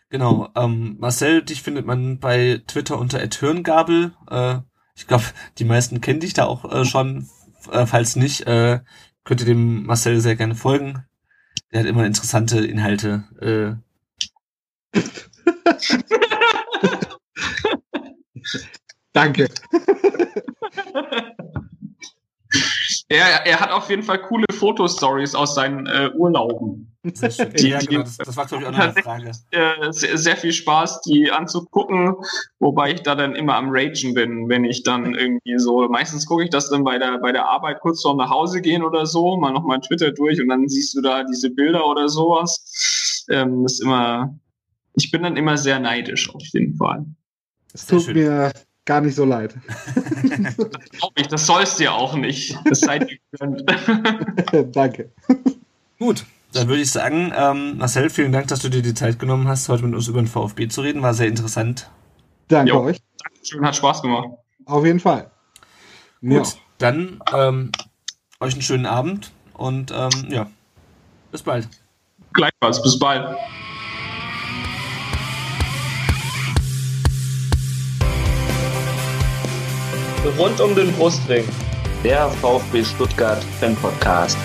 [0.09, 4.13] Genau, ähm, Marcel, dich findet man bei Twitter unter @hirngabel.
[4.29, 4.59] Äh,
[4.97, 5.23] ich glaube,
[5.59, 7.29] die meisten kennen dich da auch äh, schon.
[7.71, 8.79] Äh, falls nicht, äh,
[9.23, 11.05] könnt ihr dem Marcel sehr gerne folgen.
[11.71, 13.23] Der hat immer interessante Inhalte.
[13.39, 13.75] Äh,
[19.13, 19.47] Danke.
[23.09, 26.91] Er, er hat auf jeden Fall coole Fotostories aus seinen äh, Urlauben.
[27.13, 27.51] sehr schön.
[27.55, 29.31] ja, genau, das, das war, glaube ich, auch noch eine Frage.
[29.51, 32.15] Äh, sehr, sehr viel Spaß, die anzugucken,
[32.59, 36.43] wobei ich da dann immer am Ragen bin, wenn ich dann irgendwie so, meistens gucke
[36.43, 39.37] ich das dann bei der, bei der Arbeit kurz vorm nach Hause gehen oder so,
[39.37, 43.25] mal nochmal Twitter durch und dann siehst du da diese Bilder oder sowas.
[43.29, 44.37] Ähm, das ist immer,
[44.95, 47.05] ich bin dann immer sehr neidisch auf jeden Fall.
[47.73, 48.17] Es Sehr tut schön.
[48.17, 48.51] mir
[48.87, 49.53] gar nicht so leid.
[51.15, 52.57] Ich, das sollst dir auch nicht.
[52.65, 53.63] Das sei dir gegönnt.
[54.75, 55.11] Danke.
[55.99, 59.47] Gut, dann würde ich sagen, ähm, Marcel, vielen Dank, dass du dir die Zeit genommen
[59.47, 61.01] hast, heute mit uns über den VfB zu reden.
[61.01, 61.89] War sehr interessant.
[62.47, 62.81] Danke Jo.
[62.81, 62.97] euch.
[63.43, 64.29] Schön, hat Spaß gemacht.
[64.65, 65.31] Auf jeden Fall.
[66.21, 66.39] Ja.
[66.39, 67.71] Gut, dann ähm,
[68.39, 70.49] euch einen schönen Abend und ähm, ja,
[71.31, 71.67] bis bald.
[72.33, 73.37] Gleichfalls, bis bald.
[80.37, 81.45] Rund um den Brustring.
[82.03, 84.37] Der VfB Stuttgart Fan Podcast.